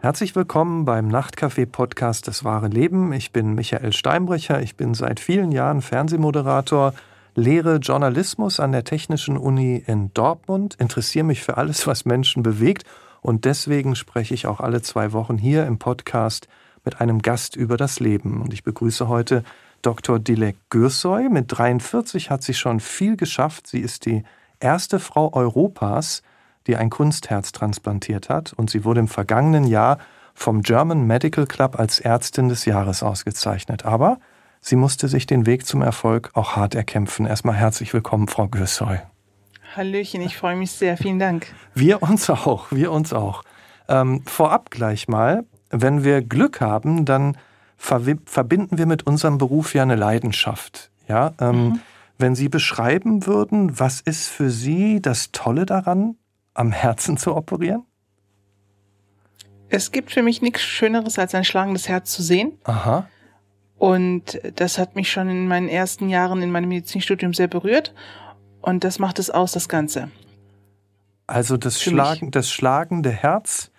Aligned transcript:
Herzlich 0.00 0.36
willkommen 0.36 0.84
beim 0.84 1.08
Nachtcafé-Podcast 1.08 2.28
Das 2.28 2.44
wahre 2.44 2.68
Leben. 2.68 3.12
Ich 3.12 3.32
bin 3.32 3.54
Michael 3.54 3.92
Steinbrecher. 3.92 4.62
Ich 4.62 4.76
bin 4.76 4.94
seit 4.94 5.18
vielen 5.18 5.50
Jahren 5.50 5.82
Fernsehmoderator, 5.82 6.94
lehre 7.34 7.78
Journalismus 7.78 8.60
an 8.60 8.70
der 8.70 8.84
Technischen 8.84 9.36
Uni 9.36 9.82
in 9.84 10.14
Dortmund, 10.14 10.76
interessiere 10.78 11.24
mich 11.24 11.42
für 11.42 11.56
alles, 11.56 11.88
was 11.88 12.04
Menschen 12.04 12.44
bewegt 12.44 12.84
und 13.22 13.44
deswegen 13.44 13.96
spreche 13.96 14.34
ich 14.34 14.46
auch 14.46 14.60
alle 14.60 14.82
zwei 14.82 15.12
Wochen 15.12 15.36
hier 15.36 15.66
im 15.66 15.80
Podcast 15.80 16.46
mit 16.84 17.00
einem 17.00 17.20
Gast 17.20 17.56
über 17.56 17.76
das 17.76 17.98
Leben. 17.98 18.40
Und 18.40 18.52
ich 18.52 18.62
begrüße 18.62 19.08
heute 19.08 19.42
Dr. 19.82 20.20
Dilek 20.20 20.56
Gürsoy. 20.70 21.28
Mit 21.28 21.46
43 21.48 22.30
hat 22.30 22.44
sie 22.44 22.54
schon 22.54 22.78
viel 22.78 23.16
geschafft. 23.16 23.66
Sie 23.66 23.80
ist 23.80 24.06
die 24.06 24.22
erste 24.60 25.00
Frau 25.00 25.32
Europas, 25.34 26.22
die 26.68 26.76
ein 26.76 26.90
Kunstherz 26.90 27.50
transplantiert 27.50 28.28
hat. 28.28 28.52
Und 28.52 28.70
sie 28.70 28.84
wurde 28.84 29.00
im 29.00 29.08
vergangenen 29.08 29.64
Jahr 29.64 29.98
vom 30.34 30.62
German 30.62 31.06
Medical 31.06 31.46
Club 31.46 31.78
als 31.78 31.98
Ärztin 31.98 32.48
des 32.48 32.64
Jahres 32.64 33.02
ausgezeichnet. 33.02 33.84
Aber 33.84 34.20
sie 34.60 34.76
musste 34.76 35.08
sich 35.08 35.26
den 35.26 35.46
Weg 35.46 35.66
zum 35.66 35.82
Erfolg 35.82 36.30
auch 36.34 36.54
hart 36.54 36.76
erkämpfen. 36.76 37.26
Erstmal 37.26 37.56
herzlich 37.56 37.92
willkommen, 37.92 38.28
Frau 38.28 38.46
Gürsoy. 38.46 38.98
Hallöchen, 39.74 40.20
ich 40.22 40.36
freue 40.36 40.56
mich 40.56 40.70
sehr. 40.70 40.96
Vielen 40.96 41.18
Dank. 41.18 41.46
Wir 41.74 42.02
uns 42.02 42.30
auch, 42.30 42.70
wir 42.70 42.92
uns 42.92 43.12
auch. 43.12 43.42
Ähm, 43.88 44.22
vorab 44.26 44.70
gleich 44.70 45.08
mal, 45.08 45.44
wenn 45.70 46.04
wir 46.04 46.22
Glück 46.22 46.60
haben, 46.60 47.04
dann 47.04 47.36
verbinden 47.76 48.76
wir 48.76 48.86
mit 48.86 49.06
unserem 49.06 49.38
Beruf 49.38 49.74
ja 49.74 49.82
eine 49.82 49.94
Leidenschaft. 49.94 50.90
Ja, 51.06 51.32
ähm, 51.40 51.56
mhm. 51.56 51.80
wenn 52.18 52.34
Sie 52.34 52.48
beschreiben 52.48 53.26
würden, 53.26 53.78
was 53.78 54.00
ist 54.00 54.28
für 54.28 54.50
Sie 54.50 55.00
das 55.00 55.32
Tolle 55.32 55.64
daran, 55.64 56.16
am 56.58 56.72
Herzen 56.72 57.16
zu 57.16 57.36
operieren? 57.36 57.84
Es 59.68 59.92
gibt 59.92 60.10
für 60.10 60.22
mich 60.22 60.42
nichts 60.42 60.62
Schöneres, 60.62 61.18
als 61.18 61.34
ein 61.34 61.44
schlagendes 61.44 61.88
Herz 61.88 62.10
zu 62.10 62.22
sehen. 62.22 62.58
Aha. 62.64 63.08
Und 63.76 64.40
das 64.56 64.78
hat 64.78 64.96
mich 64.96 65.10
schon 65.10 65.28
in 65.28 65.46
meinen 65.46 65.68
ersten 65.68 66.08
Jahren 66.08 66.42
in 66.42 66.50
meinem 66.50 66.68
Medizinstudium 66.68 67.32
sehr 67.32 67.48
berührt. 67.48 67.94
Und 68.60 68.82
das 68.82 68.98
macht 68.98 69.18
es 69.18 69.30
aus, 69.30 69.52
das 69.52 69.68
Ganze. 69.68 70.10
Also 71.26 71.56
das, 71.56 71.80
Schlagen, 71.80 72.30
das 72.30 72.50
schlagende 72.50 73.10
Herz 73.10 73.70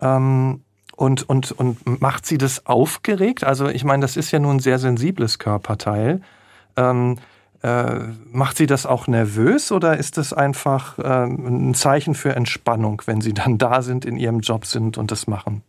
ähm, 0.00 0.62
und, 0.94 1.28
und, 1.28 1.52
und 1.52 2.00
macht 2.00 2.26
sie 2.26 2.38
das 2.38 2.66
aufgeregt? 2.66 3.42
Also 3.42 3.68
ich 3.68 3.82
meine, 3.82 4.02
das 4.02 4.16
ist 4.16 4.30
ja 4.30 4.38
nun 4.38 4.56
ein 4.56 4.60
sehr 4.60 4.78
sensibles 4.78 5.38
Körperteil. 5.38 6.20
Ähm, 6.76 7.16
äh, 7.66 8.12
macht 8.30 8.56
sie 8.56 8.66
das 8.66 8.86
auch 8.86 9.08
nervös 9.08 9.72
oder 9.72 9.96
ist 9.96 10.18
das 10.18 10.32
einfach 10.32 11.00
äh, 11.00 11.24
ein 11.24 11.74
Zeichen 11.74 12.14
für 12.14 12.36
Entspannung, 12.36 13.02
wenn 13.06 13.20
sie 13.20 13.32
dann 13.34 13.58
da 13.58 13.82
sind, 13.82 14.04
in 14.04 14.16
ihrem 14.16 14.38
Job 14.38 14.66
sind 14.66 14.96
und 14.98 15.10
das 15.10 15.26
machen? 15.26 15.62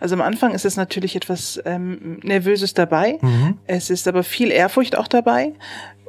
Also 0.00 0.14
am 0.14 0.22
Anfang 0.22 0.54
ist 0.54 0.64
es 0.64 0.76
natürlich 0.76 1.14
etwas 1.14 1.60
ähm, 1.66 2.18
Nervöses 2.22 2.72
dabei. 2.72 3.18
Mhm. 3.20 3.58
Es 3.66 3.90
ist 3.90 4.08
aber 4.08 4.24
viel 4.24 4.50
Ehrfurcht 4.50 4.96
auch 4.96 5.06
dabei. 5.06 5.52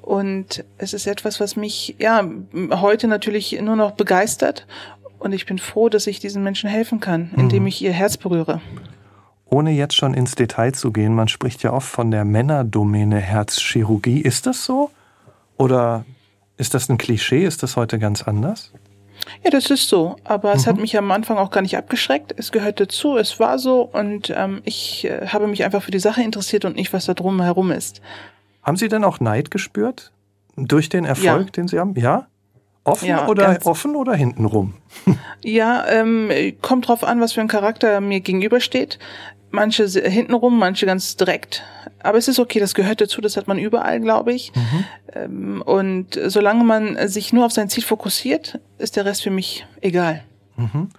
Und 0.01 0.63
es 0.77 0.93
ist 0.93 1.05
etwas, 1.05 1.41
was 1.41 1.57
mich 1.57 1.95
ja 1.99 2.25
heute 2.71 3.07
natürlich 3.07 3.59
nur 3.61 3.75
noch 3.75 3.91
begeistert. 3.91 4.65
Und 5.19 5.33
ich 5.33 5.45
bin 5.45 5.59
froh, 5.59 5.89
dass 5.89 6.07
ich 6.07 6.19
diesen 6.19 6.43
Menschen 6.43 6.69
helfen 6.69 7.01
kann, 7.01 7.31
indem 7.35 7.63
mhm. 7.63 7.67
ich 7.67 7.81
ihr 7.81 7.91
Herz 7.91 8.15
berühre. 8.15 8.61
Ohne 9.53 9.69
jetzt 9.69 9.95
schon 9.95 10.15
ins 10.15 10.33
Detail 10.33 10.73
zu 10.73 10.91
gehen, 10.91 11.13
man 11.13 11.27
spricht 11.27 11.61
ja 11.61 11.73
oft 11.73 11.87
von 11.87 12.09
der 12.09 12.25
Männerdomäne 12.25 13.19
Herzchirurgie. 13.19 14.19
Ist 14.19 14.47
das 14.47 14.65
so? 14.65 14.89
Oder 15.57 16.05
ist 16.57 16.73
das 16.73 16.89
ein 16.89 16.97
Klischee? 16.97 17.45
Ist 17.45 17.61
das 17.61 17.75
heute 17.75 17.99
ganz 17.99 18.23
anders? 18.23 18.71
Ja, 19.43 19.51
das 19.51 19.69
ist 19.69 19.89
so. 19.89 20.15
Aber 20.23 20.49
mhm. 20.49 20.55
es 20.55 20.65
hat 20.65 20.77
mhm. 20.77 20.81
mich 20.81 20.97
am 20.97 21.11
Anfang 21.11 21.37
auch 21.37 21.51
gar 21.51 21.61
nicht 21.61 21.77
abgeschreckt. 21.77 22.33
Es 22.35 22.51
gehört 22.51 22.79
dazu, 22.79 23.15
es 23.15 23.39
war 23.39 23.59
so 23.59 23.83
und 23.83 24.33
ähm, 24.35 24.63
ich 24.65 25.05
äh, 25.05 25.27
habe 25.27 25.45
mich 25.45 25.63
einfach 25.63 25.83
für 25.83 25.91
die 25.91 25.99
Sache 25.99 26.23
interessiert 26.23 26.65
und 26.65 26.75
nicht, 26.75 26.91
was 26.91 27.05
da 27.05 27.13
drum 27.13 27.39
herum 27.39 27.69
ist. 27.69 28.01
Haben 28.63 28.77
Sie 28.77 28.87
denn 28.87 29.03
auch 29.03 29.19
Neid 29.19 29.51
gespürt? 29.51 30.11
Durch 30.55 30.89
den 30.89 31.05
Erfolg, 31.05 31.45
ja. 31.45 31.51
den 31.51 31.67
Sie 31.67 31.77
haben? 31.77 31.93
Ja? 31.95 32.25
Offen 32.85 33.07
ja, 33.07 33.27
oder 33.27 33.59
offen 33.63 33.95
oder 33.95 34.13
hintenrum? 34.13 34.73
ja, 35.43 35.87
ähm, 35.87 36.29
kommt 36.61 36.87
drauf 36.87 37.03
an, 37.03 37.21
was 37.21 37.33
für 37.33 37.41
ein 37.41 37.47
Charakter 37.47 38.01
mir 38.01 38.19
gegenübersteht. 38.19 38.99
Manche 39.51 39.85
hintenrum, 39.87 40.57
manche 40.57 40.85
ganz 40.85 41.15
direkt. 41.15 41.63
Aber 42.01 42.17
es 42.17 42.27
ist 42.27 42.39
okay, 42.39 42.59
das 42.59 42.73
gehört 42.73 42.99
dazu, 42.99 43.21
das 43.21 43.37
hat 43.37 43.47
man 43.47 43.57
überall, 43.57 44.01
glaube 44.01 44.33
ich. 44.33 44.51
Mhm. 44.53 44.85
Ähm, 45.13 45.61
und 45.61 46.19
solange 46.25 46.63
man 46.63 47.07
sich 47.07 47.31
nur 47.31 47.45
auf 47.45 47.53
sein 47.53 47.69
Ziel 47.69 47.83
fokussiert, 47.83 48.59
ist 48.77 48.97
der 48.97 49.05
Rest 49.05 49.23
für 49.23 49.31
mich 49.31 49.65
egal. 49.79 50.23
Mhm. 50.57 50.89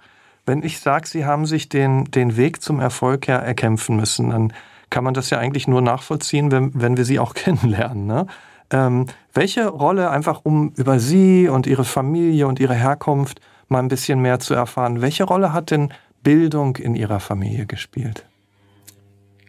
Wenn 0.45 0.63
ich 0.63 0.79
sage, 0.79 1.07
Sie 1.07 1.25
haben 1.25 1.45
sich 1.45 1.69
den, 1.69 2.05
den 2.05 2.37
Weg 2.37 2.61
zum 2.61 2.79
Erfolg 2.79 3.27
ja 3.27 3.37
erkämpfen 3.37 3.95
müssen, 3.95 4.29
dann 4.29 4.53
kann 4.89 5.03
man 5.03 5.13
das 5.13 5.29
ja 5.29 5.39
eigentlich 5.39 5.67
nur 5.67 5.81
nachvollziehen, 5.81 6.51
wenn, 6.51 6.71
wenn 6.73 6.97
wir 6.97 7.05
Sie 7.05 7.19
auch 7.19 7.33
kennenlernen. 7.35 8.07
Ne? 8.07 8.27
Ähm, 8.71 9.05
welche 9.35 9.67
Rolle, 9.67 10.09
einfach 10.09 10.41
um 10.43 10.71
über 10.75 10.99
Sie 10.99 11.47
und 11.47 11.67
Ihre 11.67 11.85
Familie 11.85 12.47
und 12.47 12.59
Ihre 12.59 12.73
Herkunft 12.73 13.41
mal 13.67 13.79
ein 13.79 13.89
bisschen 13.89 14.21
mehr 14.21 14.39
zu 14.39 14.53
erfahren, 14.53 15.01
welche 15.01 15.25
Rolle 15.25 15.53
hat 15.53 15.71
denn 15.71 15.93
Bildung 16.23 16.77
in 16.77 16.95
Ihrer 16.95 17.19
Familie 17.19 17.65
gespielt? 17.65 18.25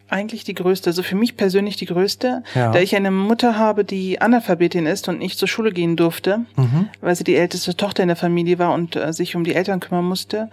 Eigentlich 0.09 0.43
die 0.43 0.53
größte, 0.53 0.89
also 0.89 1.03
für 1.03 1.15
mich 1.15 1.35
persönlich 1.35 1.75
die 1.75 1.85
größte, 1.85 2.43
ja. 2.55 2.71
da 2.71 2.79
ich 2.79 2.95
eine 2.95 3.11
Mutter 3.11 3.57
habe, 3.57 3.83
die 3.83 4.21
Analphabetin 4.21 4.85
ist 4.85 5.07
und 5.09 5.19
nicht 5.19 5.37
zur 5.37 5.47
Schule 5.47 5.71
gehen 5.71 5.95
durfte, 5.95 6.39
mhm. 6.55 6.89
weil 7.01 7.15
sie 7.15 7.23
die 7.23 7.35
älteste 7.35 7.75
Tochter 7.75 8.03
in 8.03 8.07
der 8.07 8.15
Familie 8.15 8.57
war 8.59 8.73
und 8.73 8.95
äh, 8.95 9.11
sich 9.11 9.35
um 9.35 9.43
die 9.43 9.55
Eltern 9.55 9.79
kümmern 9.79 10.05
musste. 10.05 10.49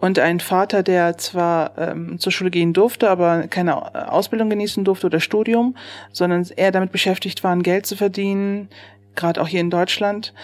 Und 0.00 0.18
einen 0.18 0.40
Vater, 0.40 0.82
der 0.82 1.18
zwar 1.18 1.78
ähm, 1.78 2.18
zur 2.18 2.32
Schule 2.32 2.50
gehen 2.50 2.72
durfte, 2.72 3.08
aber 3.08 3.46
keine 3.48 4.12
Ausbildung 4.12 4.50
genießen 4.50 4.84
durfte 4.84 5.06
oder 5.06 5.20
Studium, 5.20 5.76
sondern 6.12 6.44
eher 6.56 6.72
damit 6.72 6.90
beschäftigt 6.92 7.44
war, 7.44 7.56
Geld 7.58 7.86
zu 7.86 7.96
verdienen, 7.96 8.68
gerade 9.14 9.40
auch 9.40 9.48
hier 9.48 9.60
in 9.60 9.70
Deutschland. 9.70 10.34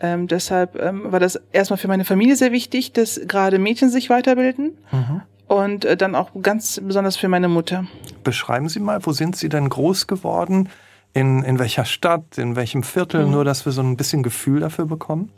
Ähm, 0.00 0.26
deshalb 0.26 0.80
ähm, 0.80 1.10
war 1.12 1.20
das 1.20 1.40
erstmal 1.52 1.78
für 1.78 1.88
meine 1.88 2.04
Familie 2.04 2.36
sehr 2.36 2.52
wichtig, 2.52 2.92
dass 2.92 3.20
gerade 3.26 3.58
Mädchen 3.58 3.88
sich 3.88 4.10
weiterbilden. 4.10 4.76
Mhm 4.90 5.22
und 5.46 5.84
äh, 5.84 5.96
dann 5.96 6.14
auch 6.14 6.30
ganz 6.42 6.80
besonders 6.82 7.16
für 7.16 7.28
meine 7.28 7.48
Mutter. 7.48 7.86
Beschreiben 8.24 8.68
Sie 8.68 8.80
mal, 8.80 9.04
wo 9.04 9.12
sind 9.12 9.36
Sie 9.36 9.48
denn 9.48 9.68
groß 9.68 10.06
geworden? 10.06 10.68
In, 11.12 11.42
in 11.44 11.58
welcher 11.58 11.86
Stadt, 11.86 12.36
in 12.36 12.56
welchem 12.56 12.82
Viertel, 12.82 13.24
mhm. 13.24 13.30
nur 13.30 13.44
dass 13.44 13.64
wir 13.64 13.72
so 13.72 13.80
ein 13.80 13.96
bisschen 13.96 14.22
Gefühl 14.22 14.60
dafür 14.60 14.84
bekommen? 14.84 15.32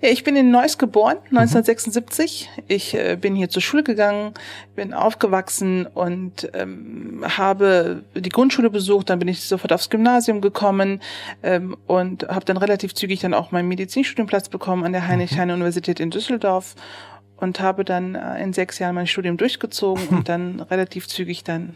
Ja, 0.00 0.10
ich 0.10 0.22
bin 0.22 0.36
in 0.36 0.50
Neuss 0.50 0.78
geboren, 0.78 1.16
1976. 1.30 2.48
Mhm. 2.56 2.62
Ich 2.68 2.94
äh, 2.94 3.16
bin 3.20 3.34
hier 3.34 3.48
zur 3.48 3.62
Schule 3.62 3.82
gegangen, 3.82 4.34
bin 4.76 4.94
aufgewachsen 4.94 5.86
und 5.86 6.48
ähm, 6.54 7.24
habe 7.36 8.04
die 8.14 8.28
Grundschule 8.28 8.70
besucht. 8.70 9.10
Dann 9.10 9.18
bin 9.18 9.28
ich 9.28 9.42
sofort 9.42 9.72
aufs 9.72 9.90
Gymnasium 9.90 10.40
gekommen 10.40 11.00
ähm, 11.42 11.76
und 11.86 12.28
habe 12.28 12.44
dann 12.44 12.56
relativ 12.56 12.94
zügig 12.94 13.20
dann 13.20 13.34
auch 13.34 13.50
meinen 13.50 13.68
Medizinstudienplatz 13.68 14.48
bekommen 14.48 14.84
an 14.84 14.92
der 14.92 15.08
Heinrich-Heine-Universität 15.08 16.00
in 16.00 16.10
Düsseldorf 16.10 16.76
und 17.38 17.60
habe 17.60 17.84
dann 17.84 18.14
äh, 18.14 18.42
in 18.42 18.52
sechs 18.52 18.78
Jahren 18.78 18.94
mein 18.94 19.06
Studium 19.06 19.36
durchgezogen 19.36 20.08
und 20.08 20.28
dann 20.28 20.60
relativ 20.60 21.08
zügig 21.08 21.44
dann 21.44 21.74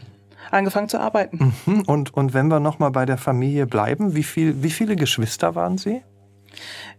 angefangen 0.51 0.89
zu 0.89 0.99
arbeiten. 0.99 1.55
Mhm. 1.67 1.83
Und, 1.83 2.15
und 2.15 2.35
wenn 2.35 2.49
wir 2.49 2.61
nochmal 2.61 2.91
bei 2.91 3.07
der 3.07 3.19
Familie 3.19 3.67
bleiben, 3.67 4.15
wie, 4.15 4.25
viel, 4.25 4.63
wie 4.63 4.71
viele 4.71 4.97
Geschwister 4.97 5.55
waren 5.55 5.79
Sie? 5.79 6.03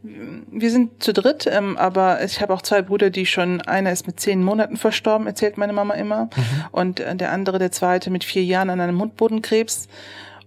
Wir 0.01 0.71
sind 0.71 1.03
zu 1.03 1.13
dritt, 1.13 1.47
ähm, 1.49 1.77
aber 1.77 2.23
ich 2.23 2.41
habe 2.41 2.53
auch 2.53 2.61
zwei 2.61 2.81
Brüder, 2.81 3.09
die 3.09 3.25
schon, 3.25 3.61
einer 3.61 3.91
ist 3.91 4.07
mit 4.07 4.19
zehn 4.19 4.43
Monaten 4.43 4.77
verstorben, 4.77 5.27
erzählt 5.27 5.57
meine 5.57 5.73
Mama 5.73 5.93
immer, 5.93 6.25
mhm. 6.25 6.65
und 6.71 6.99
äh, 6.99 7.15
der 7.15 7.31
andere, 7.31 7.59
der 7.59 7.71
zweite, 7.71 8.09
mit 8.09 8.23
vier 8.23 8.43
Jahren 8.43 8.69
an 8.69 8.81
einem 8.81 8.95
Mundbodenkrebs. 8.95 9.87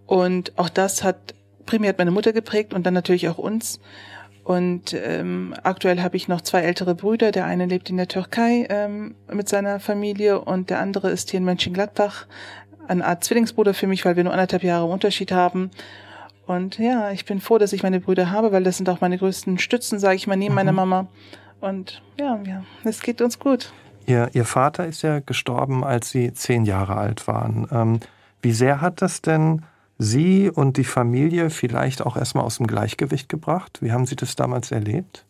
Und 0.07 0.53
auch 0.57 0.69
das 0.69 1.05
hat 1.05 1.35
primär 1.67 1.95
meine 1.97 2.11
Mutter 2.11 2.33
geprägt 2.33 2.75
und 2.75 2.87
dann 2.87 2.95
natürlich 2.95 3.29
auch 3.29 3.39
uns. 3.39 3.81
Und 4.47 4.95
ähm, 4.95 5.57
aktuell 5.65 6.01
habe 6.03 6.17
ich 6.17 6.29
noch 6.29 6.41
zwei 6.41 6.61
ältere 6.61 6.95
Brüder. 6.95 7.33
Der 7.33 7.47
eine 7.47 7.67
lebt 7.67 7.91
in 7.91 7.97
der 7.97 8.07
Türkei 8.07 8.69
ähm, 8.71 9.17
mit 9.29 9.49
seiner 9.49 9.81
Familie 9.81 10.41
und 10.41 10.71
der 10.71 10.79
andere 10.79 11.11
ist 11.11 11.33
hier 11.33 11.39
in 11.39 11.45
Mönchengladbach. 11.45 12.27
Eine 12.87 13.05
Art 13.05 13.25
Zwillingsbruder 13.25 13.75
für 13.75 13.89
mich, 13.89 14.05
weil 14.05 14.15
wir 14.15 14.23
nur 14.23 14.33
anderthalb 14.33 14.63
Jahre 14.63 14.85
Unterschied 14.85 15.33
haben. 15.33 15.73
Und 16.47 16.79
ja, 16.79 17.11
ich 17.11 17.25
bin 17.25 17.41
froh, 17.41 17.59
dass 17.59 17.73
ich 17.73 17.83
meine 17.83 17.99
Brüder 17.99 18.31
habe, 18.31 18.53
weil 18.53 18.63
das 18.63 18.77
sind 18.77 18.89
auch 18.89 19.01
meine 19.01 19.19
größten 19.19 19.59
Stützen, 19.59 19.99
sage 19.99 20.15
ich 20.15 20.29
mal, 20.29 20.37
neben 20.37 20.53
mhm. 20.53 20.55
meiner 20.55 20.73
Mama. 20.73 21.09
Und 21.61 22.01
ja, 22.17 22.39
ja, 22.47 22.63
es 22.85 23.01
geht 23.01 23.21
uns 23.21 23.41
gut. 23.41 23.73
Ihr, 24.07 24.31
Ihr 24.33 24.45
Vater 24.45 24.87
ist 24.87 25.03
ja 25.03 25.19
gestorben, 25.19 25.83
als 25.83 26.11
Sie 26.11 26.33
zehn 26.33 26.65
Jahre 26.65 26.95
alt 26.95 27.27
waren. 27.27 27.67
Ähm, 27.73 28.01
wie 28.43 28.53
sehr 28.53 28.81
hat 28.81 29.03
das 29.03 29.23
denn 29.23 29.63
Sie 29.99 30.51
und 30.51 30.77
die 30.77 30.85
Familie 30.85 31.51
vielleicht 31.51 32.03
auch 32.03 32.17
erstmal 32.17 32.45
aus 32.45 32.59
dem 32.59 32.67
Gleichgewicht 32.67 33.29
gebracht? 33.29 33.79
Wie 33.81 33.93
haben 33.93 34.07
Sie 34.07 34.17
das 34.17 34.37
damals 34.37 34.71
erlebt? 34.71 35.25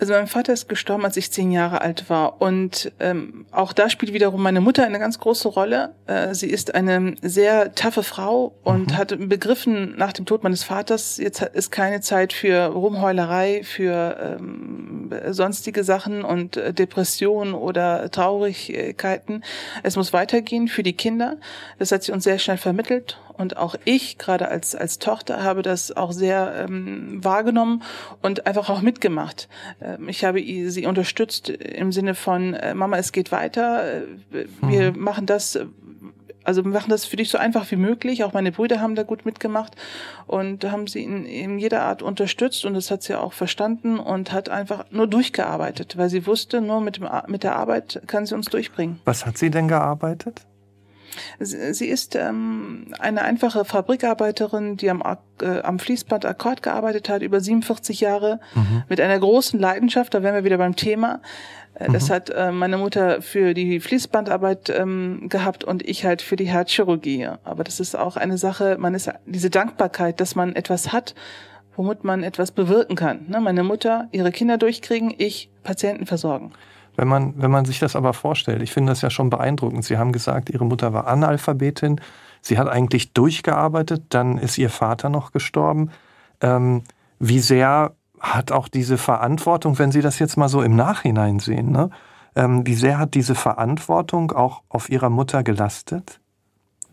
Also 0.00 0.12
mein 0.12 0.28
Vater 0.28 0.52
ist 0.52 0.68
gestorben, 0.68 1.04
als 1.04 1.16
ich 1.16 1.32
zehn 1.32 1.50
Jahre 1.50 1.80
alt 1.80 2.08
war. 2.08 2.40
Und 2.40 2.92
ähm, 3.00 3.46
auch 3.50 3.72
da 3.72 3.90
spielt 3.90 4.12
wiederum 4.12 4.40
meine 4.42 4.60
Mutter 4.60 4.84
eine 4.84 5.00
ganz 5.00 5.18
große 5.18 5.48
Rolle. 5.48 5.94
Äh, 6.06 6.34
sie 6.34 6.48
ist 6.48 6.74
eine 6.74 7.16
sehr 7.20 7.74
taffe 7.74 8.04
Frau 8.04 8.54
und 8.62 8.92
mhm. 8.92 8.96
hat 8.96 9.28
begriffen 9.28 9.96
nach 9.96 10.12
dem 10.12 10.24
Tod 10.24 10.44
meines 10.44 10.62
Vaters, 10.62 11.16
jetzt 11.16 11.42
ist 11.42 11.72
keine 11.72 12.00
Zeit 12.00 12.32
für 12.32 12.66
Rumheulerei, 12.66 13.62
für 13.64 14.38
ähm, 14.38 15.10
sonstige 15.30 15.82
Sachen 15.82 16.22
und 16.22 16.56
äh, 16.56 16.72
Depressionen 16.72 17.54
oder 17.54 18.08
Traurigkeiten. 18.10 19.42
Es 19.82 19.96
muss 19.96 20.12
weitergehen 20.12 20.68
für 20.68 20.84
die 20.84 20.92
Kinder. 20.92 21.38
Das 21.80 21.90
hat 21.90 22.04
sie 22.04 22.12
uns 22.12 22.22
sehr 22.22 22.38
schnell 22.38 22.58
vermittelt 22.58 23.18
und 23.38 23.56
auch 23.56 23.76
ich, 23.84 24.18
gerade 24.18 24.48
als, 24.48 24.74
als 24.74 24.98
Tochter, 24.98 25.42
habe 25.42 25.62
das 25.62 25.96
auch 25.96 26.12
sehr 26.12 26.66
ähm, 26.66 27.24
wahrgenommen 27.24 27.82
und 28.20 28.46
einfach 28.46 28.68
auch 28.68 28.82
mitgemacht. 28.82 29.48
Ähm, 29.80 30.08
ich 30.08 30.24
habe 30.24 30.40
sie 30.40 30.86
unterstützt 30.86 31.48
im 31.48 31.92
Sinne 31.92 32.14
von, 32.14 32.54
äh, 32.54 32.74
Mama, 32.74 32.98
es 32.98 33.12
geht 33.12 33.32
weiter, 33.32 33.84
äh, 33.84 34.02
wir 34.62 34.92
mhm. 34.92 35.00
machen 35.00 35.26
das, 35.26 35.58
also 36.44 36.64
wir 36.64 36.72
machen 36.72 36.90
das 36.90 37.04
für 37.04 37.16
dich 37.16 37.30
so 37.30 37.38
einfach 37.38 37.70
wie 37.70 37.76
möglich. 37.76 38.24
Auch 38.24 38.32
meine 38.32 38.50
Brüder 38.50 38.80
haben 38.80 38.96
da 38.96 39.04
gut 39.04 39.24
mitgemacht 39.24 39.76
und 40.26 40.64
haben 40.64 40.86
sie 40.86 41.04
in, 41.04 41.24
in 41.24 41.58
jeder 41.58 41.82
Art 41.82 42.02
unterstützt 42.02 42.64
und 42.64 42.74
das 42.74 42.90
hat 42.90 43.02
sie 43.02 43.14
auch 43.14 43.32
verstanden 43.32 43.98
und 43.98 44.32
hat 44.32 44.48
einfach 44.48 44.86
nur 44.90 45.06
durchgearbeitet, 45.06 45.96
weil 45.96 46.10
sie 46.10 46.26
wusste, 46.26 46.60
nur 46.60 46.80
mit, 46.80 46.96
dem, 46.96 47.08
mit 47.28 47.44
der 47.44 47.54
Arbeit 47.54 48.02
kann 48.06 48.26
sie 48.26 48.34
uns 48.34 48.46
durchbringen. 48.46 49.00
Was 49.04 49.26
hat 49.26 49.38
sie 49.38 49.50
denn 49.50 49.68
gearbeitet? 49.68 50.42
Sie 51.40 51.86
ist 51.86 52.16
ähm, 52.16 52.94
eine 52.98 53.22
einfache 53.22 53.64
Fabrikarbeiterin, 53.64 54.76
die 54.76 54.90
am, 54.90 55.02
äh, 55.42 55.60
am 55.60 55.78
Fließband 55.78 56.24
Akkord 56.24 56.62
gearbeitet 56.62 57.08
hat, 57.08 57.22
über 57.22 57.40
47 57.40 58.00
Jahre, 58.00 58.40
mhm. 58.54 58.84
mit 58.88 59.00
einer 59.00 59.18
großen 59.18 59.58
Leidenschaft, 59.58 60.14
da 60.14 60.22
wären 60.22 60.34
wir 60.34 60.44
wieder 60.44 60.58
beim 60.58 60.76
Thema. 60.76 61.20
Äh, 61.74 61.90
das 61.92 62.08
mhm. 62.08 62.12
hat 62.12 62.30
äh, 62.30 62.52
meine 62.52 62.78
Mutter 62.78 63.22
für 63.22 63.54
die 63.54 63.80
Fließbandarbeit 63.80 64.70
ähm, 64.70 65.28
gehabt 65.28 65.64
und 65.64 65.86
ich 65.86 66.04
halt 66.04 66.22
für 66.22 66.36
die 66.36 66.48
Herzchirurgie. 66.48 67.28
Aber 67.44 67.64
das 67.64 67.80
ist 67.80 67.96
auch 67.96 68.16
eine 68.16 68.38
Sache, 68.38 68.76
man 68.78 68.94
ist 68.94 69.10
diese 69.26 69.50
Dankbarkeit, 69.50 70.20
dass 70.20 70.34
man 70.34 70.54
etwas 70.54 70.92
hat, 70.92 71.14
womit 71.76 72.04
man 72.04 72.22
etwas 72.24 72.50
bewirken 72.50 72.96
kann. 72.96 73.26
Ne? 73.28 73.40
Meine 73.40 73.62
Mutter 73.62 74.08
ihre 74.12 74.32
Kinder 74.32 74.58
durchkriegen, 74.58 75.14
ich 75.16 75.50
Patienten 75.62 76.06
versorgen. 76.06 76.52
Wenn 76.98 77.06
man, 77.06 77.34
wenn 77.36 77.52
man 77.52 77.64
sich 77.64 77.78
das 77.78 77.94
aber 77.94 78.12
vorstellt, 78.12 78.60
ich 78.60 78.72
finde 78.72 78.90
das 78.90 79.02
ja 79.02 79.08
schon 79.08 79.30
beeindruckend. 79.30 79.84
Sie 79.84 79.98
haben 79.98 80.10
gesagt, 80.10 80.50
Ihre 80.50 80.64
Mutter 80.64 80.92
war 80.92 81.06
Analphabetin. 81.06 82.00
Sie 82.40 82.58
hat 82.58 82.66
eigentlich 82.66 83.12
durchgearbeitet, 83.12 84.06
dann 84.08 84.36
ist 84.36 84.58
Ihr 84.58 84.68
Vater 84.68 85.08
noch 85.08 85.30
gestorben. 85.30 85.92
Ähm, 86.40 86.82
wie 87.20 87.38
sehr 87.38 87.94
hat 88.18 88.50
auch 88.50 88.66
diese 88.66 88.98
Verantwortung, 88.98 89.78
wenn 89.78 89.92
Sie 89.92 90.00
das 90.00 90.18
jetzt 90.18 90.36
mal 90.36 90.48
so 90.48 90.60
im 90.60 90.74
Nachhinein 90.74 91.38
sehen, 91.38 91.70
ne? 91.70 91.90
Ähm, 92.34 92.66
wie 92.66 92.74
sehr 92.74 92.98
hat 92.98 93.14
diese 93.14 93.36
Verantwortung 93.36 94.32
auch 94.32 94.62
auf 94.68 94.90
Ihrer 94.90 95.08
Mutter 95.08 95.44
gelastet? 95.44 96.18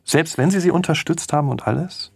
Selbst 0.04 0.38
wenn 0.38 0.52
Sie 0.52 0.60
sie 0.60 0.72
unterstützt 0.72 1.34
haben 1.34 1.50
und 1.50 1.66
alles? 1.66 2.12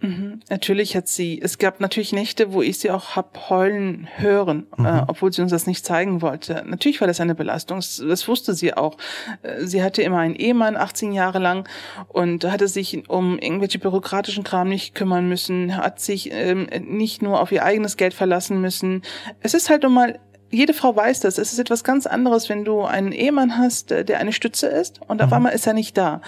Mhm. 0.00 0.40
Natürlich 0.48 0.96
hat 0.96 1.08
sie, 1.08 1.40
es 1.42 1.58
gab 1.58 1.80
natürlich 1.80 2.12
Nächte, 2.12 2.52
wo 2.52 2.62
ich 2.62 2.78
sie 2.78 2.90
auch 2.90 3.16
hab 3.16 3.50
heulen 3.50 4.08
hören, 4.16 4.66
äh, 4.76 4.80
mhm. 4.80 4.86
äh, 4.86 5.04
obwohl 5.08 5.32
sie 5.32 5.42
uns 5.42 5.50
das 5.50 5.66
nicht 5.66 5.84
zeigen 5.84 6.22
wollte. 6.22 6.64
Natürlich 6.66 7.00
war 7.00 7.08
das 7.08 7.20
eine 7.20 7.34
Belastung, 7.34 7.78
das, 7.78 8.28
wusste 8.28 8.54
sie 8.54 8.74
auch. 8.74 8.96
Äh, 9.42 9.64
sie 9.64 9.82
hatte 9.82 10.02
immer 10.02 10.18
einen 10.18 10.36
Ehemann, 10.36 10.76
18 10.76 11.12
Jahre 11.12 11.38
lang, 11.38 11.68
und 12.08 12.44
hatte 12.44 12.68
sich 12.68 13.08
um 13.08 13.38
irgendwelche 13.38 13.78
bürokratischen 13.78 14.44
Kram 14.44 14.68
nicht 14.68 14.94
kümmern 14.94 15.28
müssen, 15.28 15.76
hat 15.76 16.00
sich 16.00 16.30
ähm, 16.32 16.68
nicht 16.86 17.22
nur 17.22 17.40
auf 17.40 17.50
ihr 17.50 17.64
eigenes 17.64 17.96
Geld 17.96 18.14
verlassen 18.14 18.60
müssen. 18.60 19.02
Es 19.40 19.54
ist 19.54 19.70
halt 19.70 19.82
nun 19.82 19.94
mal 19.94 20.18
jede 20.50 20.72
Frau 20.72 20.94
weiß 20.94 21.20
das. 21.20 21.38
Es 21.38 21.52
ist 21.52 21.58
etwas 21.58 21.84
ganz 21.84 22.06
anderes, 22.06 22.48
wenn 22.48 22.64
du 22.64 22.82
einen 22.82 23.12
Ehemann 23.12 23.58
hast, 23.58 23.92
äh, 23.92 24.04
der 24.04 24.18
eine 24.18 24.32
Stütze 24.32 24.66
ist 24.66 25.00
und 25.06 25.20
auf 25.22 25.28
mhm. 25.28 25.34
einmal 25.34 25.52
ist 25.52 25.66
er 25.66 25.74
nicht 25.74 25.96
da. 25.96 26.20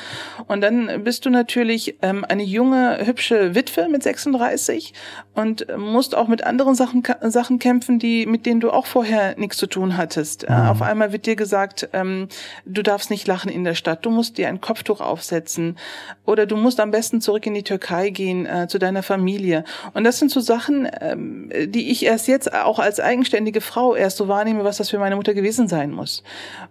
Und 0.47 0.61
dann 0.61 1.05
bist 1.05 1.25
du 1.25 1.31
natürlich 1.31 1.97
ähm, 2.03 2.25
eine 2.29 2.43
junge, 2.43 3.07
hübsche 3.07 3.55
Witwe 3.55 3.89
mit 3.89 4.03
36 4.03 4.93
und 5.35 5.67
musst 5.77 6.15
auch 6.15 6.29
mit 6.29 6.45
anderen 6.45 6.75
Sachen, 6.75 7.03
Sachen 7.23 7.59
kämpfen, 7.59 7.99
die, 7.99 8.27
mit 8.27 8.47
denen 8.47 8.61
du 8.61 8.71
auch 8.71 8.87
vorher 8.87 9.39
nichts 9.39 9.57
zu 9.57 9.67
tun 9.67 9.97
hattest. 9.97 10.49
Mhm. 10.49 10.55
Äh, 10.55 10.69
auf 10.69 10.83
einmal 10.83 11.13
wird 11.13 11.27
dir 11.27 11.37
gesagt, 11.37 11.89
ähm, 11.93 12.29
du 12.67 12.83
darfst 12.83 13.11
nicht 13.11 13.27
lachen 13.27 13.51
in 13.51 13.65
der 13.65 13.75
Stadt, 13.75 14.05
du 14.05 14.11
musst 14.11 14.39
dir 14.39 14.49
ein 14.49 14.61
Kopftuch 14.61 15.01
aufsetzen 15.01 15.79
oder 16.27 16.47
du 16.47 16.57
musst 16.57 16.79
am 16.81 16.91
besten 16.91 17.21
zurück 17.21 17.47
in 17.47 17.55
die 17.55 17.63
Türkei 17.63 18.11
gehen, 18.11 18.45
äh, 18.45 18.69
zu 18.69 18.79
deiner 18.79 19.03
Familie. 19.03 19.65
Und 19.95 20.05
das 20.05 20.19
sind 20.19 20.31
so 20.31 20.41
Sachen, 20.41 20.89
ähm, 21.01 21.51
die 21.67 21.91
ich 21.91 22.05
erst 22.05 22.29
jetzt 22.29 22.53
auch 22.53 22.79
als 22.79 23.01
eigenständige 23.01 23.61
Frau 23.61 23.95
erst 23.95 24.10
erst 24.11 24.17
so 24.17 24.27
wahrnehme, 24.27 24.65
was 24.65 24.79
das 24.79 24.91
für 24.91 24.99
meine 24.99 25.15
Mutter 25.15 25.35
gewesen 25.35 25.69
sein 25.69 25.93
muss. 25.93 26.25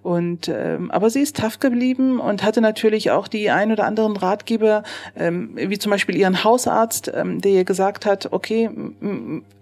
Und 0.03 0.49
ähm, 0.49 0.91
aber 0.91 1.09
sie 1.09 1.21
ist 1.21 1.37
tough 1.37 1.59
geblieben 1.59 2.19
und 2.19 2.43
hatte 2.43 2.59
natürlich 2.59 3.11
auch 3.11 3.29
die 3.29 3.49
ein 3.49 3.71
oder 3.71 3.85
anderen 3.85 4.17
Ratgeber, 4.17 4.83
ähm, 5.15 5.51
wie 5.55 5.77
zum 5.77 5.89
Beispiel 5.89 6.17
ihren 6.17 6.43
Hausarzt, 6.43 7.09
ähm, 7.15 7.39
der 7.39 7.51
ihr 7.51 7.63
gesagt 7.63 8.05
hat, 8.05 8.33
okay, 8.33 8.69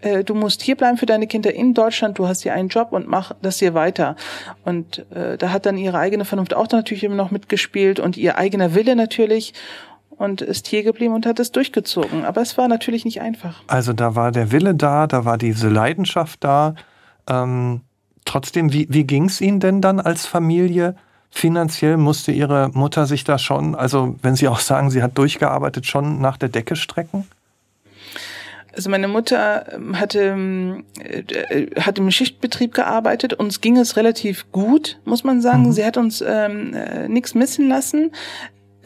äh, 0.01 0.23
du 0.23 0.33
musst 0.33 0.63
hier 0.63 0.75
bleiben 0.75 0.97
für 0.97 1.05
deine 1.05 1.27
Kinder 1.27 1.53
in 1.53 1.75
Deutschland, 1.75 2.17
du 2.17 2.27
hast 2.27 2.41
hier 2.41 2.53
einen 2.53 2.69
Job 2.69 2.91
und 2.91 3.07
mach 3.07 3.33
das 3.43 3.59
hier 3.59 3.75
weiter. 3.75 4.15
Und 4.65 5.05
äh, 5.11 5.37
da 5.37 5.51
hat 5.51 5.67
dann 5.67 5.77
ihre 5.77 5.99
eigene 5.99 6.25
Vernunft 6.25 6.55
auch 6.55 6.67
natürlich 6.71 7.03
immer 7.03 7.15
noch 7.15 7.29
mitgespielt 7.29 7.99
und 7.99 8.17
ihr 8.17 8.39
eigener 8.39 8.73
Wille 8.73 8.95
natürlich 8.95 9.53
und 10.09 10.41
ist 10.41 10.65
hier 10.65 10.81
geblieben 10.81 11.13
und 11.13 11.27
hat 11.27 11.39
es 11.39 11.51
durchgezogen. 11.51 12.25
Aber 12.25 12.41
es 12.41 12.57
war 12.57 12.67
natürlich 12.67 13.05
nicht 13.05 13.21
einfach. 13.21 13.61
Also 13.67 13.93
da 13.93 14.15
war 14.15 14.31
der 14.31 14.51
Wille 14.51 14.73
da, 14.73 15.05
da 15.05 15.25
war 15.25 15.37
diese 15.37 15.69
Leidenschaft 15.69 16.43
da. 16.43 16.73
Ähm, 17.27 17.81
trotzdem, 18.25 18.73
wie, 18.73 18.87
wie 18.89 19.05
ging 19.05 19.25
es 19.25 19.41
Ihnen 19.41 19.59
denn 19.59 19.81
dann 19.81 19.99
als 19.99 20.25
Familie? 20.25 20.95
Finanziell 21.29 21.97
musste 21.97 22.31
Ihre 22.31 22.69
Mutter 22.73 23.05
sich 23.05 23.23
da 23.23 23.37
schon, 23.37 23.75
also 23.75 24.15
wenn 24.21 24.35
Sie 24.35 24.47
auch 24.47 24.59
sagen, 24.59 24.89
sie 24.89 25.03
hat 25.03 25.17
durchgearbeitet, 25.17 25.85
schon 25.85 26.21
nach 26.21 26.37
der 26.37 26.49
Decke 26.49 26.75
strecken? 26.75 27.27
Also 28.73 28.91
meine 28.91 29.07
Mutter 29.07 29.73
ähm, 29.73 29.99
hatte, 29.99 30.19
ähm, 30.19 30.83
äh, 30.99 31.81
hat 31.81 31.97
im 31.97 32.11
Schichtbetrieb 32.11 32.75
gearbeitet. 32.75 33.33
Uns 33.33 33.59
ging 33.59 33.75
es 33.75 33.97
relativ 33.97 34.51
gut, 34.51 34.99
muss 35.03 35.23
man 35.23 35.41
sagen. 35.41 35.63
Mhm. 35.63 35.71
Sie 35.71 35.83
hat 35.83 35.97
uns 35.97 36.21
ähm, 36.21 36.75
äh, 36.75 37.07
nichts 37.07 37.33
missen 37.33 37.67
lassen 37.67 38.11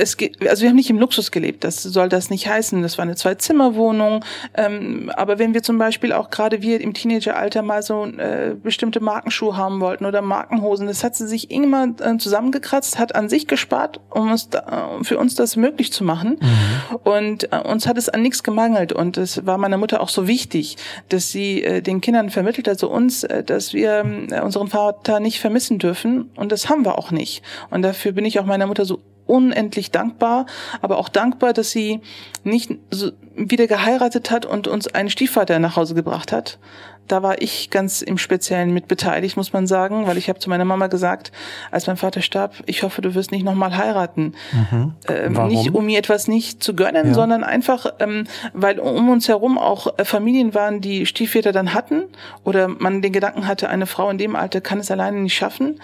es 0.01 0.17
geht, 0.17 0.47
also 0.47 0.63
wir 0.63 0.69
haben 0.69 0.75
nicht 0.75 0.89
im 0.89 0.97
Luxus 0.97 1.29
gelebt, 1.29 1.63
das 1.63 1.83
soll 1.83 2.09
das 2.09 2.31
nicht 2.31 2.47
heißen. 2.47 2.81
Das 2.81 2.97
war 2.97 3.03
eine 3.03 3.15
Zwei-Zimmer-Wohnung. 3.15 4.25
Ähm, 4.55 5.11
aber 5.15 5.37
wenn 5.37 5.53
wir 5.53 5.61
zum 5.61 5.77
Beispiel 5.77 6.11
auch 6.11 6.31
gerade 6.31 6.63
wir 6.63 6.81
im 6.81 6.95
Teenageralter 6.95 7.61
mal 7.61 7.83
so 7.83 8.05
äh, 8.05 8.55
bestimmte 8.61 8.99
Markenschuhe 8.99 9.55
haben 9.55 9.79
wollten 9.79 10.05
oder 10.05 10.23
Markenhosen, 10.23 10.87
das 10.87 11.03
hat 11.03 11.15
sie 11.15 11.27
sich 11.27 11.51
immer 11.51 11.93
äh, 11.99 12.17
zusammengekratzt, 12.17 12.97
hat 12.97 13.13
an 13.13 13.29
sich 13.29 13.47
gespart, 13.47 13.99
um 14.09 14.31
uns 14.31 14.49
da, 14.49 14.99
für 15.03 15.19
uns 15.19 15.35
das 15.35 15.55
möglich 15.55 15.93
zu 15.93 16.03
machen. 16.03 16.39
Mhm. 16.41 16.95
Und 17.03 17.53
äh, 17.53 17.59
uns 17.59 17.85
hat 17.85 17.97
es 17.99 18.09
an 18.09 18.23
nichts 18.23 18.41
gemangelt. 18.41 18.93
Und 18.93 19.17
es 19.17 19.45
war 19.45 19.59
meiner 19.59 19.77
Mutter 19.77 20.01
auch 20.01 20.09
so 20.09 20.27
wichtig, 20.27 20.77
dass 21.09 21.29
sie 21.29 21.63
äh, 21.63 21.81
den 21.81 22.01
Kindern 22.01 22.31
vermittelt, 22.31 22.67
also 22.67 22.89
uns, 22.89 23.23
äh, 23.23 23.43
dass 23.43 23.73
wir 23.73 24.03
äh, 24.31 24.41
unseren 24.41 24.67
Vater 24.67 25.19
nicht 25.19 25.39
vermissen 25.39 25.77
dürfen. 25.77 26.31
Und 26.35 26.51
das 26.51 26.69
haben 26.69 26.85
wir 26.85 26.97
auch 26.97 27.11
nicht. 27.11 27.43
Und 27.69 27.83
dafür 27.83 28.13
bin 28.13 28.25
ich 28.25 28.39
auch 28.39 28.45
meiner 28.45 28.65
Mutter 28.65 28.85
so 28.85 28.99
unendlich 29.31 29.91
dankbar, 29.91 30.45
aber 30.81 30.97
auch 30.97 31.09
dankbar, 31.09 31.53
dass 31.53 31.71
sie 31.71 32.01
nicht 32.43 32.71
so 32.91 33.11
wieder 33.35 33.67
geheiratet 33.67 34.29
hat 34.29 34.45
und 34.45 34.67
uns 34.67 34.87
einen 34.87 35.09
Stiefvater 35.09 35.57
nach 35.59 35.75
Hause 35.75 35.95
gebracht 35.95 36.31
hat. 36.31 36.59
Da 37.07 37.23
war 37.23 37.41
ich 37.41 37.69
ganz 37.71 38.01
im 38.01 38.17
Speziellen 38.17 38.73
mit 38.73 38.87
beteiligt, 38.87 39.35
muss 39.35 39.51
man 39.51 39.67
sagen, 39.67 40.07
weil 40.07 40.17
ich 40.17 40.29
habe 40.29 40.39
zu 40.39 40.49
meiner 40.49 40.63
Mama 40.63 40.87
gesagt, 40.87 41.33
als 41.69 41.87
mein 41.87 41.97
Vater 41.97 42.21
starb, 42.21 42.55
ich 42.67 42.83
hoffe, 42.83 43.01
du 43.01 43.15
wirst 43.15 43.31
nicht 43.31 43.43
nochmal 43.43 43.75
heiraten. 43.75 44.33
Mhm. 44.53 44.93
Ähm, 45.09 45.47
nicht 45.47 45.73
um 45.73 45.87
mir 45.87 45.99
etwas 45.99 46.29
nicht 46.29 46.63
zu 46.63 46.73
gönnen, 46.73 47.07
ja. 47.07 47.13
sondern 47.13 47.43
einfach, 47.43 47.87
ähm, 47.99 48.27
weil 48.53 48.79
um 48.79 49.09
uns 49.09 49.27
herum 49.27 49.57
auch 49.57 49.97
äh, 49.97 50.05
Familien 50.05 50.53
waren, 50.53 50.79
die 50.79 51.05
Stiefväter 51.05 51.51
dann 51.51 51.73
hatten 51.73 52.03
oder 52.45 52.69
man 52.69 53.01
den 53.01 53.11
Gedanken 53.11 53.45
hatte, 53.45 53.67
eine 53.67 53.87
Frau 53.87 54.09
in 54.09 54.17
dem 54.17 54.37
Alter 54.37 54.61
kann 54.61 54.79
es 54.79 54.89
alleine 54.89 55.19
nicht 55.19 55.35
schaffen. 55.35 55.81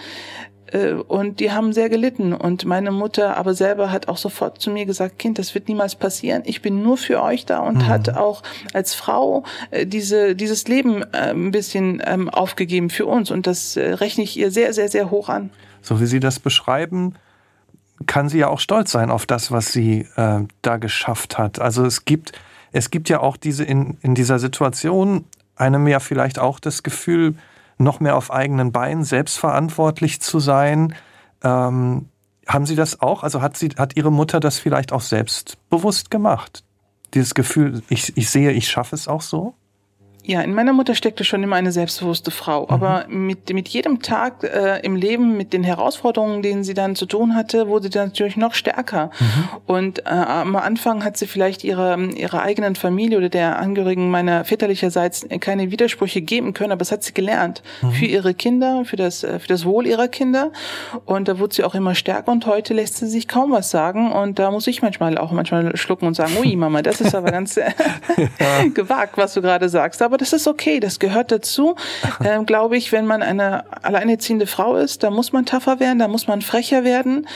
Äh, 0.72 0.92
und 0.92 1.40
die 1.40 1.52
haben 1.52 1.72
sehr 1.72 1.88
gelitten. 1.88 2.32
Und 2.32 2.64
meine 2.64 2.90
Mutter 2.90 3.36
aber 3.36 3.54
selber 3.54 3.90
hat 3.90 4.08
auch 4.08 4.16
sofort 4.16 4.60
zu 4.60 4.70
mir 4.70 4.86
gesagt, 4.86 5.18
Kind, 5.18 5.38
das 5.38 5.54
wird 5.54 5.68
niemals 5.68 5.94
passieren. 5.94 6.42
Ich 6.44 6.62
bin 6.62 6.82
nur 6.82 6.96
für 6.96 7.22
euch 7.22 7.46
da 7.46 7.60
und 7.60 7.78
mhm. 7.78 7.86
hat 7.86 8.16
auch 8.16 8.42
als 8.72 8.94
Frau 8.94 9.44
äh, 9.70 9.86
diese, 9.86 10.34
dieses 10.34 10.68
Leben 10.68 11.02
äh, 11.12 11.30
ein 11.30 11.50
bisschen 11.50 12.02
ähm, 12.04 12.28
aufgegeben 12.28 12.90
für 12.90 13.06
uns. 13.06 13.30
Und 13.30 13.46
das 13.46 13.76
rechne 13.76 14.24
ich 14.24 14.36
ihr 14.36 14.50
sehr, 14.50 14.72
sehr, 14.72 14.88
sehr 14.88 15.10
hoch 15.10 15.28
an. 15.28 15.50
So 15.82 16.00
wie 16.00 16.06
Sie 16.06 16.20
das 16.20 16.38
beschreiben, 16.38 17.14
kann 18.06 18.28
sie 18.28 18.38
ja 18.38 18.48
auch 18.48 18.60
stolz 18.60 18.92
sein 18.92 19.10
auf 19.10 19.26
das, 19.26 19.50
was 19.50 19.72
sie 19.72 20.06
äh, 20.16 20.40
da 20.62 20.76
geschafft 20.76 21.38
hat. 21.38 21.60
Also 21.60 21.84
es 21.84 22.04
gibt, 22.04 22.32
es 22.72 22.90
gibt 22.90 23.08
ja 23.08 23.20
auch 23.20 23.36
diese 23.36 23.64
in, 23.64 23.96
in 24.02 24.14
dieser 24.14 24.38
Situation 24.38 25.24
einem 25.56 25.88
ja 25.88 25.98
vielleicht 26.00 26.38
auch 26.38 26.60
das 26.60 26.82
Gefühl, 26.82 27.34
noch 27.78 28.00
mehr 28.00 28.16
auf 28.16 28.32
eigenen 28.32 28.72
Beinen, 28.72 29.04
selbstverantwortlich 29.04 30.20
zu 30.20 30.40
sein. 30.40 30.94
Ähm, 31.42 32.08
haben 32.46 32.66
Sie 32.66 32.76
das 32.76 33.00
auch? 33.00 33.22
Also 33.22 33.42
hat, 33.42 33.56
sie, 33.56 33.68
hat 33.76 33.96
Ihre 33.96 34.10
Mutter 34.10 34.40
das 34.40 34.58
vielleicht 34.58 34.92
auch 34.92 35.02
selbstbewusst 35.02 36.10
gemacht? 36.10 36.64
Dieses 37.14 37.34
Gefühl, 37.34 37.82
ich, 37.88 38.16
ich 38.16 38.30
sehe, 38.30 38.52
ich 38.52 38.68
schaffe 38.68 38.94
es 38.94 39.08
auch 39.08 39.22
so? 39.22 39.54
Ja, 40.28 40.42
in 40.42 40.52
meiner 40.52 40.74
Mutter 40.74 40.94
steckte 40.94 41.24
schon 41.24 41.42
immer 41.42 41.56
eine 41.56 41.72
selbstbewusste 41.72 42.30
Frau. 42.30 42.64
Mhm. 42.64 42.68
Aber 42.70 43.06
mit, 43.08 43.50
mit 43.52 43.66
jedem 43.68 44.02
Tag 44.02 44.44
äh, 44.44 44.78
im 44.80 44.94
Leben, 44.94 45.38
mit 45.38 45.54
den 45.54 45.64
Herausforderungen, 45.64 46.42
denen 46.42 46.64
sie 46.64 46.74
dann 46.74 46.94
zu 46.96 47.06
tun 47.06 47.34
hatte, 47.34 47.66
wurde 47.66 47.88
sie 47.90 47.98
natürlich 47.98 48.36
noch 48.36 48.52
stärker. 48.52 49.10
Mhm. 49.18 49.48
Und 49.66 49.98
äh, 50.00 50.10
am 50.10 50.54
Anfang 50.54 51.02
hat 51.02 51.16
sie 51.16 51.26
vielleicht 51.26 51.64
ihrer 51.64 51.96
ihrer 51.96 52.42
eigenen 52.42 52.76
Familie 52.76 53.16
oder 53.16 53.30
der 53.30 53.58
Angehörigen 53.58 54.10
meiner 54.10 54.44
väterlicherseits 54.44 55.26
keine 55.40 55.70
Widersprüche 55.70 56.20
geben 56.20 56.52
können, 56.52 56.72
aber 56.72 56.82
es 56.82 56.92
hat 56.92 57.02
sie 57.02 57.14
gelernt. 57.14 57.62
Mhm. 57.80 57.92
Für 57.92 58.04
ihre 58.04 58.34
Kinder, 58.34 58.84
für 58.84 58.96
das, 58.96 59.24
äh, 59.24 59.38
für 59.38 59.48
das 59.48 59.64
Wohl 59.64 59.86
ihrer 59.86 60.08
Kinder. 60.08 60.52
Und 61.06 61.28
da 61.28 61.38
wurde 61.38 61.54
sie 61.54 61.64
auch 61.64 61.74
immer 61.74 61.94
stärker 61.94 62.30
und 62.30 62.44
heute 62.44 62.74
lässt 62.74 62.98
sie 62.98 63.06
sich 63.06 63.28
kaum 63.28 63.52
was 63.52 63.70
sagen. 63.70 64.12
Und 64.12 64.38
da 64.38 64.50
muss 64.50 64.66
ich 64.66 64.82
manchmal 64.82 65.16
auch 65.16 65.32
manchmal 65.32 65.74
schlucken 65.78 66.06
und 66.06 66.14
sagen, 66.14 66.32
ui 66.38 66.54
Mama, 66.54 66.82
das 66.82 67.00
ist 67.00 67.14
aber 67.14 67.30
ganz 67.32 67.58
gewagt, 68.74 69.16
was 69.16 69.32
du 69.32 69.40
gerade 69.40 69.70
sagst. 69.70 70.02
Aber 70.02 70.17
das 70.18 70.32
ist 70.32 70.46
okay, 70.46 70.80
das 70.80 70.98
gehört 70.98 71.32
dazu. 71.32 71.76
Ähm, 72.24 72.46
Glaube 72.46 72.76
ich, 72.76 72.90
wenn 72.90 73.06
man 73.06 73.22
eine 73.22 73.64
alleinerziehende 73.84 74.46
Frau 74.46 74.74
ist, 74.76 75.04
da 75.04 75.10
muss 75.10 75.32
man 75.32 75.46
tougher 75.46 75.78
werden, 75.78 76.00
da 76.00 76.08
muss 76.08 76.26
man 76.26 76.42
frecher 76.42 76.82
werden. 76.82 77.28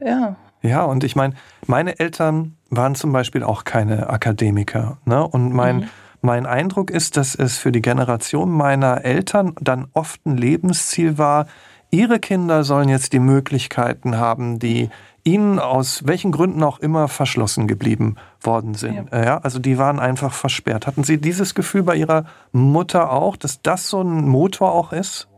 Ja. 0.00 0.36
Ja, 0.62 0.84
und 0.84 1.04
ich 1.04 1.16
meine, 1.16 1.34
meine 1.66 1.98
Eltern 1.98 2.56
waren 2.70 2.94
zum 2.94 3.12
Beispiel 3.12 3.42
auch 3.42 3.64
keine 3.64 4.08
Akademiker. 4.08 4.98
Ne? 5.04 5.26
Und 5.26 5.52
mein, 5.52 5.76
mhm. 5.76 5.88
mein 6.22 6.46
Eindruck 6.46 6.90
ist, 6.90 7.16
dass 7.16 7.34
es 7.34 7.58
für 7.58 7.72
die 7.72 7.82
Generation 7.82 8.50
meiner 8.50 9.04
Eltern 9.04 9.54
dann 9.60 9.88
oft 9.92 10.24
ein 10.24 10.36
Lebensziel 10.36 11.18
war, 11.18 11.46
ihre 11.90 12.18
Kinder 12.18 12.64
sollen 12.64 12.88
jetzt 12.88 13.12
die 13.12 13.18
Möglichkeiten 13.18 14.16
haben, 14.16 14.58
die 14.58 14.90
ihnen 15.24 15.58
aus 15.58 16.06
welchen 16.06 16.32
Gründen 16.32 16.62
auch 16.62 16.78
immer 16.78 17.08
verschlossen 17.08 17.66
geblieben 17.66 18.16
worden 18.40 18.74
sind. 18.74 19.08
Ja. 19.10 19.24
ja. 19.24 19.38
also 19.38 19.58
die 19.58 19.78
waren 19.78 19.98
einfach 19.98 20.32
versperrt. 20.34 20.86
Hatten 20.86 21.02
Sie 21.02 21.18
dieses 21.18 21.54
Gefühl 21.54 21.82
bei 21.82 21.96
Ihrer 21.96 22.26
Mutter 22.52 23.10
auch, 23.10 23.36
dass 23.36 23.62
das 23.62 23.88
so 23.88 24.02
ein 24.02 24.28
Motor 24.28 24.72
auch 24.72 24.92
ist? 24.92 25.28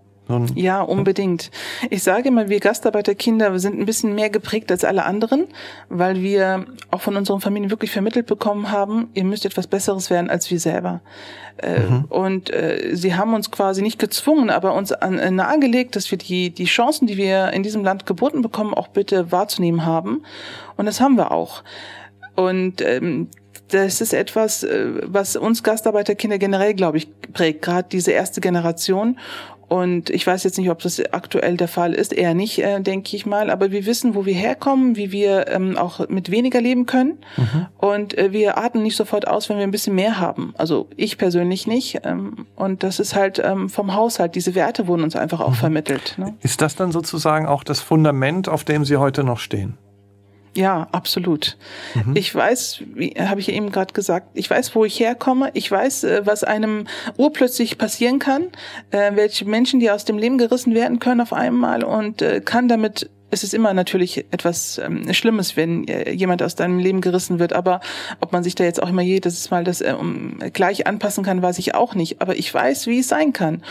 Ja, 0.54 0.82
unbedingt. 0.82 1.50
Ich 1.90 2.02
sage 2.02 2.28
immer, 2.28 2.48
wir 2.48 2.60
Gastarbeiterkinder 2.60 3.58
sind 3.58 3.78
ein 3.78 3.86
bisschen 3.86 4.14
mehr 4.14 4.30
geprägt 4.30 4.70
als 4.70 4.84
alle 4.84 5.04
anderen, 5.04 5.46
weil 5.88 6.20
wir 6.22 6.66
auch 6.90 7.00
von 7.00 7.16
unseren 7.16 7.40
Familien 7.40 7.70
wirklich 7.70 7.92
vermittelt 7.92 8.26
bekommen 8.26 8.70
haben, 8.70 9.08
ihr 9.14 9.24
müsst 9.24 9.44
etwas 9.44 9.66
Besseres 9.66 10.10
werden 10.10 10.28
als 10.28 10.50
wir 10.50 10.58
selber. 10.58 11.00
Äh, 11.58 11.80
mhm. 11.80 12.04
Und 12.06 12.52
äh, 12.52 12.90
sie 12.94 13.14
haben 13.14 13.34
uns 13.34 13.50
quasi 13.50 13.82
nicht 13.82 13.98
gezwungen, 13.98 14.50
aber 14.50 14.74
uns 14.74 14.92
an, 14.92 15.18
äh, 15.18 15.30
nahegelegt, 15.30 15.96
dass 15.96 16.10
wir 16.10 16.18
die, 16.18 16.50
die 16.50 16.64
Chancen, 16.64 17.06
die 17.06 17.16
wir 17.16 17.52
in 17.52 17.62
diesem 17.62 17.82
Land 17.82 18.04
geboten 18.04 18.42
bekommen, 18.42 18.74
auch 18.74 18.88
bitte 18.88 19.32
wahrzunehmen 19.32 19.86
haben. 19.86 20.22
Und 20.76 20.86
das 20.86 21.00
haben 21.00 21.16
wir 21.16 21.32
auch. 21.32 21.62
Und 22.34 22.82
ähm, 22.82 23.28
das 23.68 24.00
ist 24.00 24.12
etwas, 24.12 24.64
was 25.02 25.34
uns 25.34 25.64
Gastarbeiterkinder 25.64 26.38
generell, 26.38 26.74
glaube 26.74 26.98
ich, 26.98 27.08
prägt, 27.32 27.62
gerade 27.62 27.88
diese 27.90 28.12
erste 28.12 28.40
Generation. 28.40 29.18
Und 29.68 30.10
ich 30.10 30.26
weiß 30.26 30.44
jetzt 30.44 30.58
nicht, 30.58 30.70
ob 30.70 30.80
das 30.80 31.02
aktuell 31.12 31.56
der 31.56 31.68
Fall 31.68 31.92
ist, 31.92 32.12
eher 32.12 32.34
nicht, 32.34 32.62
äh, 32.62 32.80
denke 32.80 33.16
ich 33.16 33.26
mal. 33.26 33.50
Aber 33.50 33.72
wir 33.72 33.84
wissen, 33.86 34.14
wo 34.14 34.24
wir 34.24 34.34
herkommen, 34.34 34.96
wie 34.96 35.10
wir 35.10 35.48
ähm, 35.48 35.76
auch 35.76 36.08
mit 36.08 36.30
weniger 36.30 36.60
leben 36.60 36.86
können. 36.86 37.18
Mhm. 37.36 37.66
Und 37.78 38.16
äh, 38.16 38.32
wir 38.32 38.58
atmen 38.58 38.84
nicht 38.84 38.96
sofort 38.96 39.26
aus, 39.26 39.48
wenn 39.48 39.56
wir 39.56 39.64
ein 39.64 39.72
bisschen 39.72 39.94
mehr 39.94 40.20
haben. 40.20 40.54
Also 40.56 40.88
ich 40.96 41.18
persönlich 41.18 41.66
nicht. 41.66 42.00
Ähm, 42.04 42.46
und 42.54 42.82
das 42.84 43.00
ist 43.00 43.16
halt 43.16 43.40
ähm, 43.44 43.68
vom 43.68 43.94
Haushalt. 43.94 44.36
Diese 44.36 44.54
Werte 44.54 44.86
wurden 44.86 45.02
uns 45.02 45.16
einfach 45.16 45.40
auch 45.40 45.50
mhm. 45.50 45.54
vermittelt. 45.54 46.14
Ne? 46.16 46.34
Ist 46.42 46.62
das 46.62 46.76
dann 46.76 46.92
sozusagen 46.92 47.46
auch 47.46 47.64
das 47.64 47.80
Fundament, 47.80 48.48
auf 48.48 48.62
dem 48.62 48.84
Sie 48.84 48.96
heute 48.96 49.24
noch 49.24 49.40
stehen? 49.40 49.76
Ja, 50.56 50.88
absolut. 50.90 51.58
Mhm. 51.94 52.16
Ich 52.16 52.34
weiß, 52.34 52.82
wie 52.94 53.10
habe 53.10 53.40
ich 53.40 53.48
ja 53.48 53.54
eben 53.54 53.70
gerade 53.70 53.92
gesagt, 53.92 54.28
ich 54.32 54.48
weiß, 54.48 54.74
wo 54.74 54.86
ich 54.86 54.98
herkomme. 54.98 55.50
Ich 55.52 55.70
weiß, 55.70 56.04
äh, 56.04 56.22
was 56.24 56.44
einem 56.44 56.86
urplötzlich 57.18 57.76
passieren 57.76 58.18
kann, 58.18 58.48
äh, 58.90 59.12
welche 59.14 59.44
Menschen, 59.44 59.80
die 59.80 59.90
aus 59.90 60.06
dem 60.06 60.16
Leben 60.16 60.38
gerissen 60.38 60.74
werden 60.74 60.98
können 60.98 61.20
auf 61.20 61.34
einmal 61.34 61.84
und 61.84 62.22
äh, 62.22 62.40
kann 62.40 62.68
damit 62.68 63.10
es 63.30 63.42
ist 63.42 63.54
immer 63.54 63.74
natürlich 63.74 64.26
etwas 64.30 64.78
ähm, 64.78 65.12
Schlimmes, 65.12 65.56
wenn 65.56 65.86
äh, 65.88 66.12
jemand 66.12 66.42
aus 66.42 66.54
deinem 66.54 66.78
Leben 66.78 67.00
gerissen 67.00 67.38
wird. 67.38 67.52
Aber 67.52 67.80
ob 68.20 68.32
man 68.32 68.44
sich 68.44 68.54
da 68.54 68.64
jetzt 68.64 68.82
auch 68.82 68.88
immer 68.88 69.02
jedes 69.02 69.50
Mal 69.50 69.64
das 69.64 69.80
äh, 69.80 69.94
um, 69.98 70.38
gleich 70.52 70.86
anpassen 70.86 71.24
kann, 71.24 71.42
weiß 71.42 71.58
ich 71.58 71.74
auch 71.74 71.94
nicht. 71.94 72.20
Aber 72.22 72.36
ich 72.36 72.52
weiß, 72.52 72.86
wie 72.86 73.00
es 73.00 73.08
sein 73.08 73.32
kann. 73.32 73.62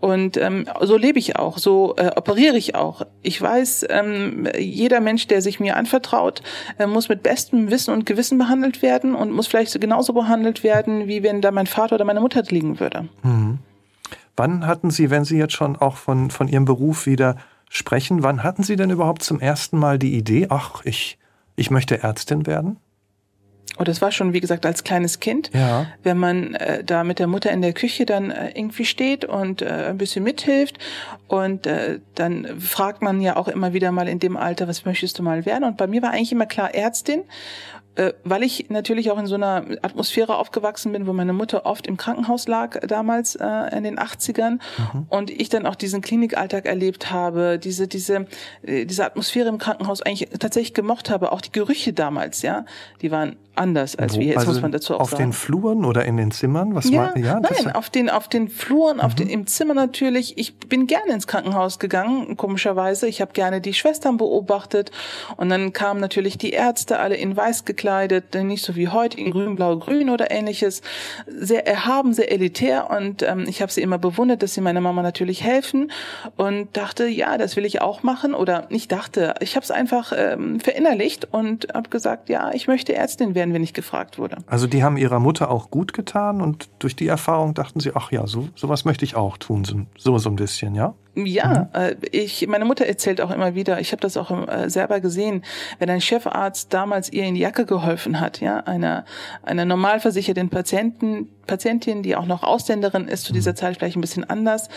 Und 0.00 0.36
ähm, 0.36 0.66
so 0.80 0.96
lebe 0.96 1.18
ich 1.18 1.36
auch, 1.36 1.58
so 1.58 1.96
äh, 1.96 2.10
operiere 2.14 2.56
ich 2.56 2.74
auch. 2.74 3.02
Ich 3.22 3.40
weiß, 3.40 3.86
ähm, 3.90 4.46
jeder 4.56 5.00
Mensch, 5.00 5.26
der 5.26 5.42
sich 5.42 5.58
mir 5.58 5.76
anvertraut, 5.76 6.42
äh, 6.78 6.86
muss 6.86 7.08
mit 7.08 7.22
bestem 7.22 7.70
Wissen 7.70 7.92
und 7.92 8.06
Gewissen 8.06 8.38
behandelt 8.38 8.82
werden 8.82 9.14
und 9.14 9.32
muss 9.32 9.48
vielleicht 9.48 9.80
genauso 9.80 10.12
behandelt 10.12 10.62
werden, 10.62 11.08
wie 11.08 11.22
wenn 11.22 11.40
da 11.40 11.50
mein 11.50 11.66
Vater 11.66 11.96
oder 11.96 12.04
meine 12.04 12.20
Mutter 12.20 12.42
liegen 12.48 12.78
würde. 12.78 13.08
Mhm. 13.22 13.58
Wann 14.36 14.66
hatten 14.68 14.90
Sie, 14.90 15.10
wenn 15.10 15.24
Sie 15.24 15.36
jetzt 15.36 15.54
schon 15.54 15.74
auch 15.74 15.96
von, 15.96 16.30
von 16.30 16.46
Ihrem 16.46 16.64
Beruf 16.64 17.06
wieder 17.06 17.36
sprechen. 17.68 18.22
Wann 18.22 18.42
hatten 18.42 18.62
Sie 18.62 18.76
denn 18.76 18.90
überhaupt 18.90 19.22
zum 19.22 19.40
ersten 19.40 19.78
Mal 19.78 19.98
die 19.98 20.16
Idee, 20.16 20.46
ach, 20.50 20.82
ich, 20.84 21.18
ich 21.56 21.70
möchte 21.70 22.02
Ärztin 22.02 22.46
werden? 22.46 22.78
Oh, 23.78 23.84
das 23.84 24.02
war 24.02 24.10
schon, 24.10 24.32
wie 24.32 24.40
gesagt, 24.40 24.66
als 24.66 24.82
kleines 24.82 25.20
Kind. 25.20 25.50
Ja. 25.54 25.86
Wenn 26.02 26.18
man 26.18 26.54
äh, 26.54 26.82
da 26.82 27.04
mit 27.04 27.20
der 27.20 27.28
Mutter 27.28 27.52
in 27.52 27.62
der 27.62 27.72
Küche 27.72 28.06
dann 28.06 28.32
äh, 28.32 28.50
irgendwie 28.50 28.84
steht 28.84 29.24
und 29.24 29.62
äh, 29.62 29.66
ein 29.88 29.98
bisschen 29.98 30.24
mithilft 30.24 30.78
und 31.28 31.66
äh, 31.66 32.00
dann 32.16 32.60
fragt 32.60 33.02
man 33.02 33.20
ja 33.20 33.36
auch 33.36 33.46
immer 33.46 33.72
wieder 33.74 33.92
mal 33.92 34.08
in 34.08 34.18
dem 34.18 34.36
Alter, 34.36 34.66
was 34.66 34.84
möchtest 34.84 35.18
du 35.18 35.22
mal 35.22 35.46
werden? 35.46 35.62
Und 35.62 35.76
bei 35.76 35.86
mir 35.86 36.02
war 36.02 36.10
eigentlich 36.10 36.32
immer 36.32 36.46
klar 36.46 36.74
Ärztin 36.74 37.22
äh, 37.98 38.14
weil 38.22 38.44
ich 38.44 38.70
natürlich 38.70 39.10
auch 39.10 39.18
in 39.18 39.26
so 39.26 39.34
einer 39.34 39.64
Atmosphäre 39.82 40.36
aufgewachsen 40.36 40.92
bin, 40.92 41.08
wo 41.08 41.12
meine 41.12 41.32
Mutter 41.32 41.66
oft 41.66 41.84
im 41.88 41.96
Krankenhaus 41.96 42.46
lag 42.46 42.78
damals 42.86 43.34
äh, 43.34 43.76
in 43.76 43.82
den 43.82 43.98
80ern 43.98 44.52
mhm. 44.52 45.06
und 45.08 45.30
ich 45.30 45.48
dann 45.48 45.66
auch 45.66 45.74
diesen 45.74 46.00
Klinikalltag 46.00 46.64
erlebt 46.64 47.10
habe, 47.10 47.58
diese 47.58 47.88
diese 47.88 48.26
äh, 48.62 48.84
diese 48.86 49.04
Atmosphäre 49.04 49.48
im 49.48 49.58
Krankenhaus 49.58 50.00
eigentlich 50.00 50.28
tatsächlich 50.38 50.74
gemocht 50.74 51.10
habe, 51.10 51.32
auch 51.32 51.40
die 51.40 51.50
Gerüche 51.50 51.92
damals, 51.92 52.42
ja, 52.42 52.64
die 53.02 53.10
waren 53.10 53.34
anders 53.58 53.96
als 53.96 54.16
Wo, 54.16 54.20
wir. 54.20 54.26
Jetzt 54.28 54.38
also 54.38 54.52
muss 54.52 54.62
man 54.62 54.72
dazu 54.72 54.94
auch 54.94 55.00
auf 55.00 55.10
sagen. 55.10 55.24
den 55.24 55.32
Fluren 55.32 55.84
oder 55.84 56.04
in 56.04 56.16
den 56.16 56.30
Zimmern? 56.30 56.74
Was 56.74 56.88
ja, 56.88 57.12
mal, 57.14 57.18
ja 57.18 57.40
nein, 57.40 57.72
auf 57.72 57.90
den 57.90 58.08
auf 58.08 58.28
den 58.28 58.48
Fluren, 58.48 58.96
mhm. 58.98 59.02
auf 59.02 59.14
den 59.14 59.28
im 59.28 59.46
Zimmer 59.46 59.74
natürlich. 59.74 60.38
Ich 60.38 60.56
bin 60.56 60.86
gerne 60.86 61.12
ins 61.12 61.26
Krankenhaus 61.26 61.78
gegangen, 61.78 62.36
komischerweise. 62.36 63.08
Ich 63.08 63.20
habe 63.20 63.32
gerne 63.32 63.60
die 63.60 63.74
Schwestern 63.74 64.16
beobachtet 64.16 64.90
und 65.36 65.48
dann 65.48 65.72
kamen 65.72 66.00
natürlich 66.00 66.38
die 66.38 66.50
Ärzte 66.50 66.98
alle 66.98 67.16
in 67.16 67.36
weiß 67.36 67.64
gekleidet, 67.64 68.34
nicht 68.34 68.64
so 68.64 68.76
wie 68.76 68.88
heute 68.88 69.18
in 69.18 69.30
grün, 69.30 69.56
blau, 69.56 69.76
grün 69.76 70.10
oder 70.10 70.30
ähnliches. 70.30 70.82
Sehr 71.26 71.66
erhaben, 71.66 72.12
sehr 72.12 72.32
elitär 72.32 72.90
und 72.90 73.22
ähm, 73.22 73.44
ich 73.48 73.62
habe 73.62 73.72
sie 73.72 73.82
immer 73.82 73.98
bewundert, 73.98 74.42
dass 74.42 74.54
sie 74.54 74.60
meiner 74.60 74.80
Mama 74.80 75.02
natürlich 75.02 75.42
helfen 75.42 75.90
und 76.36 76.76
dachte, 76.76 77.06
ja, 77.06 77.38
das 77.38 77.56
will 77.56 77.64
ich 77.64 77.80
auch 77.80 78.02
machen 78.02 78.34
oder 78.34 78.66
nicht 78.70 78.92
dachte, 78.92 79.34
ich 79.40 79.56
habe 79.56 79.64
es 79.64 79.70
einfach 79.70 80.12
ähm, 80.16 80.60
verinnerlicht 80.60 81.28
und 81.32 81.68
habe 81.74 81.88
gesagt, 81.88 82.28
ja, 82.28 82.50
ich 82.52 82.68
möchte 82.68 82.94
Ärztin 82.94 83.34
werden 83.34 83.47
wenn 83.52 83.62
ich 83.62 83.74
gefragt 83.74 84.18
wurde. 84.18 84.38
Also 84.46 84.66
die 84.66 84.82
haben 84.82 84.96
ihrer 84.96 85.20
Mutter 85.20 85.50
auch 85.50 85.70
gut 85.70 85.92
getan 85.92 86.40
und 86.40 86.68
durch 86.78 86.96
die 86.96 87.06
Erfahrung 87.06 87.54
dachten 87.54 87.80
sie, 87.80 87.92
ach 87.94 88.12
ja, 88.12 88.26
so 88.26 88.48
sowas 88.54 88.84
möchte 88.84 89.04
ich 89.04 89.16
auch 89.16 89.36
tun, 89.36 89.64
so 89.96 90.18
so 90.18 90.30
ein 90.30 90.36
bisschen, 90.36 90.74
ja? 90.74 90.94
Ja, 91.24 91.68
mhm. 91.72 91.80
Äh, 91.80 91.96
ich, 92.12 92.46
meine 92.46 92.64
Mutter 92.64 92.86
erzählt 92.86 93.20
auch 93.20 93.30
immer 93.30 93.54
wieder, 93.54 93.80
ich 93.80 93.92
habe 93.92 94.00
das 94.00 94.16
auch 94.16 94.30
äh, 94.48 94.68
selber 94.70 95.00
gesehen, 95.00 95.42
wenn 95.78 95.90
ein 95.90 96.00
Chefarzt 96.00 96.72
damals 96.72 97.12
ihr 97.12 97.24
in 97.24 97.34
die 97.34 97.40
Jacke 97.40 97.66
geholfen 97.66 98.20
hat, 98.20 98.40
ja, 98.40 98.58
einer, 98.60 99.04
einer 99.42 99.64
normal 99.64 100.00
versicherten 100.00 100.48
Patienten, 100.48 101.28
Patientin, 101.48 102.04
die 102.04 102.14
auch 102.14 102.26
noch 102.26 102.44
Ausländerin 102.44 103.08
ist, 103.08 103.24
zu 103.24 103.32
dieser 103.32 103.50
mhm. 103.50 103.56
Zeit 103.56 103.76
vielleicht 103.76 103.96
ein 103.96 104.00
bisschen 104.00 104.22
anders. 104.22 104.68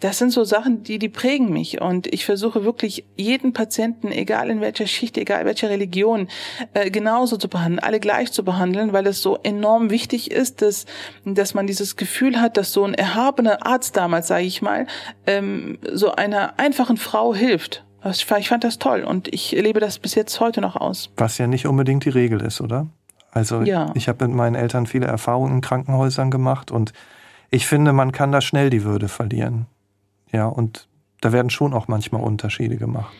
Das 0.00 0.18
sind 0.18 0.32
so 0.32 0.42
Sachen, 0.42 0.82
die, 0.82 0.98
die 0.98 1.08
prägen 1.08 1.52
mich. 1.52 1.80
Und 1.80 2.12
ich 2.12 2.24
versuche 2.24 2.64
wirklich 2.64 3.04
jeden 3.14 3.52
Patienten, 3.52 4.10
egal 4.10 4.50
in 4.50 4.60
welcher 4.60 4.88
Schicht, 4.88 5.16
egal 5.16 5.42
in 5.42 5.46
welcher 5.46 5.70
Religion, 5.70 6.28
äh, 6.72 6.90
genauso 6.90 7.36
zu 7.36 7.48
behandeln, 7.48 7.78
alle 7.78 8.00
gleich 8.00 8.32
zu 8.32 8.44
behandeln, 8.44 8.92
weil 8.92 9.06
es 9.06 9.22
so 9.22 9.38
enorm 9.44 9.90
wichtig 9.90 10.32
ist, 10.32 10.62
dass, 10.62 10.86
dass 11.24 11.54
man 11.54 11.68
dieses 11.68 11.94
Gefühl 11.94 12.40
hat, 12.40 12.56
dass 12.56 12.72
so 12.72 12.84
ein 12.84 12.94
erhabener 12.94 13.64
Arzt 13.64 13.96
damals, 13.96 14.26
sage 14.26 14.44
ich 14.44 14.62
mal, 14.62 14.86
ähm, 15.26 15.78
so 15.92 16.12
einer 16.12 16.58
einfachen 16.58 16.96
Frau 16.96 17.34
hilft. 17.34 17.84
Ich 18.04 18.26
fand 18.48 18.64
das 18.64 18.78
toll 18.78 19.02
und 19.02 19.32
ich 19.32 19.52
lebe 19.52 19.80
das 19.80 19.98
bis 19.98 20.14
jetzt 20.14 20.38
heute 20.38 20.60
noch 20.60 20.76
aus. 20.76 21.10
Was 21.16 21.38
ja 21.38 21.46
nicht 21.46 21.66
unbedingt 21.66 22.04
die 22.04 22.10
Regel 22.10 22.42
ist, 22.42 22.60
oder? 22.60 22.86
Also 23.30 23.62
ja. 23.62 23.90
ich 23.94 24.08
habe 24.08 24.26
mit 24.26 24.36
meinen 24.36 24.54
Eltern 24.54 24.86
viele 24.86 25.06
Erfahrungen 25.06 25.54
in 25.54 25.60
Krankenhäusern 25.60 26.30
gemacht 26.30 26.70
und 26.70 26.92
ich 27.50 27.66
finde, 27.66 27.92
man 27.92 28.12
kann 28.12 28.30
da 28.30 28.40
schnell 28.40 28.70
die 28.70 28.84
Würde 28.84 29.08
verlieren. 29.08 29.66
Ja, 30.32 30.46
und 30.46 30.88
da 31.20 31.32
werden 31.32 31.50
schon 31.50 31.72
auch 31.72 31.88
manchmal 31.88 32.22
Unterschiede 32.22 32.76
gemacht. 32.76 33.14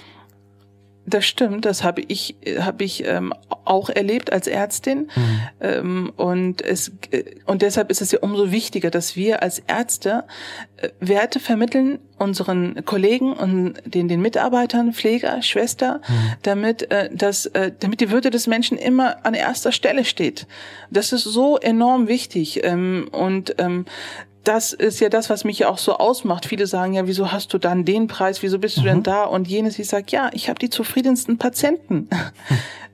Das 1.07 1.27
stimmt, 1.27 1.67
das 1.67 1.85
habe 1.85 2.01
ich, 2.01 2.37
hab 2.59 2.81
ich 2.81 3.05
ähm, 3.05 3.35
auch 3.65 3.91
erlebt 3.91 4.33
als 4.33 4.47
Ärztin. 4.47 5.11
Mhm. 5.15 5.41
Ähm, 5.61 6.13
und, 6.17 6.63
es, 6.63 6.93
äh, 7.11 7.25
und 7.45 7.63
deshalb 7.63 7.91
ist 7.91 8.01
es 8.01 8.13
ja 8.13 8.21
umso 8.21 8.51
wichtiger, 8.51 8.91
dass 8.91 9.15
wir 9.15 9.43
als 9.43 9.59
Ärzte 9.59 10.25
äh, 10.79 10.89
Werte 11.01 11.41
vermitteln 11.41 11.99
unseren 12.19 12.85
Kollegen 12.87 13.35
und 13.35 13.75
den, 13.85 14.09
den 14.09 14.23
Mitarbeitern, 14.23 14.95
Pfleger, 14.95 15.43
Schwester, 15.43 16.01
mhm. 16.09 16.33
damit, 16.43 16.91
äh, 16.91 17.11
dass, 17.13 17.47
äh, 17.47 17.73
damit 17.79 18.01
die 18.01 18.11
Würde 18.11 18.31
des 18.31 18.47
Menschen 18.47 18.79
immer 18.79 19.27
an 19.27 19.35
erster 19.35 19.73
Stelle 19.73 20.07
steht. 20.07 20.47
Das 20.91 21.13
ist 21.13 21.25
so 21.25 21.59
enorm 21.59 22.09
wichtig. 22.09 22.65
Ähm, 22.65 23.09
und 23.13 23.57
ähm, 23.59 23.85
das 24.45 24.73
ist 24.73 25.01
ja 25.01 25.09
das, 25.09 25.31
was 25.31 25.45
mich 25.45 25.59
ja 25.61 25.69
auch 25.69 25.79
so 25.79 25.97
ausmacht. 25.97 26.47
Viele 26.47 26.67
sagen 26.67 26.95
ja, 26.95 27.07
wieso 27.07 27.33
hast 27.33 27.53
du 27.53 27.59
dann 27.59 27.85
den 27.85 28.07
Preis, 28.07 28.43
wieso 28.43 28.59
bist 28.59 28.77
du 28.77 28.83
mhm. 28.83 28.87
denn 28.87 29.03
da? 29.03 29.25
Und 29.25 29.49
jenes, 29.49 29.79
ich 29.79 29.89
sage, 29.89 30.07
ja, 30.11 30.31
ich 30.33 30.49
habe 30.49 30.59
die 30.59 30.71
zufriedensten 30.71 31.39
Patienten. 31.39 32.09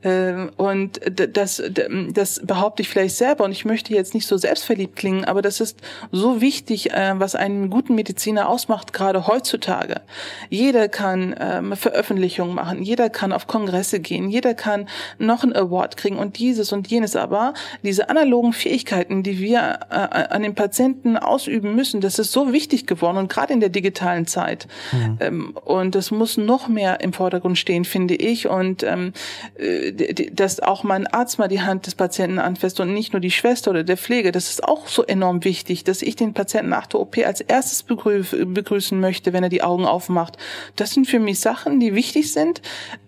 Ähm, 0.03 0.51
und 0.57 1.01
das, 1.15 1.63
das 2.11 2.41
behaupte 2.45 2.83
ich 2.83 2.89
vielleicht 2.89 3.17
selber 3.17 3.45
und 3.45 3.53
ich 3.53 3.65
möchte 3.65 3.93
jetzt 3.93 4.15
nicht 4.15 4.27
so 4.27 4.37
selbstverliebt 4.39 4.97
klingen, 4.97 5.25
aber 5.27 5.43
das 5.43 5.61
ist 5.61 5.79
so 6.11 6.41
wichtig, 6.41 6.93
äh, 6.93 7.13
was 7.17 7.35
einen 7.35 7.69
guten 7.69 7.95
Mediziner 7.95 8.49
ausmacht, 8.49 8.93
gerade 8.93 9.27
heutzutage. 9.27 10.01
Jeder 10.49 10.89
kann 10.89 11.35
ähm, 11.39 11.77
Veröffentlichungen 11.77 12.55
machen, 12.55 12.83
jeder 12.83 13.11
kann 13.11 13.33
auf 13.33 13.47
Kongresse 13.47 14.01
gehen, 14.01 14.31
jeder 14.31 14.55
kann 14.55 14.89
noch 15.19 15.43
einen 15.43 15.55
Award 15.55 15.99
kriegen 15.99 16.17
und 16.17 16.39
dieses 16.39 16.73
und 16.73 16.89
jenes, 16.89 17.15
aber 17.15 17.53
diese 17.83 18.09
analogen 18.09 18.55
Fähigkeiten, 18.55 19.23
die 19.23 19.39
wir 19.39 19.81
äh, 19.91 19.95
an 19.95 20.43
den 20.43 20.55
Patienten 20.55 21.19
ausüben 21.41 21.75
müssen, 21.75 22.01
das 22.01 22.19
ist 22.19 22.33
so 22.33 22.53
wichtig 22.53 22.87
geworden 22.87 23.17
und 23.17 23.29
gerade 23.29 23.53
in 23.53 23.61
der 23.61 23.71
digitalen 23.71 24.27
Zeit. 24.27 24.67
Mhm. 24.93 25.51
Und 25.65 25.95
das 25.95 26.11
muss 26.11 26.37
noch 26.37 26.69
mehr 26.69 27.01
im 27.01 27.13
Vordergrund 27.13 27.59
stehen, 27.59 27.85
finde 27.85 28.15
ich. 28.15 28.47
Und 28.47 28.83
ähm, 28.83 29.13
äh, 29.57 29.93
dass 30.33 30.61
auch 30.61 30.85
mein 30.85 31.07
Arzt 31.07 31.39
mal 31.39 31.49
die 31.49 31.63
Hand 31.63 31.87
des 31.87 31.95
Patienten 31.95 32.39
anfasst 32.39 32.81
und 32.81 32.93
nicht 32.93 33.13
nur 33.13 33.21
die 33.21 33.31
Schwester 33.31 33.71
oder 33.71 33.85
der 33.85 33.97
Pflege. 33.97 34.33
Das 34.33 34.51
ist 34.51 34.65
auch 34.65 34.87
so 34.87 35.05
enorm 35.05 35.45
wichtig, 35.45 35.85
dass 35.85 36.03
ich 36.03 36.17
den 36.17 36.35
Patienten 36.35 36.71
nach 36.71 36.87
der 36.87 37.01
OP 37.01 37.19
als 37.19 37.41
erstes 37.41 37.83
begrüßen 37.83 39.01
möchte, 39.01 39.33
wenn 39.33 39.43
er 39.43 39.49
die 39.49 39.63
Augen 39.63 39.87
aufmacht. 39.87 40.37
Das 40.77 40.93
sind 40.93 41.07
für 41.07 41.19
mich 41.19 41.41
Sachen, 41.41 41.81
die 41.81 41.95
wichtig 41.95 42.33
sind, 42.33 42.61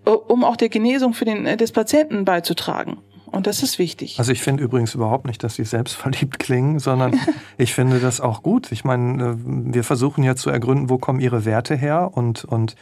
äh, 0.06 0.10
um 0.10 0.44
auch 0.44 0.56
der 0.56 0.70
Genesung 0.70 1.12
für 1.12 1.24
den, 1.24 1.46
äh, 1.46 1.56
des 1.56 1.72
Patienten 1.72 2.24
beizutragen. 2.24 2.98
Und 3.32 3.46
das 3.46 3.62
ist 3.62 3.78
wichtig. 3.78 4.18
Also 4.18 4.30
ich 4.30 4.42
finde 4.42 4.62
übrigens 4.62 4.94
überhaupt 4.94 5.26
nicht, 5.26 5.42
dass 5.42 5.54
Sie 5.54 5.64
selbstverliebt 5.64 6.38
klingen, 6.38 6.78
sondern 6.78 7.18
ich 7.58 7.74
finde 7.74 7.98
das 7.98 8.20
auch 8.20 8.42
gut. 8.42 8.70
Ich 8.70 8.84
meine, 8.84 9.22
äh, 9.24 9.34
wir 9.36 9.84
versuchen 9.84 10.22
ja 10.22 10.36
zu 10.36 10.50
ergründen, 10.50 10.90
wo 10.90 10.98
kommen 10.98 11.18
Ihre 11.18 11.44
Werte 11.44 11.74
her 11.74 12.10
und, 12.12 12.44
und 12.44 12.76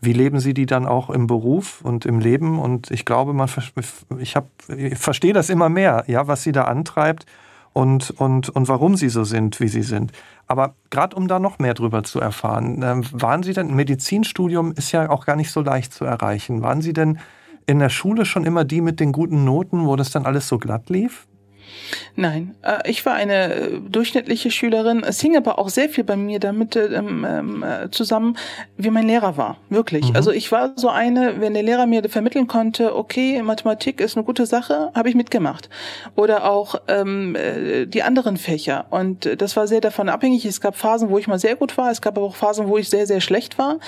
wie 0.00 0.12
leben 0.12 0.38
Sie 0.38 0.54
die 0.54 0.66
dann 0.66 0.86
auch 0.86 1.10
im 1.10 1.26
Beruf 1.26 1.80
und 1.82 2.06
im 2.06 2.20
Leben? 2.20 2.58
Und 2.58 2.90
ich 2.90 3.04
glaube, 3.04 3.32
man, 3.32 3.48
ich, 4.18 4.36
hab, 4.36 4.48
ich 4.68 4.96
verstehe 4.96 5.32
das 5.32 5.50
immer 5.50 5.68
mehr, 5.68 6.04
ja, 6.06 6.28
was 6.28 6.44
Sie 6.44 6.52
da 6.52 6.64
antreibt 6.64 7.26
und, 7.72 8.10
und, 8.10 8.48
und 8.48 8.68
warum 8.68 8.96
Sie 8.96 9.08
so 9.08 9.24
sind, 9.24 9.58
wie 9.58 9.68
Sie 9.68 9.82
sind. 9.82 10.12
Aber 10.46 10.74
gerade 10.90 11.16
um 11.16 11.26
da 11.26 11.38
noch 11.38 11.58
mehr 11.58 11.74
drüber 11.74 12.04
zu 12.04 12.20
erfahren, 12.20 12.82
ähm, 12.82 13.04
waren 13.12 13.42
Sie 13.42 13.54
denn, 13.54 13.74
Medizinstudium 13.74 14.72
ist 14.72 14.92
ja 14.92 15.10
auch 15.10 15.26
gar 15.26 15.36
nicht 15.36 15.50
so 15.50 15.62
leicht 15.62 15.92
zu 15.92 16.04
erreichen. 16.04 16.62
Waren 16.62 16.80
Sie 16.80 16.92
denn 16.92 17.18
in 17.66 17.78
der 17.80 17.88
Schule 17.88 18.24
schon 18.24 18.44
immer 18.44 18.64
die 18.64 18.80
mit 18.80 19.00
den 19.00 19.12
guten 19.12 19.44
Noten, 19.44 19.86
wo 19.86 19.96
das 19.96 20.10
dann 20.10 20.24
alles 20.24 20.48
so 20.48 20.58
glatt 20.58 20.88
lief? 20.88 21.26
Nein, 22.14 22.54
äh, 22.62 22.88
ich 22.88 23.04
war 23.06 23.14
eine 23.14 23.54
äh, 23.54 23.80
durchschnittliche 23.80 24.50
Schülerin. 24.50 25.02
Es 25.06 25.20
hing 25.20 25.36
aber 25.36 25.58
auch 25.58 25.68
sehr 25.68 25.88
viel 25.88 26.04
bei 26.04 26.16
mir 26.16 26.40
damit 26.40 26.76
ähm, 26.76 27.26
ähm, 27.28 27.62
äh, 27.62 27.90
zusammen, 27.90 28.36
wie 28.76 28.90
mein 28.90 29.06
Lehrer 29.06 29.36
war. 29.36 29.58
Wirklich. 29.68 30.10
Mhm. 30.10 30.16
Also 30.16 30.30
ich 30.30 30.50
war 30.52 30.72
so 30.76 30.88
eine, 30.88 31.40
wenn 31.40 31.54
der 31.54 31.62
Lehrer 31.62 31.86
mir 31.86 32.08
vermitteln 32.08 32.46
konnte, 32.46 32.96
okay, 32.96 33.42
Mathematik 33.42 34.00
ist 34.00 34.16
eine 34.16 34.24
gute 34.24 34.46
Sache, 34.46 34.90
habe 34.94 35.08
ich 35.08 35.14
mitgemacht. 35.14 35.68
Oder 36.14 36.50
auch 36.50 36.76
ähm, 36.88 37.36
die 37.86 38.02
anderen 38.02 38.36
Fächer. 38.36 38.86
Und 38.90 39.28
das 39.40 39.56
war 39.56 39.66
sehr 39.66 39.80
davon 39.80 40.08
abhängig. 40.08 40.44
Es 40.44 40.60
gab 40.60 40.76
Phasen, 40.76 41.10
wo 41.10 41.18
ich 41.18 41.28
mal 41.28 41.38
sehr 41.38 41.56
gut 41.56 41.76
war. 41.76 41.90
Es 41.90 42.00
gab 42.00 42.16
aber 42.16 42.26
auch 42.26 42.36
Phasen, 42.36 42.68
wo 42.68 42.78
ich 42.78 42.88
sehr, 42.88 43.06
sehr 43.06 43.20
schlecht 43.20 43.58
war. 43.58 43.78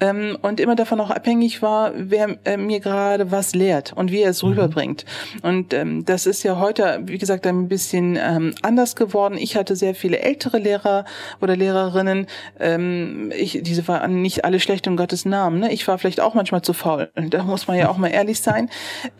Ähm, 0.00 0.38
und 0.42 0.60
immer 0.60 0.76
davon 0.76 1.00
auch 1.00 1.10
abhängig 1.10 1.62
war, 1.62 1.92
wer 1.96 2.36
äh, 2.44 2.56
mir 2.56 2.80
gerade 2.80 3.30
was 3.30 3.54
lehrt 3.54 3.92
und 3.92 4.12
wie 4.12 4.20
er 4.20 4.30
es 4.30 4.42
mhm. 4.42 4.50
rüberbringt. 4.50 5.04
Und 5.42 5.74
ähm, 5.74 6.04
das 6.04 6.26
ist 6.26 6.42
ja 6.42 6.58
heute, 6.58 7.00
wie 7.04 7.18
gesagt, 7.22 7.46
ein 7.46 7.68
bisschen 7.68 8.18
ähm, 8.20 8.52
anders 8.62 8.96
geworden. 8.96 9.38
Ich 9.38 9.56
hatte 9.56 9.76
sehr 9.76 9.94
viele 9.94 10.18
ältere 10.18 10.58
Lehrer 10.58 11.04
oder 11.40 11.56
Lehrerinnen. 11.56 12.26
Ähm, 12.58 13.32
ich, 13.36 13.60
diese 13.62 13.86
waren 13.86 14.22
nicht 14.22 14.44
alle 14.44 14.58
schlecht 14.58 14.88
in 14.88 14.96
Gottes 14.96 15.24
Namen. 15.24 15.60
Ne? 15.60 15.72
Ich 15.72 15.86
war 15.86 15.98
vielleicht 15.98 16.20
auch 16.20 16.34
manchmal 16.34 16.62
zu 16.62 16.72
faul. 16.72 17.10
Da 17.32 17.44
muss 17.44 17.68
man 17.68 17.78
ja 17.78 17.88
auch 17.88 17.96
mal 17.96 18.08
ehrlich 18.08 18.40
sein. 18.40 18.68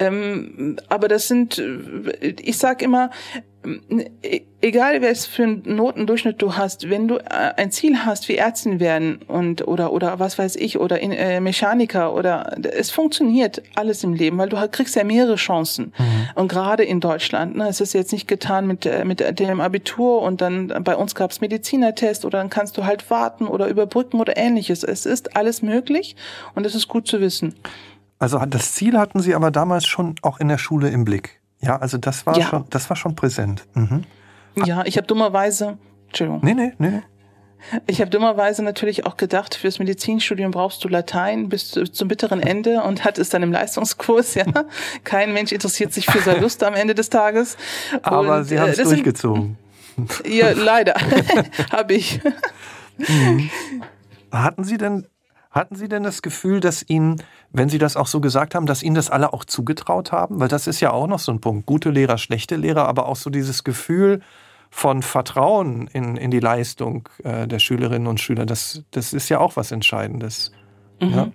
Ähm, 0.00 0.76
aber 0.88 1.06
das 1.06 1.28
sind, 1.28 1.59
äh, 1.59 2.35
ich 2.40 2.59
sag 2.59 2.82
immer, 2.82 3.11
egal 4.61 5.02
was 5.02 5.26
für 5.26 5.45
einen 5.45 5.62
Notendurchschnitt 5.76 6.40
du 6.42 6.57
hast, 6.57 6.90
wenn 6.90 7.09
du 7.09 7.16
äh, 7.16 7.52
ein 7.57 7.71
Ziel 7.71 8.04
hast, 8.04 8.28
wie 8.28 8.37
Ärztin 8.37 8.81
werden 8.81 9.21
und 9.28 9.66
oder 9.66 9.92
oder 9.92 10.19
was 10.19 10.38
weiß 10.38 10.57
ich 10.57 10.81
oder 10.81 11.01
in, 11.01 11.12
äh, 11.12 11.40
Mechaniker 11.40 12.14
oder 12.14 12.57
es 12.72 12.90
funktioniert 12.90 13.62
alles 13.75 14.03
im 14.05 14.14
Leben, 14.14 14.38
weil 14.38 14.48
du 14.48 14.57
kriegst 14.68 14.96
ja 14.96 15.05
mehrere 15.05 15.37
Chancen 15.37 15.92
mhm. 15.98 16.29
und 16.35 16.48
gerade 16.48 16.85
in 16.85 17.01
Deutschland, 17.01 17.57
ne, 17.57 17.68
es 17.68 17.81
ist 17.81 17.92
jetzt 17.92 18.12
nicht 18.12 18.29
getan 18.29 18.66
mit 18.66 18.87
äh, 18.87 19.05
mit 19.05 19.20
dem 19.38 19.61
Abitur 19.61 20.22
und 20.22 20.40
dann 20.40 20.68
bei 20.83 20.96
uns 20.96 21.14
gab 21.14 21.31
es 21.31 21.40
Medizinertest 21.40 22.25
oder 22.25 22.38
dann 22.38 22.51
kannst 22.51 22.77
du 22.77 22.85
halt 22.85 23.11
warten 23.11 23.46
oder 23.46 23.68
überbrücken 23.68 24.20
oder 24.20 24.37
ähnliches. 24.37 24.83
Es 24.83 25.07
ist 25.07 25.37
alles 25.37 25.62
möglich 25.62 26.16
und 26.55 26.66
es 26.66 26.75
ist 26.75 26.88
gut 26.88 27.07
zu 27.07 27.20
wissen. 27.20 27.55
Also 28.18 28.38
das 28.46 28.72
Ziel 28.72 28.98
hatten 28.98 29.20
Sie 29.20 29.35
aber 29.35 29.51
damals 29.51 29.87
schon 29.87 30.14
auch 30.22 30.38
in 30.38 30.48
der 30.48 30.59
Schule 30.59 30.90
im 30.90 31.05
Blick. 31.05 31.41
Ja, 31.62 31.77
also 31.77 31.96
das 31.96 32.27
war, 32.27 32.37
ja. 32.37 32.46
schon, 32.46 32.64
das 32.70 32.90
war 32.90 32.96
schon 32.96 33.14
präsent. 33.14 33.64
Mhm. 33.75 34.05
Ja, 34.64 34.85
ich 34.85 34.96
habe 34.96 35.07
dummerweise, 35.07 35.79
Entschuldigung. 36.09 36.40
Nee, 36.42 36.55
nee, 36.55 36.72
nee. 36.79 37.03
Ich 37.87 38.01
habe 38.01 38.11
dummerweise 38.11 38.64
natürlich 38.64 39.07
auch 39.07 39.16
gedacht, 39.16 39.55
fürs 39.55 39.79
Medizinstudium 39.79 40.51
brauchst 40.51 40.83
du 40.83 40.88
Latein 40.88 41.48
bis 41.48 41.70
zum 41.70 42.09
bitteren 42.09 42.40
Ende 42.40 42.83
und 42.83 43.05
hat 43.05 43.18
es 43.18 43.29
dann 43.29 43.44
im 43.44 43.53
Leistungskurs, 43.53 44.35
ja. 44.35 44.44
Kein 45.05 45.33
Mensch 45.33 45.53
interessiert 45.53 45.92
sich 45.92 46.07
für 46.07 46.18
Salust 46.18 46.64
am 46.64 46.75
Ende 46.75 46.96
des 46.96 47.09
Tages. 47.09 47.57
Aber 48.03 48.38
und, 48.38 48.44
Sie 48.44 48.59
haben 48.59 48.70
es 48.70 48.79
äh, 48.79 48.85
durchgezogen. 48.85 49.57
ja, 50.27 50.51
leider. 50.51 50.94
habe 51.70 51.94
ich. 51.94 52.20
Mhm. 52.98 53.51
Hatten 54.33 54.64
Sie 54.64 54.77
denn 54.77 55.07
hatten 55.53 55.77
Sie 55.77 55.88
denn 55.88 56.03
das 56.03 56.22
Gefühl, 56.22 56.61
dass 56.61 56.83
Ihnen, 56.88 57.22
wenn 57.52 57.68
Sie 57.68 57.78
das 57.78 57.96
auch 57.96 58.06
so 58.06 58.20
gesagt 58.20 58.54
haben, 58.54 58.66
dass 58.66 58.82
Ihnen 58.82 58.94
das 58.94 59.10
alle 59.10 59.32
auch 59.32 59.44
zugetraut 59.44 60.12
haben? 60.12 60.40
Weil 60.40 60.48
das 60.48 60.66
ist 60.66 60.80
ja 60.80 60.90
auch 60.90 61.06
noch 61.06 61.18
so 61.18 61.32
ein 61.32 61.40
Punkt. 61.40 61.66
Gute 61.66 61.90
Lehrer, 61.90 62.18
schlechte 62.18 62.56
Lehrer, 62.56 62.88
aber 62.88 63.06
auch 63.06 63.16
so 63.16 63.30
dieses 63.30 63.64
Gefühl 63.64 64.20
von 64.70 65.02
Vertrauen 65.02 65.86
in, 65.88 66.16
in 66.16 66.30
die 66.30 66.40
Leistung 66.40 67.08
äh, 67.24 67.46
der 67.46 67.58
Schülerinnen 67.58 68.08
und 68.08 68.20
Schüler, 68.20 68.46
das, 68.46 68.82
das 68.90 69.12
ist 69.12 69.28
ja 69.28 69.38
auch 69.38 69.56
was 69.56 69.70
Entscheidendes. 69.70 70.50
Mhm. 70.98 71.10
Ja. 71.10 71.28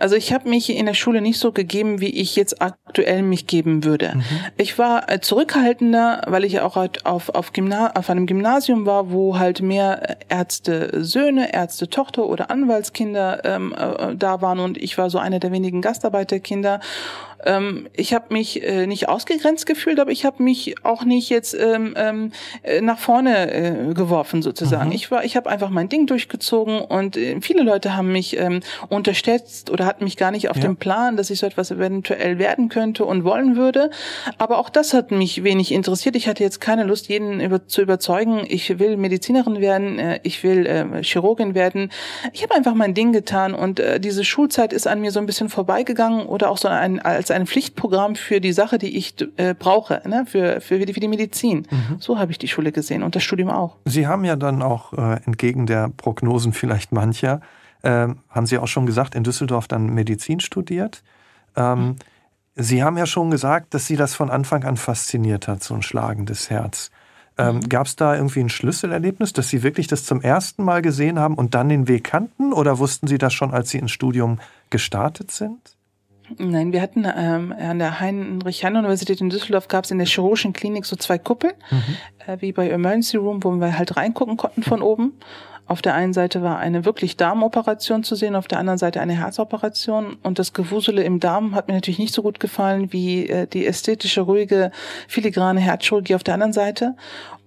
Also 0.00 0.16
ich 0.16 0.32
habe 0.32 0.48
mich 0.48 0.70
in 0.70 0.86
der 0.86 0.94
Schule 0.94 1.20
nicht 1.20 1.38
so 1.38 1.52
gegeben, 1.52 2.00
wie 2.00 2.08
ich 2.08 2.34
jetzt 2.34 2.60
aktuell 2.62 3.22
mich 3.22 3.46
geben 3.46 3.84
würde. 3.84 4.12
Mhm. 4.14 4.22
Ich 4.56 4.78
war 4.78 5.10
äh, 5.10 5.20
zurückhaltender, 5.20 6.22
weil 6.26 6.44
ich 6.44 6.60
auch 6.60 6.74
halt 6.74 7.06
auf, 7.06 7.28
auf, 7.28 7.52
Gymna 7.52 7.92
auf 7.94 8.08
einem 8.08 8.26
Gymnasium 8.26 8.86
war, 8.86 9.12
wo 9.12 9.38
halt 9.38 9.60
mehr 9.60 10.16
Ärzte 10.28 11.04
Söhne, 11.04 11.52
Ärzte 11.52 11.88
Tochter 11.88 12.26
oder 12.26 12.50
Anwaltskinder 12.50 13.44
ähm, 13.44 13.74
äh, 13.76 14.16
da 14.16 14.40
waren 14.40 14.58
und 14.58 14.78
ich 14.78 14.96
war 14.96 15.10
so 15.10 15.18
einer 15.18 15.38
der 15.38 15.52
wenigen 15.52 15.82
Gastarbeiterkinder 15.82 16.80
ähm, 17.44 17.88
ich 17.94 18.14
habe 18.14 18.26
mich 18.30 18.62
äh, 18.62 18.86
nicht 18.86 19.08
ausgegrenzt 19.08 19.66
gefühlt, 19.66 19.98
aber 20.00 20.10
ich 20.10 20.24
habe 20.24 20.42
mich 20.42 20.74
auch 20.84 21.04
nicht 21.04 21.30
jetzt 21.30 21.54
ähm, 21.54 21.94
ähm, 21.96 22.32
äh, 22.62 22.80
nach 22.80 22.98
vorne 22.98 23.52
äh, 23.52 23.94
geworfen 23.94 24.42
sozusagen. 24.42 24.88
Mhm. 24.88 24.94
Ich 24.94 25.10
war, 25.10 25.24
ich 25.24 25.36
habe 25.36 25.48
einfach 25.48 25.70
mein 25.70 25.88
Ding 25.88 26.06
durchgezogen 26.06 26.80
und 26.80 27.16
äh, 27.16 27.40
viele 27.40 27.62
Leute 27.62 27.96
haben 27.96 28.12
mich 28.12 28.38
ähm, 28.38 28.60
unterstützt 28.88 29.70
oder 29.70 29.86
hatten 29.86 30.04
mich 30.04 30.16
gar 30.16 30.30
nicht 30.30 30.50
auf 30.50 30.56
ja. 30.56 30.62
dem 30.62 30.76
Plan, 30.76 31.16
dass 31.16 31.30
ich 31.30 31.38
so 31.38 31.46
etwas 31.46 31.70
eventuell 31.70 32.38
werden 32.38 32.68
könnte 32.68 33.04
und 33.04 33.24
wollen 33.24 33.56
würde. 33.56 33.90
Aber 34.38 34.58
auch 34.58 34.70
das 34.70 34.94
hat 34.94 35.10
mich 35.10 35.42
wenig 35.44 35.72
interessiert. 35.72 36.16
Ich 36.16 36.28
hatte 36.28 36.42
jetzt 36.42 36.60
keine 36.60 36.84
Lust, 36.84 37.08
jeden 37.08 37.40
über, 37.40 37.66
zu 37.66 37.82
überzeugen. 37.82 38.44
Ich 38.48 38.78
will 38.78 38.96
Medizinerin 38.96 39.60
werden, 39.60 39.98
äh, 39.98 40.20
ich 40.22 40.42
will 40.42 40.66
äh, 40.66 41.02
Chirurgin 41.02 41.54
werden. 41.54 41.90
Ich 42.32 42.42
habe 42.42 42.54
einfach 42.54 42.74
mein 42.74 42.94
Ding 42.94 43.12
getan 43.12 43.54
und 43.54 43.80
äh, 43.80 44.00
diese 44.00 44.24
Schulzeit 44.24 44.72
ist 44.72 44.86
an 44.86 45.00
mir 45.00 45.10
so 45.10 45.20
ein 45.20 45.26
bisschen 45.26 45.48
vorbeigegangen 45.48 46.26
oder 46.26 46.50
auch 46.50 46.58
so 46.58 46.68
ein 46.68 47.00
als 47.00 47.29
ein 47.30 47.46
Pflichtprogramm 47.46 48.14
für 48.14 48.40
die 48.40 48.52
Sache, 48.52 48.78
die 48.78 48.96
ich 48.96 49.14
äh, 49.36 49.54
brauche, 49.54 50.02
ne? 50.06 50.24
für, 50.26 50.60
für, 50.60 50.78
die, 50.78 50.92
für 50.92 51.00
die 51.00 51.08
Medizin. 51.08 51.66
Mhm. 51.70 51.96
So 51.98 52.18
habe 52.18 52.32
ich 52.32 52.38
die 52.38 52.48
Schule 52.48 52.72
gesehen 52.72 53.02
und 53.02 53.14
das 53.16 53.22
Studium 53.22 53.50
auch. 53.50 53.76
Sie 53.84 54.06
haben 54.06 54.24
ja 54.24 54.36
dann 54.36 54.62
auch 54.62 54.92
äh, 54.92 55.20
entgegen 55.24 55.66
der 55.66 55.88
Prognosen 55.88 56.52
vielleicht 56.52 56.92
mancher, 56.92 57.40
äh, 57.82 58.08
haben 58.28 58.46
Sie 58.46 58.58
auch 58.58 58.68
schon 58.68 58.86
gesagt, 58.86 59.14
in 59.14 59.24
Düsseldorf 59.24 59.68
dann 59.68 59.86
Medizin 59.86 60.40
studiert. 60.40 61.02
Ähm, 61.56 61.78
mhm. 61.78 61.96
Sie 62.56 62.82
haben 62.82 62.98
ja 62.98 63.06
schon 63.06 63.30
gesagt, 63.30 63.74
dass 63.74 63.86
Sie 63.86 63.96
das 63.96 64.14
von 64.14 64.30
Anfang 64.30 64.64
an 64.64 64.76
fasziniert 64.76 65.48
hat, 65.48 65.62
so 65.62 65.74
ein 65.74 65.82
schlagendes 65.82 66.50
Herz. 66.50 66.90
Ähm, 67.38 67.56
mhm. 67.56 67.68
Gab 67.68 67.86
es 67.86 67.96
da 67.96 68.14
irgendwie 68.14 68.40
ein 68.40 68.48
Schlüsselerlebnis, 68.48 69.32
dass 69.32 69.48
Sie 69.48 69.62
wirklich 69.62 69.86
das 69.86 70.04
zum 70.04 70.20
ersten 70.20 70.62
Mal 70.62 70.82
gesehen 70.82 71.18
haben 71.18 71.34
und 71.34 71.54
dann 71.54 71.68
den 71.68 71.88
Weg 71.88 72.04
kannten? 72.04 72.52
Oder 72.52 72.78
wussten 72.78 73.06
Sie 73.06 73.18
das 73.18 73.32
schon, 73.32 73.52
als 73.52 73.70
Sie 73.70 73.78
ins 73.78 73.92
Studium 73.92 74.40
gestartet 74.68 75.30
sind? 75.30 75.76
Nein, 76.38 76.72
wir 76.72 76.80
hatten 76.80 77.06
ähm, 77.16 77.54
an 77.58 77.78
der 77.78 78.00
Heinrich-Heine-Universität 78.00 79.20
in 79.20 79.30
Düsseldorf 79.30 79.68
gab 79.68 79.84
es 79.84 79.90
in 79.90 79.98
der 79.98 80.06
chirurgischen 80.06 80.52
Klinik 80.52 80.86
so 80.86 80.96
zwei 80.96 81.18
Kuppeln, 81.18 81.54
mhm. 81.70 81.96
äh, 82.26 82.36
wie 82.40 82.52
bei 82.52 82.68
Emergency 82.68 83.16
Room, 83.16 83.42
wo 83.42 83.50
wir 83.50 83.78
halt 83.78 83.96
reingucken 83.96 84.36
konnten 84.36 84.62
von 84.62 84.82
oben. 84.82 85.12
Auf 85.70 85.82
der 85.82 85.94
einen 85.94 86.12
Seite 86.12 86.42
war 86.42 86.58
eine 86.58 86.84
wirklich 86.84 87.16
Darmoperation 87.16 88.02
zu 88.02 88.16
sehen, 88.16 88.34
auf 88.34 88.48
der 88.48 88.58
anderen 88.58 88.76
Seite 88.78 89.00
eine 89.00 89.12
Herzoperation. 89.12 90.16
Und 90.24 90.40
das 90.40 90.52
Gewusele 90.52 91.04
im 91.04 91.20
Darm 91.20 91.54
hat 91.54 91.68
mir 91.68 91.74
natürlich 91.74 92.00
nicht 92.00 92.12
so 92.12 92.22
gut 92.22 92.40
gefallen 92.40 92.92
wie 92.92 93.28
äh, 93.28 93.46
die 93.46 93.66
ästhetische, 93.66 94.22
ruhige, 94.22 94.72
filigrane 95.06 95.60
Herzchirurgie 95.60 96.16
auf 96.16 96.24
der 96.24 96.34
anderen 96.34 96.52
Seite. 96.52 96.96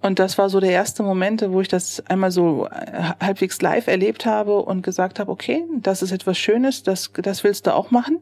Und 0.04 0.18
das 0.18 0.36
war 0.36 0.50
so 0.50 0.60
der 0.60 0.70
erste 0.70 1.02
Moment, 1.02 1.42
wo 1.48 1.62
ich 1.62 1.68
das 1.68 2.04
einmal 2.10 2.30
so 2.30 2.66
äh, 2.66 3.24
halbwegs 3.24 3.62
live 3.62 3.86
erlebt 3.86 4.26
habe 4.26 4.58
und 4.58 4.82
gesagt 4.82 5.18
habe, 5.18 5.32
okay, 5.32 5.64
das 5.80 6.02
ist 6.02 6.12
etwas 6.12 6.36
Schönes, 6.36 6.82
das, 6.82 7.10
das 7.22 7.42
willst 7.42 7.66
du 7.66 7.74
auch 7.74 7.90
machen. 7.90 8.18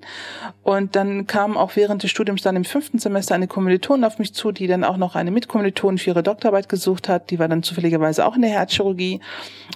Und 0.62 0.95
dann 0.95 1.27
kam 1.27 1.57
auch 1.57 1.75
während 1.75 2.05
des 2.05 2.12
Studiums 2.12 2.42
dann 2.42 2.55
im 2.55 2.64
fünften 2.64 3.01
Semester 3.01 3.35
eine 3.35 3.49
Kommilitonin 3.49 4.05
auf 4.05 4.21
mich 4.21 4.33
zu, 4.33 4.53
die 4.53 4.68
dann 4.68 4.85
auch 4.85 4.97
noch 4.97 5.16
eine 5.16 5.33
Mitkommilitonin 5.33 5.99
für 5.99 6.11
ihre 6.11 6.23
Doktorarbeit 6.23 6.68
gesucht 6.68 7.09
hat. 7.09 7.31
Die 7.33 7.40
war 7.40 7.49
dann 7.49 7.64
zufälligerweise 7.64 8.25
auch 8.27 8.37
in 8.37 8.42
der 8.42 8.53
Herzchirurgie. 8.53 9.18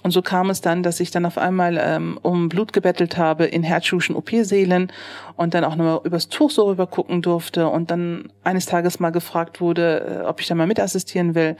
Und 0.04 0.12
so 0.12 0.22
kam 0.22 0.48
es 0.50 0.60
dann, 0.60 0.84
dass 0.84 1.00
ich 1.00 1.10
dann 1.10 1.26
auf 1.26 1.38
einmal 1.38 1.76
ähm, 1.76 2.20
um 2.22 2.48
Blut 2.48 2.72
gebettelt 2.72 3.16
habe 3.16 3.46
in 3.46 3.64
herzchirurgischen 3.64 4.14
OP-Sälen 4.14 4.92
und 5.36 5.54
dann 5.54 5.64
auch 5.64 5.74
nochmal 5.74 6.02
übers 6.04 6.28
Tuch 6.28 6.52
so 6.52 6.66
rüber 6.68 6.86
gucken 6.86 7.20
durfte 7.20 7.66
und 7.68 7.90
dann 7.90 8.30
eines 8.44 8.66
Tages 8.66 9.00
mal 9.00 9.10
gefragt 9.10 9.60
wurde, 9.60 10.20
äh, 10.22 10.24
ob 10.24 10.40
ich 10.40 10.46
da 10.46 10.54
mal 10.54 10.68
mitassistieren 10.68 11.34
will 11.34 11.56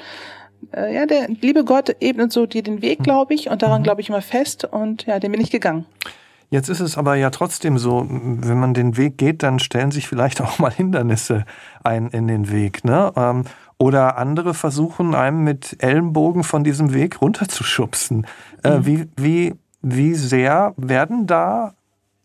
äh, 0.73 0.95
ja, 0.95 1.07
der 1.07 1.29
liebe 1.29 1.65
Gott 1.65 1.97
ebnet 2.01 2.33
so 2.33 2.47
dir 2.47 2.63
den 2.63 2.83
Weg, 2.83 3.03
glaube 3.03 3.35
ich, 3.35 3.51
und 3.51 3.63
daran 3.63 3.83
mhm. 3.83 3.85
glaube 3.85 4.01
ich 4.01 4.09
immer 4.09 4.23
fest 4.23 4.65
und 4.65 5.07
ja, 5.07 5.19
den 5.19 5.33
bin 5.33 5.41
ich 5.41 5.51
gegangen. 5.51 5.87
Jetzt 6.51 6.69
ist 6.69 6.81
es 6.81 6.97
aber 6.97 7.17
ja 7.17 7.31
trotzdem 7.31 7.77
so, 7.77 8.07
wenn 8.09 8.61
man 8.61 8.73
den 8.73 8.97
Weg 8.97 9.19
geht, 9.19 9.43
dann 9.43 9.59
stellen 9.59 9.91
sich 9.91 10.09
vielleicht 10.09 10.41
auch 10.43 10.59
mal 10.59 10.73
Hindernisse 10.73 11.45
ein 11.83 12.09
in 12.09 12.29
den 12.29 12.51
Weg. 12.51 12.85
Ne? 12.85 13.13
Ähm, 13.17 13.45
oder 13.79 14.17
andere 14.17 14.55
versuchen 14.55 15.15
einem 15.15 15.45
mit 15.45 15.77
Ellenbogen 15.83 16.45
von 16.45 16.65
diesem 16.65 16.95
Weg 16.95 17.21
runterzuschubsen. 17.21 18.27
Äh, 18.63 18.79
mhm. 18.79 18.87
Wie, 18.87 19.09
wie, 19.17 19.55
wie 19.83 20.15
sehr 20.15 20.73
werden 20.77 21.27
da, 21.27 21.75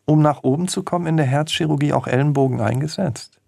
um 0.05 0.21
nach 0.21 0.43
oben 0.43 0.67
zu 0.67 0.83
kommen, 0.83 1.07
in 1.07 1.17
der 1.17 1.25
Herzchirurgie 1.25 1.93
auch 1.93 2.07
Ellenbogen 2.07 2.61
eingesetzt? 2.61 3.41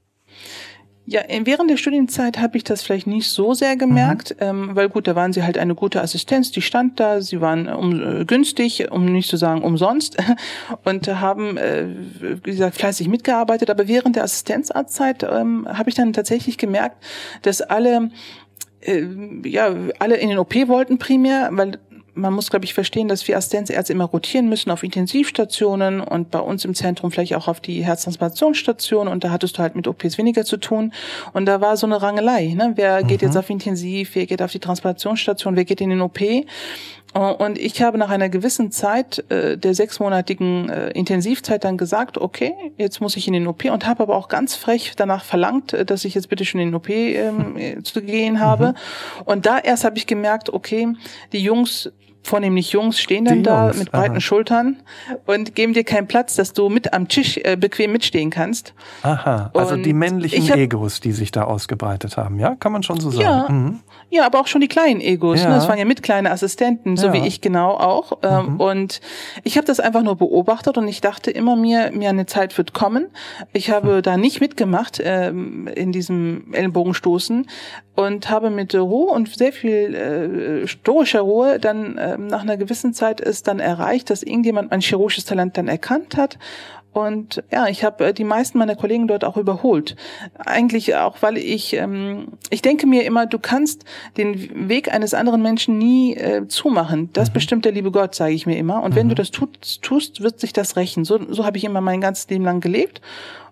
Ja, 1.06 1.22
während 1.28 1.70
der 1.70 1.76
Studienzeit 1.76 2.40
habe 2.40 2.56
ich 2.56 2.64
das 2.64 2.82
vielleicht 2.82 3.08
nicht 3.08 3.30
so 3.30 3.54
sehr 3.54 3.76
gemerkt, 3.76 4.36
mhm. 4.40 4.48
ähm, 4.48 4.70
weil 4.74 4.88
gut, 4.88 5.06
da 5.06 5.16
waren 5.16 5.34
sie 5.34 5.44
halt 5.44 5.58
eine 5.58 5.76
gute 5.76 6.02
Assistenz, 6.02 6.52
die 6.52 6.62
stand 6.62 6.98
da, 6.98 7.20
sie 7.20 7.42
waren 7.42 7.68
um, 7.68 8.22
äh, 8.22 8.26
günstig, 8.26 8.90
um 8.90 9.06
nicht 9.06 9.30
zu 9.30 9.36
sagen 9.36 9.64
umsonst 9.64 10.16
und 10.86 11.08
haben, 11.08 11.58
äh, 11.58 11.88
wie 12.22 12.52
gesagt, 12.52 12.76
fleißig 12.76 13.10
mitgearbeitet. 13.10 13.70
Aber 13.70 13.90
während 13.90 14.16
der 14.16 14.24
Assistenzarztzeit 14.24 15.24
ähm, 15.24 15.68
habe 15.68 15.90
ich 15.90 15.96
dann 15.96 16.14
tatsächlich 16.14 16.58
gemerkt, 16.58 17.04
dass 17.42 17.62
alle 17.62 18.10
äh, 18.80 19.06
ja, 19.44 19.76
alle 20.00 20.16
in 20.16 20.30
den 20.30 20.38
OP 20.38 20.56
wollten 20.68 21.00
primär, 21.00 21.50
weil 21.52 21.80
man 22.16 22.34
muss, 22.34 22.50
glaube 22.50 22.66
ich, 22.66 22.74
verstehen, 22.74 23.08
dass 23.08 23.28
wir 23.28 23.38
Assistenzärzte 23.38 23.94
immer 23.94 24.06
rotieren 24.06 24.48
müssen 24.48 24.70
auf 24.70 24.84
Intensivstationen 24.84 26.00
und 26.00 26.32
bei 26.32 26.40
uns 26.40 26.64
im 26.66 26.76
Zentrum 26.76 27.12
vielleicht 27.12 27.36
auch 27.36 27.48
auf 27.48 27.60
die 27.60 27.84
Herztransplantationsstation 27.84 29.08
und 29.08 29.24
da 29.24 29.32
hattest 29.32 29.58
du 29.58 29.62
halt 29.62 29.76
mit 29.76 29.88
OPs 29.88 30.18
weniger 30.18 30.46
zu 30.46 30.58
tun 30.58 30.94
und 31.34 31.46
da 31.46 31.62
war 31.62 31.78
so 31.78 31.88
eine 31.88 32.02
Rangelei, 32.02 32.54
ne? 32.56 32.74
wer 32.76 33.04
mhm. 33.04 33.08
geht 33.08 33.22
jetzt 33.22 33.38
auf 33.38 33.50
Intensiv, 33.50 34.12
wer 34.14 34.26
geht 34.26 34.42
auf 34.42 34.52
die 34.52 34.60
Transplantationsstation, 34.60 35.56
wer 35.56 35.66
geht 35.66 35.82
in 35.82 35.90
den 35.90 36.02
OP 36.02 36.20
und 37.14 37.60
ich 37.60 37.82
habe 37.82 37.98
nach 37.98 38.10
einer 38.10 38.30
gewissen 38.30 38.72
Zeit 38.72 39.24
äh, 39.30 39.58
der 39.58 39.76
sechsmonatigen 39.76 40.70
äh, 40.70 40.90
Intensivzeit 40.92 41.64
dann 41.64 41.78
gesagt, 41.78 42.18
okay, 42.18 42.54
jetzt 42.78 43.02
muss 43.02 43.16
ich 43.16 43.28
in 43.28 43.34
den 43.34 43.48
OP 43.48 43.66
und 43.66 43.86
habe 43.86 44.04
aber 44.04 44.16
auch 44.16 44.28
ganz 44.28 44.56
frech 44.56 44.94
danach 44.96 45.24
verlangt, 45.24 45.74
äh, 45.74 45.86
dass 45.86 46.06
ich 46.06 46.16
jetzt 46.16 46.30
bitte 46.30 46.44
schon 46.44 46.60
in 46.60 46.70
den 46.70 46.76
OP 46.76 46.90
ähm, 46.90 47.58
äh, 47.58 47.82
zu 47.84 48.02
gehen 48.02 48.40
habe. 48.40 48.70
Mhm. 48.70 49.24
Und 49.26 49.46
da 49.46 49.60
erst 49.60 49.84
habe 49.84 49.98
ich 49.98 50.08
gemerkt, 50.08 50.52
okay, 50.52 50.88
die 51.32 51.44
Jungs 51.44 51.92
vornehmlich 52.24 52.72
Jungs 52.72 53.00
stehen 53.00 53.26
dann 53.26 53.38
die 53.38 53.44
da 53.44 53.66
Jungs, 53.66 53.78
mit 53.78 53.92
breiten 53.92 54.14
aha. 54.14 54.22
Schultern 54.22 54.78
und 55.26 55.56
geben 55.56 55.74
dir 55.74 55.84
keinen 55.84 56.08
Platz, 56.08 56.36
dass 56.36 56.54
du 56.54 56.70
mit 56.70 56.94
am 56.94 57.08
Tisch 57.08 57.38
äh, 57.44 57.58
bequem 57.58 57.92
mitstehen 57.92 58.30
kannst. 58.30 58.74
Aha, 59.04 59.52
also 59.54 59.74
und 59.74 59.84
die 59.84 59.94
männlichen 59.94 60.50
hab, 60.50 60.58
Egos, 60.58 61.02
die 61.02 61.12
sich 61.12 61.32
da 61.32 61.44
ausgebreitet 61.44 62.18
haben, 62.18 62.40
ja, 62.40 62.56
kann 62.56 62.72
man 62.72 62.84
schon 62.84 63.00
so 63.00 63.12
sagen. 63.12 63.24
Ja, 63.24 63.48
mhm. 63.50 63.80
ja 64.10 64.26
aber 64.26 64.40
auch 64.40 64.48
schon 64.48 64.62
die 64.62 64.68
kleinen 64.68 65.02
Egos. 65.02 65.40
Ne? 65.40 65.44
Ja. 65.44 65.50
Ne? 65.50 65.56
Das 65.56 65.68
waren 65.68 65.78
ja 65.78 65.86
mit 65.86 66.02
kleine 66.02 66.32
Assistenten, 66.32 66.98
so 66.98 67.08
ja. 67.08 67.14
wie 67.14 67.28
ich 67.28 67.42
genau 67.42 67.72
auch. 67.72 68.20
Ähm, 68.24 68.54
mhm. 68.54 68.60
Und 68.60 69.02
ich 69.44 69.58
habe 69.58 69.68
das 69.68 69.80
einfach 69.80 70.02
nur 70.02 70.16
beobachtet 70.16 70.78
und 70.78 70.88
ich 70.88 71.02
dachte 71.02 71.30
immer 71.30 71.56
mir, 71.56 71.92
mir 71.94 72.10
eine 72.10 72.26
Zeit 72.26 72.58
wird 72.58 72.74
kommen. 72.74 73.08
Ich 73.52 73.70
habe 73.70 73.98
mhm. 73.98 74.02
da 74.02 74.18
nicht 74.18 74.40
mitgemacht 74.40 75.02
ähm, 75.04 75.68
in 75.68 75.92
diesem 75.92 76.54
Ellenbogenstoßen 76.54 77.48
und 77.96 78.30
habe 78.30 78.50
mit 78.50 78.74
Ruhe 78.76 79.12
und 79.12 79.30
sehr 79.36 79.54
viel 79.54 79.94
äh, 79.94 80.68
stoischer 80.68 81.22
Ruhe 81.22 81.60
dann 81.60 81.98
äh, 81.98 82.18
nach 82.18 82.42
einer 82.42 82.58
gewissen 82.58 82.94
Zeit 82.94 83.22
ist 83.22 83.48
dann 83.48 83.60
erreicht, 83.60 84.10
dass 84.10 84.24
irgendjemand 84.24 84.72
mein 84.72 84.82
chirurgisches 84.82 85.26
Talent 85.26 85.58
dann 85.58 85.68
erkannt 85.68 86.18
hat 86.18 86.38
und 86.94 87.44
ja, 87.52 87.68
ich 87.68 87.84
habe 87.84 88.06
äh, 88.06 88.14
die 88.14 88.24
meisten 88.24 88.60
meiner 88.60 88.76
Kollegen 88.76 89.08
dort 89.08 89.26
auch 89.26 89.36
überholt. 89.36 89.96
Eigentlich 90.38 90.96
auch, 90.96 91.18
weil 91.22 91.38
ich, 91.38 91.74
ähm, 91.74 92.28
ich 92.52 92.62
denke 92.62 92.86
mir 92.86 93.04
immer, 93.04 93.26
du 93.26 93.40
kannst 93.40 93.84
den 94.16 94.70
Weg 94.70 94.94
eines 94.94 95.16
anderen 95.16 95.42
Menschen 95.42 95.80
nie 95.80 96.16
äh, 96.16 96.48
zumachen. 96.48 97.10
Das 97.14 97.30
mhm. 97.30 97.34
bestimmt 97.34 97.66
der 97.66 97.72
liebe 97.72 97.92
Gott, 97.92 98.14
sage 98.14 98.34
ich 98.34 98.46
mir 98.46 98.58
immer. 98.58 98.84
Und 98.84 98.92
mhm. 98.92 98.96
wenn 98.96 99.10
du 99.10 99.16
das 99.16 99.32
tust, 99.32 99.82
tust, 99.82 100.22
wird 100.22 100.40
sich 100.40 100.54
das 100.54 100.76
rächen. 100.76 101.04
So, 101.04 101.20
so 101.30 101.46
habe 101.46 101.58
ich 101.58 101.64
immer 101.64 101.82
mein 101.82 102.00
ganzes 102.00 102.30
Leben 102.30 102.46
lang 102.46 102.62
gelebt. 102.62 103.02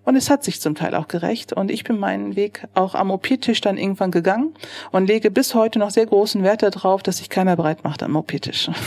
Und 0.04 0.16
es 0.16 0.30
hat 0.30 0.44
sich 0.44 0.62
zum 0.62 0.76
Teil 0.76 0.96
auch 0.96 1.08
gerecht. 1.08 1.54
Und 1.54 1.70
ich 1.70 1.84
bin 1.84 2.00
meinen 2.00 2.36
Weg 2.36 2.68
auch 2.74 2.96
am 2.96 3.12
OP-Tisch 3.12 3.62
dann 3.62 3.78
irgendwann 3.78 4.12
gegangen 4.12 4.54
und 4.92 5.08
lege 5.08 5.32
bis 5.32 5.54
heute 5.54 5.80
noch 5.80 5.92
sehr 5.92 6.06
großen 6.06 6.44
Wert 6.44 6.64
darauf, 6.64 7.04
dass 7.04 7.18
sich 7.18 7.30
keiner 7.30 7.56
bereit 7.56 7.84
macht 7.84 8.04
am 8.04 8.16
OP-Tisch. 8.16 8.70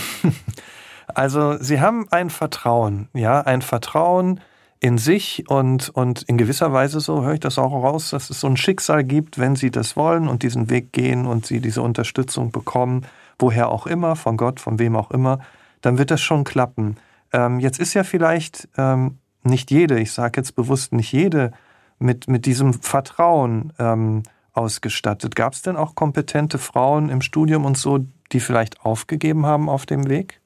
Also 1.07 1.59
Sie 1.59 1.81
haben 1.81 2.07
ein 2.11 2.31
Vertrauen, 2.31 3.09
ja, 3.13 3.41
ein 3.41 3.63
Vertrauen 3.63 4.41
in 4.81 4.99
sich 4.99 5.45
und, 5.49 5.89
und 5.91 6.23
in 6.23 6.37
gewisser 6.37 6.73
Weise, 6.73 7.01
so 7.01 7.23
höre 7.23 7.35
ich 7.35 7.41
das 7.41 7.59
auch 7.59 7.73
raus, 7.73 8.11
dass 8.11 8.31
es 8.31 8.41
so 8.41 8.47
ein 8.47 8.57
Schicksal 8.57 9.05
gibt, 9.05 9.39
wenn 9.39 9.57
Sie 9.57 9.71
das 9.71 9.97
wollen 9.97 10.29
und 10.29 10.43
diesen 10.43 10.71
Weg 10.71 10.93
gehen 10.93 11.27
und 11.27 11.47
Sie 11.47 11.61
diese 11.61 11.83
Unterstützung 11.83 12.51
bekommen, 12.51 13.07
woher 13.39 13.71
auch 13.71 13.87
immer, 13.87 14.17
von 14.17 14.37
Gott, 14.37 14.61
von 14.61 14.79
wem 14.79 14.97
auch 14.97 15.11
immer, 15.11 15.39
dann 15.81 15.99
wird 15.99 16.11
das 16.11 16.21
schon 16.21 16.45
klappen. 16.45 16.97
Ähm, 17.33 17.61
jetzt 17.61 17.79
ist 17.79 17.95
ja 17.95 18.05
vielleicht 18.05 18.69
ähm, 18.77 19.19
nicht 19.45 19.71
jede, 19.71 20.01
ich 20.01 20.13
sage 20.13 20.41
jetzt 20.41 20.55
bewusst 20.55 20.93
nicht 20.93 21.13
jede, 21.13 21.53
mit, 21.99 22.29
mit 22.29 22.47
diesem 22.47 22.75
Vertrauen 22.75 23.73
ähm, 23.79 24.23
ausgestattet. 24.53 25.37
Gab 25.37 25.53
es 25.53 25.63
denn 25.63 25.77
auch 25.77 25.95
kompetente 25.95 26.59
Frauen 26.59 27.09
im 27.09 27.21
Studium 27.21 27.65
und 27.65 27.77
so, 27.77 28.07
die 28.33 28.41
vielleicht 28.41 28.81
aufgegeben 28.81 29.47
haben 29.47 29.69
auf 29.69 29.87
dem 29.87 30.09
Weg? 30.09 30.41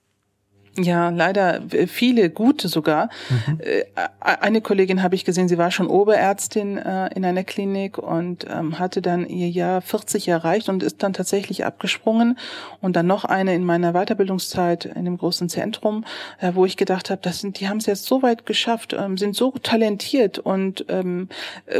Ja, 0.76 1.10
leider 1.10 1.62
viele 1.86 2.30
gute 2.30 2.68
sogar. 2.68 3.08
Mhm. 3.28 3.60
Äh, 3.60 3.84
eine 4.20 4.60
Kollegin 4.60 5.02
habe 5.02 5.14
ich 5.14 5.24
gesehen, 5.24 5.48
sie 5.48 5.58
war 5.58 5.70
schon 5.70 5.88
Oberärztin 5.88 6.78
äh, 6.78 7.08
in 7.14 7.24
einer 7.24 7.44
Klinik 7.44 7.98
und 7.98 8.46
ähm, 8.48 8.78
hatte 8.78 9.02
dann 9.02 9.26
ihr 9.26 9.48
Jahr 9.48 9.80
40 9.80 10.28
erreicht 10.28 10.68
und 10.68 10.82
ist 10.82 11.02
dann 11.02 11.12
tatsächlich 11.12 11.64
abgesprungen. 11.64 12.38
Und 12.80 12.94
dann 12.96 13.06
noch 13.06 13.24
eine 13.24 13.54
in 13.54 13.64
meiner 13.64 13.92
Weiterbildungszeit 13.92 14.84
in 14.84 15.04
dem 15.04 15.18
großen 15.18 15.48
Zentrum, 15.48 16.04
äh, 16.40 16.52
wo 16.54 16.64
ich 16.64 16.76
gedacht 16.76 17.10
habe, 17.10 17.20
das 17.22 17.40
sind, 17.40 17.58
die 17.60 17.68
haben 17.68 17.78
es 17.78 17.86
jetzt 17.86 18.04
so 18.04 18.22
weit 18.22 18.46
geschafft, 18.46 18.94
ähm, 18.98 19.16
sind 19.16 19.34
so 19.34 19.50
talentiert 19.62 20.38
und 20.38 20.84
ähm, 20.88 21.28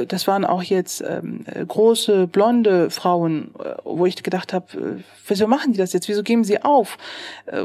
das 0.09 0.27
waren 0.27 0.45
auch 0.45 0.63
jetzt 0.63 1.05
große 1.69 2.27
blonde 2.27 2.91
Frauen, 2.91 3.51
wo 3.85 4.07
ich 4.07 4.23
gedacht 4.23 4.53
habe, 4.53 5.03
wieso 5.27 5.47
machen 5.47 5.73
die 5.73 5.79
das 5.79 5.93
jetzt? 5.93 6.09
Wieso 6.09 6.23
geben 6.23 6.45
sie 6.45 6.63
auf? 6.63 6.99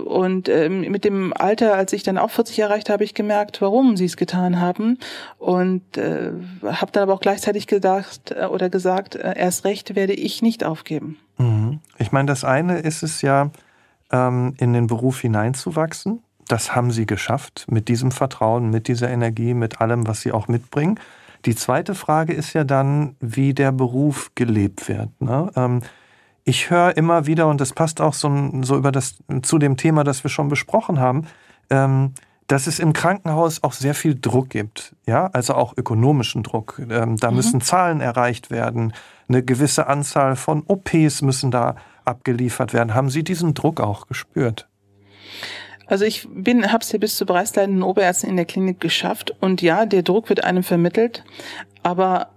Und 0.06 0.48
mit 0.48 1.06
Alter, 1.32 1.76
als 1.76 1.94
ich 1.94 2.04
dann 2.04 2.18
auch 2.18 2.32
40 2.32 2.60
erreicht 2.60 2.90
habe, 2.90 3.04
ich 3.04 3.14
gemerkt, 3.14 3.62
warum 3.62 3.96
sie 3.96 4.06
es 4.06 4.18
getan 4.18 4.60
haben 4.60 4.98
und 5.38 5.98
äh, 5.98 6.32
habe 6.66 6.92
dann 6.92 7.04
aber 7.04 7.14
auch 7.14 7.22
gleichzeitig 7.22 7.68
gedacht 7.68 8.32
äh, 8.32 8.46
oder 8.46 8.70
gesagt, 8.70 9.16
äh, 9.16 9.34
erst 9.38 9.64
recht 9.64 9.96
werde 9.96 10.14
ich 10.14 10.42
nicht 10.42 10.64
aufgeben. 10.64 11.18
Mhm. 11.38 11.80
Ich 12.00 12.12
meine, 12.12 12.26
das 12.26 12.44
eine 12.44 12.80
ist 12.80 13.04
es 13.04 13.22
ja, 13.22 13.52
ähm, 14.12 14.54
in 14.60 14.74
den 14.74 14.88
Beruf 14.88 15.22
hineinzuwachsen. 15.22 16.22
Das 16.48 16.76
haben 16.76 16.92
sie 16.92 17.06
geschafft 17.06 17.66
mit 17.70 17.88
diesem 17.88 18.12
Vertrauen, 18.12 18.70
mit 18.70 18.88
dieser 18.88 19.10
Energie, 19.10 19.54
mit 19.54 19.82
allem, 19.82 20.08
was 20.08 20.22
sie 20.22 20.32
auch 20.32 20.48
mitbringen. 20.48 21.00
Die 21.46 21.56
zweite 21.56 21.96
Frage 21.96 22.34
ist 22.34 22.54
ja 22.54 22.64
dann, 22.64 23.16
wie 23.20 23.54
der 23.54 23.72
Beruf 23.72 24.32
gelebt 24.36 24.88
wird. 24.88 25.10
Ne? 25.20 25.52
Ähm, 25.56 25.82
ich 26.44 26.70
höre 26.70 26.98
immer 26.98 27.26
wieder, 27.26 27.48
und 27.48 27.62
das 27.62 27.74
passt 27.74 28.02
auch 28.02 28.14
so, 28.14 28.52
so 28.62 28.78
über 28.78 28.92
das, 28.92 29.18
zu 29.42 29.58
dem 29.58 29.78
Thema, 29.78 30.04
das 30.04 30.24
wir 30.24 30.30
schon 30.30 30.50
besprochen 30.50 31.00
haben, 31.00 31.28
ähm, 31.70 32.14
dass 32.48 32.68
es 32.68 32.80
im 32.80 32.94
Krankenhaus 32.94 33.64
auch 33.64 33.74
sehr 33.74 33.96
viel 33.96 34.20
Druck 34.20 34.50
gibt, 34.50 34.96
ja, 35.06 35.28
also 35.28 35.54
auch 35.54 35.78
ökonomischen 35.78 36.44
Druck. 36.44 36.82
Ähm, 36.90 37.18
da 37.18 37.30
mhm. 37.32 37.38
müssen 37.38 37.62
Zahlen 37.62 38.02
erreicht 38.02 38.52
werden, 38.52 38.94
eine 39.30 39.44
gewisse 39.44 39.88
Anzahl 39.88 40.36
von 40.36 40.64
OPs 40.68 41.22
müssen 41.22 41.52
da 41.52 41.76
abgeliefert 42.04 42.74
werden. 42.74 42.94
Haben 42.94 43.10
Sie 43.10 43.24
diesen 43.24 43.54
Druck 43.54 43.80
auch 43.80 44.08
gespürt? 44.08 44.68
Also 45.88 46.06
ich 46.06 46.28
bin, 46.30 46.72
habe 46.72 46.84
es 46.84 46.92
ja 46.92 47.00
bis 47.00 47.16
zur 47.16 47.28
bereichsleitenden 47.28 47.84
Oberärztin 47.84 48.30
in 48.30 48.36
der 48.36 48.46
Klinik 48.46 48.80
geschafft 48.80 49.34
und 49.40 49.62
ja, 49.62 49.86
der 49.86 50.04
Druck 50.04 50.30
wird 50.30 50.44
einem 50.44 50.64
vermittelt, 50.64 51.24
aber 51.82 52.33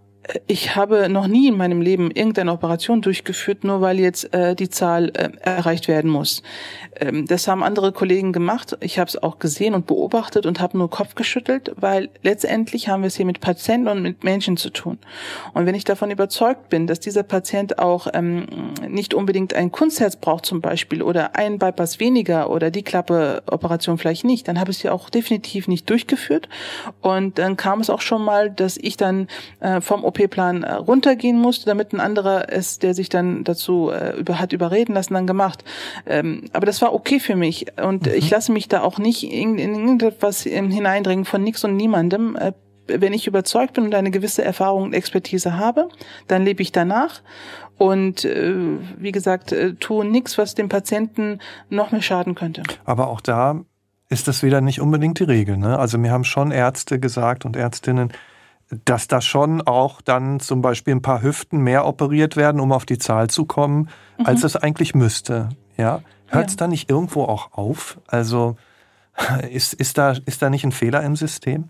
ich 0.46 0.74
habe 0.74 1.08
noch 1.08 1.26
nie 1.26 1.48
in 1.48 1.56
meinem 1.56 1.80
Leben 1.80 2.10
irgendeine 2.10 2.52
Operation 2.52 3.02
durchgeführt, 3.02 3.64
nur 3.64 3.80
weil 3.80 4.00
jetzt 4.00 4.32
äh, 4.34 4.54
die 4.54 4.68
Zahl 4.68 5.10
äh, 5.10 5.30
erreicht 5.40 5.88
werden 5.88 6.10
muss. 6.10 6.42
Ähm, 6.98 7.26
das 7.26 7.46
haben 7.48 7.62
andere 7.62 7.92
Kollegen 7.92 8.32
gemacht. 8.32 8.76
Ich 8.80 8.98
habe 8.98 9.08
es 9.08 9.22
auch 9.22 9.38
gesehen 9.38 9.74
und 9.74 9.86
beobachtet 9.86 10.46
und 10.46 10.60
habe 10.60 10.78
nur 10.78 10.90
Kopf 10.90 11.14
geschüttelt, 11.14 11.72
weil 11.76 12.08
letztendlich 12.22 12.88
haben 12.88 13.02
wir 13.02 13.08
es 13.08 13.16
hier 13.16 13.26
mit 13.26 13.40
Patienten 13.40 13.88
und 13.88 14.02
mit 14.02 14.24
Menschen 14.24 14.56
zu 14.56 14.70
tun. 14.70 14.98
Und 15.54 15.66
wenn 15.66 15.74
ich 15.74 15.84
davon 15.84 16.10
überzeugt 16.10 16.68
bin, 16.70 16.86
dass 16.86 17.00
dieser 17.00 17.22
Patient 17.22 17.78
auch 17.78 18.08
ähm, 18.12 18.46
nicht 18.88 19.14
unbedingt 19.14 19.54
ein 19.54 19.70
Kunstherz 19.70 20.16
braucht 20.16 20.46
zum 20.46 20.60
Beispiel 20.60 21.02
oder 21.02 21.36
ein 21.36 21.58
Bypass 21.58 22.00
weniger 22.00 22.50
oder 22.50 22.70
die 22.70 22.82
Klappe-Operation 22.82 23.98
vielleicht 23.98 24.24
nicht, 24.24 24.48
dann 24.48 24.58
habe 24.58 24.70
ich 24.70 24.78
sie 24.78 24.90
auch 24.90 25.10
definitiv 25.10 25.68
nicht 25.68 25.88
durchgeführt. 25.88 26.48
Und 27.00 27.38
dann 27.38 27.56
kam 27.56 27.80
es 27.80 27.90
auch 27.90 28.00
schon 28.00 28.22
mal, 28.22 28.50
dass 28.50 28.76
ich 28.76 28.96
dann 28.96 29.28
äh, 29.60 29.80
vom 29.80 30.04
OP-Plan 30.16 30.62
äh, 30.62 30.72
runtergehen 30.74 31.38
musste, 31.38 31.66
damit 31.66 31.92
ein 31.92 32.00
anderer 32.00 32.52
es, 32.52 32.78
der 32.78 32.94
sich 32.94 33.08
dann 33.08 33.44
dazu 33.44 33.90
äh, 33.90 34.18
über, 34.18 34.38
hat 34.38 34.52
überreden 34.52 34.94
lassen, 34.94 35.14
dann 35.14 35.26
gemacht. 35.26 35.64
Ähm, 36.06 36.44
aber 36.52 36.66
das 36.66 36.82
war 36.82 36.92
okay 36.92 37.20
für 37.20 37.36
mich 37.36 37.66
und 37.82 38.06
mhm. 38.06 38.12
ich 38.14 38.30
lasse 38.30 38.52
mich 38.52 38.68
da 38.68 38.82
auch 38.82 38.98
nicht 38.98 39.24
in, 39.24 39.58
in 39.58 39.74
irgendetwas 39.74 40.42
hineindringen 40.42 41.24
von 41.24 41.42
nix 41.42 41.64
und 41.64 41.76
niemandem. 41.76 42.36
Äh, 42.36 42.52
wenn 42.88 43.12
ich 43.12 43.26
überzeugt 43.26 43.74
bin 43.74 43.84
und 43.84 43.94
eine 43.96 44.12
gewisse 44.12 44.44
Erfahrung 44.44 44.84
und 44.84 44.94
Expertise 44.94 45.56
habe, 45.56 45.88
dann 46.28 46.44
lebe 46.44 46.62
ich 46.62 46.70
danach 46.70 47.20
und 47.78 48.24
äh, 48.24 48.54
wie 48.96 49.12
gesagt, 49.12 49.52
äh, 49.52 49.74
tue 49.74 50.04
nichts, 50.04 50.38
was 50.38 50.54
dem 50.54 50.68
Patienten 50.68 51.40
noch 51.68 51.90
mehr 51.90 52.02
schaden 52.02 52.34
könnte. 52.34 52.62
Aber 52.84 53.08
auch 53.08 53.20
da 53.20 53.64
ist 54.08 54.28
das 54.28 54.44
wieder 54.44 54.60
nicht 54.60 54.80
unbedingt 54.80 55.18
die 55.18 55.24
Regel. 55.24 55.56
Ne? 55.56 55.78
Also 55.78 55.98
mir 55.98 56.12
haben 56.12 56.24
schon 56.24 56.52
Ärzte 56.52 57.00
gesagt 57.00 57.44
und 57.44 57.56
Ärztinnen, 57.56 58.12
dass 58.84 59.06
da 59.06 59.20
schon 59.20 59.62
auch 59.62 60.00
dann 60.00 60.40
zum 60.40 60.60
Beispiel 60.60 60.94
ein 60.94 61.02
paar 61.02 61.22
Hüften 61.22 61.60
mehr 61.60 61.86
operiert 61.86 62.36
werden, 62.36 62.60
um 62.60 62.72
auf 62.72 62.84
die 62.84 62.98
Zahl 62.98 63.28
zu 63.28 63.44
kommen, 63.44 63.88
mhm. 64.18 64.26
als 64.26 64.44
es 64.44 64.56
eigentlich 64.56 64.94
müsste. 64.94 65.50
Ja, 65.76 66.02
hört 66.26 66.48
es 66.48 66.54
ja. 66.54 66.58
da 66.58 66.68
nicht 66.68 66.90
irgendwo 66.90 67.24
auch 67.24 67.52
auf? 67.52 68.00
Also 68.06 68.56
ist, 69.50 69.74
ist, 69.74 69.98
da, 69.98 70.14
ist 70.24 70.42
da 70.42 70.50
nicht 70.50 70.64
ein 70.64 70.72
Fehler 70.72 71.02
im 71.02 71.16
System? 71.16 71.68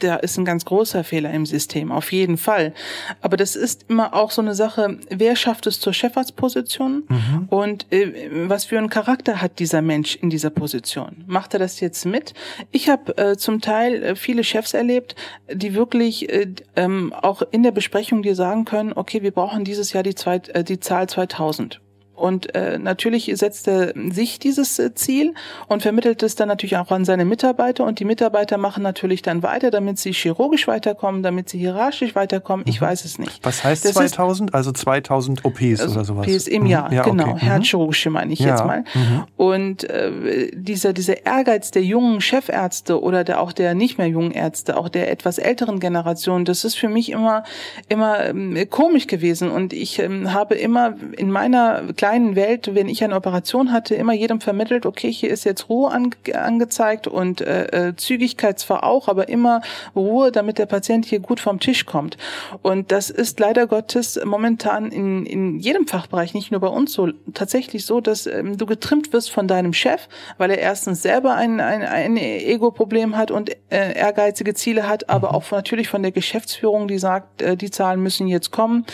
Da 0.00 0.16
ist 0.16 0.38
ein 0.38 0.44
ganz 0.44 0.64
großer 0.64 1.04
Fehler 1.04 1.30
im 1.32 1.46
System, 1.46 1.92
auf 1.92 2.12
jeden 2.12 2.36
Fall. 2.36 2.72
Aber 3.20 3.36
das 3.36 3.54
ist 3.56 3.86
immer 3.88 4.14
auch 4.14 4.30
so 4.30 4.42
eine 4.42 4.54
Sache, 4.54 4.98
wer 5.10 5.36
schafft 5.36 5.66
es 5.66 5.80
zur 5.80 5.92
Chefarztposition 5.92 7.04
mhm. 7.08 7.46
und 7.48 7.92
äh, 7.92 8.30
was 8.48 8.64
für 8.64 8.78
einen 8.78 8.88
Charakter 8.88 9.40
hat 9.40 9.58
dieser 9.58 9.82
Mensch 9.82 10.16
in 10.16 10.30
dieser 10.30 10.50
Position? 10.50 11.24
Macht 11.26 11.54
er 11.54 11.60
das 11.60 11.80
jetzt 11.80 12.06
mit? 12.06 12.34
Ich 12.70 12.88
habe 12.88 13.16
äh, 13.18 13.36
zum 13.36 13.60
Teil 13.60 14.02
äh, 14.02 14.16
viele 14.16 14.44
Chefs 14.44 14.74
erlebt, 14.74 15.14
die 15.52 15.74
wirklich 15.74 16.30
äh, 16.30 16.46
ähm, 16.76 17.12
auch 17.12 17.42
in 17.50 17.62
der 17.62 17.72
Besprechung 17.72 18.22
dir 18.22 18.34
sagen 18.34 18.64
können, 18.64 18.92
okay, 18.94 19.22
wir 19.22 19.32
brauchen 19.32 19.64
dieses 19.64 19.92
Jahr 19.92 20.02
die, 20.02 20.14
zwei, 20.14 20.36
äh, 20.36 20.64
die 20.64 20.80
Zahl 20.80 21.08
2000. 21.08 21.80
Und 22.14 22.54
äh, 22.54 22.78
natürlich 22.78 23.30
setzt 23.34 23.66
er 23.66 23.92
sich 24.10 24.38
dieses 24.38 24.78
äh, 24.78 24.94
Ziel 24.94 25.34
und 25.66 25.82
vermittelt 25.82 26.22
es 26.22 26.36
dann 26.36 26.48
natürlich 26.48 26.76
auch 26.76 26.90
an 26.90 27.04
seine 27.04 27.24
Mitarbeiter. 27.24 27.84
Und 27.84 27.98
die 27.98 28.04
Mitarbeiter 28.04 28.56
machen 28.56 28.82
natürlich 28.82 29.22
dann 29.22 29.42
weiter, 29.42 29.70
damit 29.70 29.98
sie 29.98 30.12
chirurgisch 30.12 30.68
weiterkommen, 30.68 31.22
damit 31.22 31.48
sie 31.48 31.58
hierarchisch 31.58 32.14
weiterkommen. 32.14 32.66
Ich 32.68 32.80
mhm. 32.80 32.86
weiß 32.86 33.04
es 33.04 33.18
nicht. 33.18 33.40
Was 33.42 33.64
heißt 33.64 33.84
das 33.84 33.94
2000? 33.94 34.50
Ist, 34.50 34.54
also 34.54 34.72
2000 34.72 35.44
OPs 35.44 35.80
also 35.80 35.94
oder 35.94 36.04
sowas? 36.04 36.26
OPs 36.28 36.46
im 36.46 36.66
Jahr, 36.66 36.88
mhm. 36.88 36.96
ja, 36.96 37.02
genau. 37.02 37.24
Okay. 37.24 37.32
Mhm. 37.32 37.38
Herzchirurgische 37.38 38.10
meine 38.10 38.32
ich 38.32 38.38
ja. 38.38 38.50
jetzt 38.50 38.64
mal. 38.64 38.84
Mhm. 38.94 39.24
Und 39.36 39.84
äh, 39.84 40.50
dieser, 40.54 40.92
dieser 40.92 41.26
Ehrgeiz 41.26 41.72
der 41.72 41.82
jungen 41.82 42.20
Chefärzte 42.20 43.02
oder 43.02 43.24
der, 43.24 43.40
auch 43.40 43.52
der 43.52 43.74
nicht 43.74 43.98
mehr 43.98 44.08
jungen 44.08 44.30
Ärzte, 44.30 44.76
auch 44.76 44.88
der 44.88 45.10
etwas 45.10 45.38
älteren 45.38 45.80
Generation, 45.80 46.44
das 46.44 46.64
ist 46.64 46.76
für 46.76 46.88
mich 46.88 47.10
immer, 47.10 47.44
immer 47.88 48.24
ähm, 48.24 48.56
komisch 48.70 49.08
gewesen. 49.08 49.50
Und 49.50 49.72
ich 49.72 49.98
ähm, 49.98 50.32
habe 50.32 50.54
immer 50.54 50.94
in 51.16 51.30
meiner 51.30 51.82
kleinen 52.04 52.36
Welt, 52.36 52.74
wenn 52.74 52.86
ich 52.86 53.02
eine 53.02 53.16
Operation 53.16 53.72
hatte, 53.72 53.94
immer 53.94 54.12
jedem 54.12 54.42
vermittelt, 54.42 54.84
okay, 54.84 55.10
hier 55.10 55.30
ist 55.30 55.44
jetzt 55.44 55.70
Ruhe 55.70 55.90
ange 55.90 56.10
angezeigt 56.34 57.06
und 57.06 57.40
äh, 57.40 57.88
äh, 57.88 57.96
Zügigkeit 57.96 58.58
zwar 58.58 58.84
auch, 58.84 59.08
aber 59.08 59.30
immer 59.30 59.62
Ruhe, 59.96 60.30
damit 60.30 60.58
der 60.58 60.66
Patient 60.66 61.06
hier 61.06 61.20
gut 61.20 61.40
vom 61.40 61.60
Tisch 61.60 61.86
kommt. 61.86 62.18
Und 62.60 62.92
das 62.92 63.08
ist 63.08 63.40
leider 63.40 63.66
Gottes 63.66 64.20
momentan 64.22 64.92
in, 64.92 65.24
in 65.24 65.58
jedem 65.60 65.86
Fachbereich, 65.86 66.34
nicht 66.34 66.50
nur 66.50 66.60
bei 66.60 66.66
uns 66.66 66.92
so, 66.92 67.08
tatsächlich 67.32 67.86
so, 67.86 68.02
dass 68.02 68.26
ähm, 68.26 68.58
du 68.58 68.66
getrimmt 68.66 69.14
wirst 69.14 69.30
von 69.30 69.48
deinem 69.48 69.72
Chef, 69.72 70.06
weil 70.36 70.50
er 70.50 70.58
erstens 70.58 71.00
selber 71.00 71.34
ein, 71.36 71.58
ein, 71.58 71.80
ein 71.84 72.18
Ego-Problem 72.18 73.16
hat 73.16 73.30
und 73.30 73.48
äh, 73.70 73.94
ehrgeizige 73.96 74.52
Ziele 74.52 74.86
hat, 74.86 75.08
aber 75.08 75.30
mhm. 75.30 75.36
auch 75.36 75.50
natürlich 75.52 75.88
von 75.88 76.02
der 76.02 76.12
Geschäftsführung, 76.12 76.86
die 76.86 76.98
sagt, 76.98 77.40
äh, 77.40 77.56
die 77.56 77.70
Zahlen 77.70 78.02
müssen 78.02 78.26
jetzt 78.26 78.50
kommen, 78.50 78.84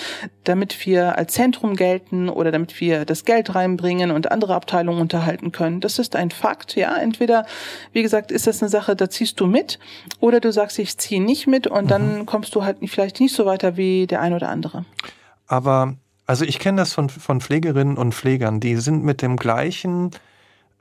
damit 0.44 0.86
wir 0.86 1.18
als 1.18 1.32
Zentrum 1.32 1.74
gelten 1.74 2.28
oder 2.28 2.52
damit 2.52 2.80
wir 2.80 2.99
das 3.04 3.24
Geld 3.24 3.54
reinbringen 3.54 4.10
und 4.10 4.30
andere 4.30 4.54
Abteilungen 4.54 5.00
unterhalten 5.00 5.52
können. 5.52 5.80
Das 5.80 5.98
ist 5.98 6.16
ein 6.16 6.30
Fakt, 6.30 6.76
ja. 6.76 6.96
Entweder, 6.96 7.46
wie 7.92 8.02
gesagt, 8.02 8.32
ist 8.32 8.46
das 8.46 8.62
eine 8.62 8.68
Sache, 8.68 8.96
da 8.96 9.10
ziehst 9.10 9.40
du 9.40 9.46
mit, 9.46 9.78
oder 10.20 10.40
du 10.40 10.52
sagst, 10.52 10.78
ich 10.78 10.96
ziehe 10.98 11.22
nicht 11.22 11.46
mit 11.46 11.66
und 11.66 11.84
mhm. 11.84 11.88
dann 11.88 12.26
kommst 12.26 12.54
du 12.54 12.64
halt 12.64 12.78
vielleicht 12.86 13.20
nicht 13.20 13.34
so 13.34 13.46
weiter 13.46 13.76
wie 13.76 14.06
der 14.06 14.20
ein 14.20 14.32
oder 14.32 14.48
andere. 14.48 14.84
Aber, 15.46 15.94
also 16.26 16.44
ich 16.44 16.58
kenne 16.58 16.82
das 16.82 16.92
von, 16.92 17.08
von 17.08 17.40
Pflegerinnen 17.40 17.96
und 17.96 18.14
Pflegern, 18.14 18.60
die 18.60 18.76
sind 18.76 19.04
mit 19.04 19.22
dem 19.22 19.36
gleichen 19.36 20.10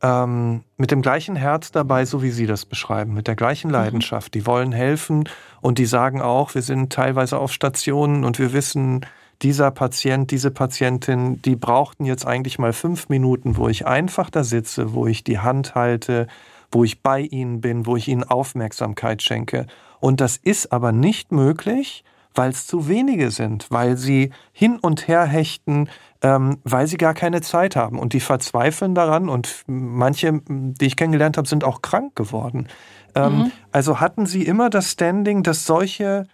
ähm, 0.02 0.64
mit 0.78 0.92
dem 0.92 1.02
gleichen 1.02 1.36
Herz 1.36 1.72
dabei, 1.72 2.06
so 2.06 2.24
wie 2.24 2.32
Sie 2.32 2.46
das 2.46 2.66
beschreiben, 2.66 3.14
mit 3.14 3.28
der 3.28 3.36
gleichen 3.36 3.68
mhm. 3.68 3.74
Leidenschaft. 3.74 4.34
Die 4.34 4.46
wollen 4.46 4.72
helfen 4.72 5.28
und 5.62 5.78
die 5.78 5.86
sagen 5.86 6.22
auch, 6.22 6.56
wir 6.56 6.62
sind 6.62 6.94
teilweise 6.94 7.38
auf 7.38 7.52
Stationen 7.52 8.24
und 8.24 8.40
wir 8.40 8.54
wissen, 8.54 9.06
dieser 9.42 9.72
Patient, 9.72 10.32
diese 10.32 10.52
Patientin, 10.52 11.42
die 11.42 11.56
brauchten 11.56 12.06
jetzt 12.06 12.26
eigentlich 12.26 12.60
mal 12.60 12.74
fünf 12.74 13.10
Minuten, 13.10 13.58
wo 13.58 13.70
ich 13.70 13.88
einfach 13.88 14.30
da 14.30 14.44
sitze, 14.44 14.94
wo 14.94 15.08
ich 15.08 15.24
die 15.24 15.40
Hand 15.40 15.76
halte, 15.76 16.28
wo 16.72 16.84
ich 16.84 17.02
bei 17.02 17.22
ihnen 17.22 17.62
bin, 17.62 17.86
wo 17.86 17.96
ich 17.96 18.08
ihnen 18.08 18.24
Aufmerksamkeit 18.24 19.22
schenke. 19.22 19.66
Und 20.00 20.22
das 20.22 20.38
ist 20.38 20.72
aber 20.72 20.92
nicht 20.92 21.32
möglich, 21.32 22.04
weil 22.36 22.52
es 22.52 22.68
zu 22.68 22.88
wenige 22.88 23.32
sind, 23.32 23.70
weil 23.70 23.98
sie 23.98 24.32
hin 24.52 24.78
und 24.80 25.08
her 25.08 25.26
hechten, 25.26 25.90
ähm, 26.22 26.60
weil 26.64 26.88
sie 26.88 26.98
gar 26.98 27.14
keine 27.14 27.42
Zeit 27.42 27.76
haben. 27.76 27.98
Und 27.98 28.14
die 28.14 28.20
verzweifeln 28.20 28.94
daran 28.94 29.30
und 29.30 29.64
manche, 29.68 30.42
die 30.48 30.86
ich 30.86 30.96
kennengelernt 30.96 31.38
habe, 31.38 31.48
sind 31.48 31.64
auch 31.64 31.82
krank 31.82 32.16
geworden. 32.16 32.68
Ähm, 33.16 33.38
mhm. 33.38 33.52
Also 33.72 34.00
hatten 34.00 34.26
sie 34.26 34.44
immer 34.44 34.70
das 34.70 34.92
Standing, 34.92 35.44
dass 35.44 35.66
solche 35.66 36.28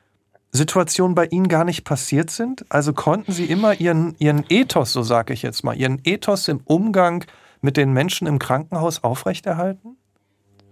Situationen 0.56 1.16
bei 1.16 1.26
Ihnen 1.26 1.48
gar 1.48 1.64
nicht 1.66 1.84
passiert 1.84 2.30
sind? 2.32 2.66
Also 2.70 2.94
konnten 2.94 3.32
Sie 3.32 3.46
immer 3.46 3.80
Ihren, 3.80 4.16
Ihren 4.20 4.44
Ethos, 4.50 4.94
so 4.94 5.04
sage 5.04 5.34
ich 5.34 5.42
jetzt 5.42 5.64
mal, 5.64 5.76
Ihren 5.76 6.02
Ethos 6.04 6.48
im 6.48 6.62
Umgang 6.66 7.26
mit 7.62 7.78
den 7.78 7.94
Menschen 7.94 8.28
im 8.28 8.40
Krankenhaus 8.40 9.04
aufrechterhalten? 9.04 9.98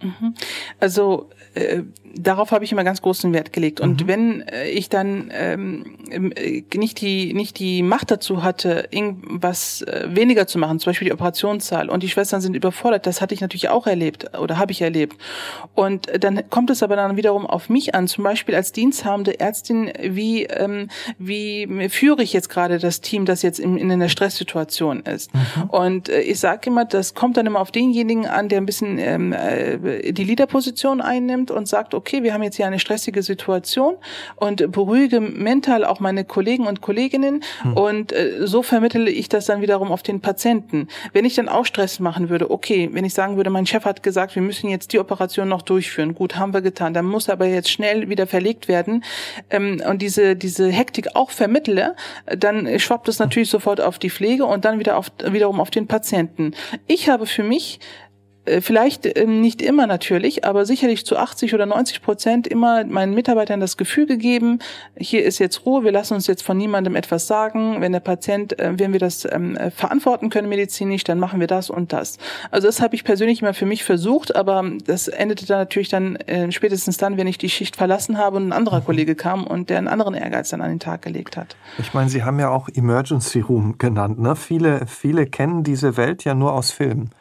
Mhm. 0.03 0.33
Also 0.79 1.29
äh, 1.55 1.83
darauf 2.15 2.51
habe 2.51 2.63
ich 2.63 2.71
immer 2.71 2.83
ganz 2.83 3.01
großen 3.01 3.33
Wert 3.33 3.53
gelegt. 3.53 3.79
Und 3.79 4.03
mhm. 4.03 4.07
wenn 4.07 4.41
äh, 4.41 4.69
ich 4.69 4.89
dann 4.89 5.31
ähm, 5.33 5.97
äh, 6.09 6.63
nicht 6.75 7.01
die 7.01 7.33
nicht 7.33 7.59
die 7.59 7.83
Macht 7.83 8.11
dazu 8.11 8.43
hatte, 8.43 8.87
irgendwas 8.91 9.81
äh, 9.83 10.07
weniger 10.09 10.47
zu 10.47 10.57
machen, 10.57 10.79
zum 10.79 10.91
Beispiel 10.91 11.07
die 11.07 11.13
Operationszahl, 11.13 11.89
und 11.89 12.03
die 12.03 12.09
Schwestern 12.09 12.41
sind 12.41 12.55
überfordert, 12.55 13.05
das 13.05 13.21
hatte 13.21 13.33
ich 13.33 13.41
natürlich 13.41 13.69
auch 13.69 13.87
erlebt 13.87 14.37
oder 14.37 14.57
habe 14.57 14.71
ich 14.71 14.81
erlebt. 14.81 15.17
Und 15.73 16.07
dann 16.19 16.49
kommt 16.49 16.69
es 16.69 16.83
aber 16.83 16.95
dann 16.95 17.17
wiederum 17.17 17.45
auf 17.45 17.69
mich 17.69 17.95
an, 17.95 18.07
zum 18.07 18.23
Beispiel 18.23 18.55
als 18.55 18.71
diensthabende 18.71 19.39
Ärztin, 19.39 19.91
wie 20.01 20.43
ähm, 20.45 20.89
wie 21.17 21.89
führe 21.89 22.23
ich 22.23 22.33
jetzt 22.33 22.49
gerade 22.49 22.79
das 22.79 23.01
Team, 23.01 23.25
das 23.25 23.41
jetzt 23.41 23.59
in, 23.59 23.77
in 23.77 23.91
einer 23.91 24.09
Stresssituation 24.09 25.01
ist. 25.01 25.33
Mhm. 25.33 25.63
Und 25.69 26.09
äh, 26.09 26.21
ich 26.21 26.39
sage 26.39 26.69
immer, 26.69 26.85
das 26.85 27.13
kommt 27.13 27.37
dann 27.37 27.45
immer 27.45 27.59
auf 27.59 27.71
denjenigen 27.71 28.27
an, 28.27 28.49
der 28.49 28.59
ein 28.59 28.65
bisschen 28.65 28.97
ähm, 28.97 29.33
äh, 29.33 29.92
die 30.01 30.23
Leaderposition 30.23 31.01
einnimmt 31.01 31.51
und 31.51 31.67
sagt, 31.67 31.93
okay, 31.93 32.23
wir 32.23 32.34
haben 32.34 32.43
jetzt 32.43 32.56
hier 32.56 32.67
eine 32.67 32.79
stressige 32.79 33.23
Situation 33.23 33.95
und 34.36 34.71
beruhige 34.71 35.19
mental 35.19 35.86
auch 35.86 35.99
meine 35.99 36.25
Kollegen 36.25 36.67
und 36.67 36.82
Kolleginnen 36.82 37.43
hm. 37.62 37.73
und 37.73 38.12
äh, 38.12 38.45
so 38.45 38.63
vermittle 38.63 39.10
ich 39.10 39.29
das 39.29 39.45
dann 39.45 39.62
wiederum 39.62 39.91
auf 39.91 40.03
den 40.03 40.21
Patienten. 40.21 40.88
Wenn 41.13 41.25
ich 41.25 41.36
dann 41.36 41.49
auch 41.49 41.65
Stress 41.65 41.99
machen 41.99 42.29
würde, 42.29 42.51
okay, 42.51 42.89
wenn 42.91 43.06
ich 43.06 43.13
sagen 43.13 43.38
würde, 43.38 43.49
mein 43.49 43.65
Chef 43.65 43.86
hat 43.86 44.03
gesagt, 44.03 44.36
wir 44.36 44.41
müssen 44.41 44.69
jetzt 44.69 44.93
die 44.93 44.99
Operation 44.99 45.47
noch 45.47 45.62
durchführen, 45.62 46.15
gut, 46.15 46.36
haben 46.36 46.53
wir 46.53 46.62
getan, 46.62 46.93
dann 46.93 47.06
muss 47.06 47.29
aber 47.29 47.45
jetzt 47.45 47.69
schnell 47.69 48.10
wieder 48.10 48.27
verlegt 48.27 48.67
werden 48.67 49.03
ähm, 49.49 49.82
und 49.89 50.01
diese, 50.01 50.36
diese 50.36 50.69
Hektik 50.69 51.15
auch 51.15 51.32
vermittle, 51.32 51.95
dann 52.25 52.79
schwappt 52.79 53.08
es 53.08 53.19
natürlich 53.19 53.49
sofort 53.49 53.82
auf 53.82 53.99
die 53.99 54.10
Pflege 54.10 54.45
und 54.45 54.65
dann 54.65 54.79
wieder 54.79 54.97
auf, 54.97 55.12
wiederum 55.25 55.60
auf 55.60 55.71
den 55.71 55.88
Patienten. 55.88 56.53
Ich 56.88 57.10
habe 57.10 57.25
für 57.25 57.43
mich 57.43 57.79
vielleicht 58.62 59.17
ähm, 59.17 59.41
nicht 59.41 59.62
immer 59.62 59.88
natürlich, 59.88 60.45
aber 60.45 60.65
sicherlich 60.65 61.06
zu 61.06 61.17
80 61.17 61.53
oder 61.53 61.65
90 61.65 62.01
Prozent 62.01 62.47
immer 62.47 62.84
meinen 62.86 63.13
Mitarbeitern 63.13 63.60
das 63.60 63.77
Gefühl 63.77 64.06
gegeben, 64.06 64.60
hier 64.97 65.23
ist 65.23 65.39
jetzt 65.39 65.65
Ruhe, 65.65 65.84
wir 65.84 65.91
lassen 65.91 66.13
uns 66.15 66.27
jetzt 66.27 66.43
von 66.43 66.58
niemandem 66.58 66.95
etwas 66.95 67.27
sagen. 67.27 67.79
Wenn 67.79 67.93
der 67.93 68.01
Patient, 68.01 68.60
äh, 68.60 68.73
wenn 68.77 68.91
wir 68.91 68.99
das 68.99 69.25
ähm, 69.32 69.56
äh, 69.56 69.71
verantworten 69.71 70.29
können 70.29 70.49
medizinisch, 70.49 71.03
dann 71.03 71.19
machen 71.19 71.39
wir 71.39 71.47
das 71.47 71.69
und 71.69 71.93
das. 71.93 72.17
Also 72.51 72.67
das 72.67 72.82
habe 72.82 72.95
ich 72.95 73.03
persönlich 73.03 73.41
immer 73.41 73.53
für 73.53 73.65
mich 73.65 73.84
versucht, 73.84 74.36
aber 74.36 74.63
das 74.86 75.08
endete 75.08 75.45
dann 75.45 75.60
natürlich 75.60 75.89
dann 75.89 76.17
spätestens 76.49 76.97
dann, 76.97 77.17
wenn 77.17 77.27
ich 77.27 77.38
die 77.38 77.49
Schicht 77.49 77.75
verlassen 77.75 78.17
habe 78.17 78.38
und 78.38 78.47
ein 78.47 78.53
anderer 78.53 78.79
mhm. 78.82 78.86
Kollege 78.86 79.15
kam 79.15 79.45
und 79.45 79.69
der 79.69 79.77
einen 79.77 79.88
anderen 79.88 80.13
Ehrgeiz 80.13 80.49
dann 80.49 80.62
an 80.62 80.69
den 80.69 80.79
Tag 80.79 81.01
gelegt 81.01 81.38
hat. 81.38 81.56
Ich 81.79 81.93
meine, 81.93 82.10
Sie 82.10 82.23
haben 82.23 82.39
ja 82.39 82.49
auch 82.49 82.69
Emergency 82.73 83.39
Room 83.39 83.77
genannt. 83.77 84.19
Ne? 84.19 84.36
Viele, 84.36 84.86
viele 84.88 85.25
kennen 85.25 85.63
diese 85.63 85.97
Welt 85.97 86.23
ja 86.23 86.34
nur 86.34 86.53
aus 86.53 86.71
Filmen. 86.71 87.12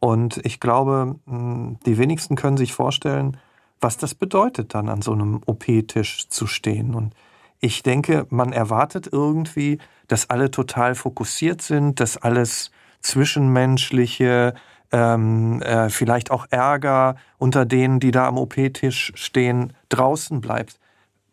Und 0.00 0.40
ich 0.44 0.60
glaube, 0.60 1.16
hm, 1.26 1.78
die 1.86 1.98
wenigsten 1.98 2.36
können 2.36 2.56
sich 2.56 2.72
vorstellen, 2.72 3.36
was 3.80 3.96
das 3.96 4.14
bedeutet, 4.14 4.74
dann 4.74 4.88
an 4.88 5.02
so 5.02 5.12
einem 5.12 5.40
OP-Tisch 5.46 6.28
zu 6.28 6.46
stehen. 6.46 6.94
Und 6.94 7.14
ich 7.60 7.82
denke, 7.82 8.26
man 8.30 8.52
erwartet 8.52 9.08
irgendwie, 9.10 9.78
dass 10.08 10.30
alle 10.30 10.50
total 10.50 10.94
fokussiert 10.94 11.62
sind, 11.62 12.00
dass 12.00 12.16
alles 12.16 12.70
zwischenmenschliche, 13.00 14.54
ähm, 14.92 15.62
äh, 15.62 15.88
vielleicht 15.90 16.30
auch 16.30 16.46
Ärger 16.50 17.16
unter 17.38 17.64
denen, 17.64 18.00
die 18.00 18.10
da 18.10 18.26
am 18.26 18.38
OP-Tisch 18.38 19.12
stehen, 19.14 19.72
draußen 19.88 20.40
bleibt. 20.40 20.78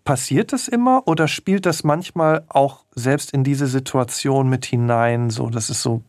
Passiert 0.04 0.52
das 0.52 0.68
immer 0.68 1.08
oder 1.08 1.28
spielt 1.28 1.66
das 1.66 1.84
manchmal 1.84 2.44
auch 2.50 2.84
selbst 2.94 3.32
in 3.32 3.44
diese 3.44 3.68
Situation 3.68 4.50
mit 4.50 4.66
hinein, 4.66 5.30
so 5.30 5.50
dass 5.50 5.70
es 5.70 5.82
so 5.82 6.02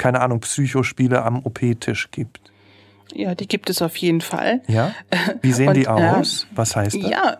keine 0.00 0.20
Ahnung, 0.20 0.40
Psychospiele 0.40 1.22
am 1.22 1.44
OP-Tisch 1.44 2.10
gibt. 2.10 2.40
Ja, 3.12 3.34
die 3.34 3.46
gibt 3.46 3.68
es 3.68 3.82
auf 3.82 3.96
jeden 3.96 4.22
Fall. 4.22 4.62
Ja? 4.66 4.94
Wie 5.42 5.52
sehen 5.52 5.68
Und, 5.68 5.76
die 5.76 5.86
aus? 5.88 6.44
Äh, 6.44 6.56
Was 6.56 6.74
heißt 6.74 6.96
das? 6.96 7.10
Ja, 7.10 7.38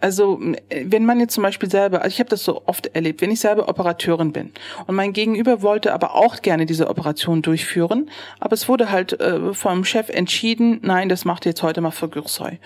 also 0.00 0.40
wenn 0.84 1.04
man 1.04 1.20
jetzt 1.20 1.34
zum 1.34 1.42
Beispiel 1.42 1.70
selber, 1.70 2.02
also 2.02 2.12
ich 2.12 2.18
habe 2.18 2.30
das 2.30 2.42
so 2.42 2.62
oft 2.66 2.88
erlebt, 2.94 3.20
wenn 3.20 3.30
ich 3.30 3.40
selber 3.40 3.68
Operateurin 3.68 4.32
bin 4.32 4.52
und 4.86 4.94
mein 4.94 5.12
Gegenüber 5.12 5.62
wollte 5.62 5.92
aber 5.92 6.14
auch 6.14 6.42
gerne 6.42 6.66
diese 6.66 6.88
Operation 6.88 7.42
durchführen, 7.42 8.10
aber 8.40 8.54
es 8.54 8.68
wurde 8.68 8.90
halt 8.90 9.20
äh, 9.20 9.54
vom 9.54 9.84
Chef 9.84 10.08
entschieden, 10.08 10.80
nein, 10.82 11.08
das 11.08 11.24
macht 11.24 11.46
jetzt 11.46 11.62
heute 11.62 11.80
mal 11.80 11.92
für 11.92 12.08
Gürsoi. 12.08 12.58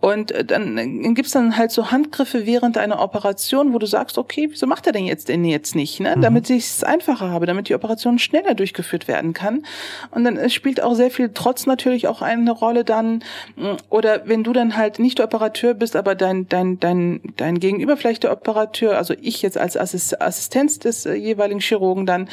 Und 0.00 0.32
äh, 0.32 0.44
dann 0.44 0.76
äh, 0.76 1.12
gibt's 1.14 1.30
dann 1.32 1.56
halt 1.56 1.70
so 1.70 1.90
Handgriffe 1.90 2.46
während 2.46 2.78
einer 2.78 3.00
Operation, 3.00 3.72
wo 3.72 3.78
du 3.78 3.86
sagst, 3.86 4.18
okay, 4.18 4.48
wieso 4.50 4.66
macht 4.66 4.86
er 4.86 4.92
denn 4.92 5.04
jetzt 5.04 5.28
denn 5.28 5.44
jetzt 5.44 5.76
nicht, 5.76 6.00
ne? 6.00 6.16
Mhm. 6.16 6.20
damit 6.20 6.50
ich 6.50 6.64
es 6.64 6.84
einfacher 6.84 7.30
habe, 7.30 7.46
damit 7.46 7.68
die 7.68 7.74
Operation 7.74 8.18
schneller 8.18 8.54
durchgeführt 8.54 9.06
werden 9.06 9.34
kann. 9.34 9.64
Und 10.10 10.24
dann 10.24 10.50
spielt 10.50 10.82
auch 10.82 10.94
sehr 10.94 11.10
viel 11.10 11.30
Trotz 11.32 11.66
natürlich 11.66 12.08
auch 12.08 12.22
eine 12.22 12.50
Rolle 12.50 12.84
dann, 12.84 13.22
mm, 13.56 13.76
oder 13.88 14.26
wenn 14.26 14.42
du 14.42 14.52
dann 14.52 14.76
halt 14.76 14.98
nicht 14.98 15.20
Operateur 15.20 15.74
bist, 15.74 15.94
aber 15.94 16.14
dein 16.14 16.39
dein, 16.48 16.80
dein, 16.80 17.20
dein, 17.36 17.58
Gegenüber, 17.58 17.96
vielleicht 17.96 18.24
der 18.24 18.32
Operateur, 18.32 18.96
also 18.96 19.14
ich 19.20 19.42
jetzt 19.42 19.58
als 19.58 19.76
Assistenz 19.76 20.78
des 20.78 21.06
äh, 21.06 21.14
jeweiligen 21.14 21.60
Chirurgen 21.60 22.06
dann, 22.06 22.28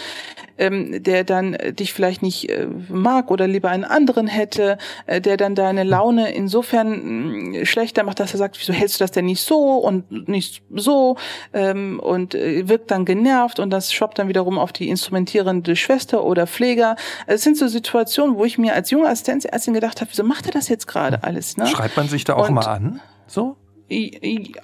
ähm, 0.57 1.03
der 1.03 1.23
dann 1.23 1.53
äh, 1.53 1.73
dich 1.73 1.93
vielleicht 1.93 2.21
nicht 2.21 2.49
äh, 2.49 2.67
mag 2.89 3.31
oder 3.31 3.47
lieber 3.47 3.69
einen 3.69 3.83
anderen 3.83 4.27
hätte, 4.27 4.77
äh, 5.05 5.21
der 5.21 5.37
dann 5.37 5.55
deine 5.55 5.83
Laune 5.83 6.33
insofern 6.33 6.89
mh, 6.89 7.61
mm, 7.61 7.65
schlechter 7.65 8.03
macht, 8.03 8.19
dass 8.19 8.33
er 8.33 8.37
sagt, 8.37 8.59
wieso 8.59 8.73
hältst 8.73 8.99
du 8.99 9.03
das 9.03 9.11
denn 9.11 9.25
nicht 9.25 9.41
so 9.41 9.77
und 9.77 10.27
nicht 10.27 10.61
so 10.73 11.17
ähm, 11.53 11.99
und 11.99 12.35
äh, 12.35 12.67
wirkt 12.67 12.91
dann 12.91 13.05
genervt 13.05 13.59
und 13.59 13.69
das 13.69 13.93
schwappt 13.93 14.19
dann 14.19 14.27
wiederum 14.27 14.57
auf 14.57 14.73
die 14.73 14.89
instrumentierende 14.89 15.75
Schwester 15.75 16.23
oder 16.23 16.47
Pfleger. 16.47 16.95
Es 17.25 17.43
sind 17.43 17.57
so 17.57 17.67
Situationen, 17.67 18.37
wo 18.37 18.45
ich 18.45 18.57
mir 18.57 18.73
als 18.73 18.91
junge 18.91 19.07
Assistenzärztin 19.07 19.73
gedacht 19.73 20.01
habe, 20.01 20.09
wieso 20.11 20.23
macht 20.23 20.45
er 20.45 20.51
das 20.51 20.69
jetzt 20.69 20.87
gerade 20.87 21.23
alles? 21.23 21.57
Ne? 21.57 21.67
Schreibt 21.67 21.97
man 21.97 22.07
sich 22.07 22.23
da 22.23 22.35
auch 22.35 22.49
und, 22.49 22.55
mal 22.55 22.65
an? 22.65 23.01
So? 23.27 23.57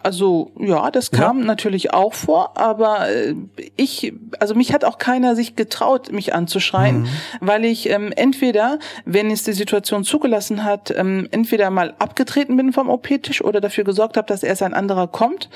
Also 0.04 0.52
ja, 0.60 0.92
das 0.92 1.12
kam 1.12 1.40
ja. 1.40 1.46
natürlich 1.46 1.94
auch 1.94 2.14
vor, 2.14 2.58
aber 2.58 3.10
äh, 3.10 3.36
ich, 3.78 4.14
also 4.40 4.54
mich 4.54 4.74
hat 4.74 4.84
auch 4.84 4.98
keiner 4.98 5.36
sich 5.36 5.56
getraut, 5.56 6.12
mich 6.12 6.34
anzuschreien, 6.34 7.04
mhm. 7.04 7.08
weil 7.40 7.64
ich 7.64 7.90
ähm, 7.90 8.12
entweder, 8.14 8.80
wenn 9.06 9.32
es 9.32 9.44
die 9.44 9.54
Situation 9.54 10.04
zugelassen 10.04 10.66
hat, 10.66 10.94
ähm, 10.96 11.30
entweder 11.32 11.70
mal 11.70 11.94
abgetreten 12.00 12.58
bin 12.58 12.74
vom 12.74 12.90
OP-Tisch 12.90 13.42
oder 13.42 13.62
dafür 13.62 13.86
gesorgt 13.86 14.18
habe, 14.18 14.28
dass 14.28 14.44
erst 14.44 14.62
ein 14.62 14.74
anderer 14.74 15.08
kommt, 15.08 15.50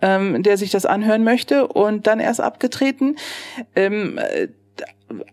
ähm, 0.00 0.44
der 0.44 0.56
sich 0.56 0.70
das 0.70 0.86
anhören 0.86 1.24
möchte 1.24 1.66
und 1.66 2.06
dann 2.06 2.20
erst 2.20 2.40
abgetreten. 2.40 3.16
Ähm, 3.74 4.20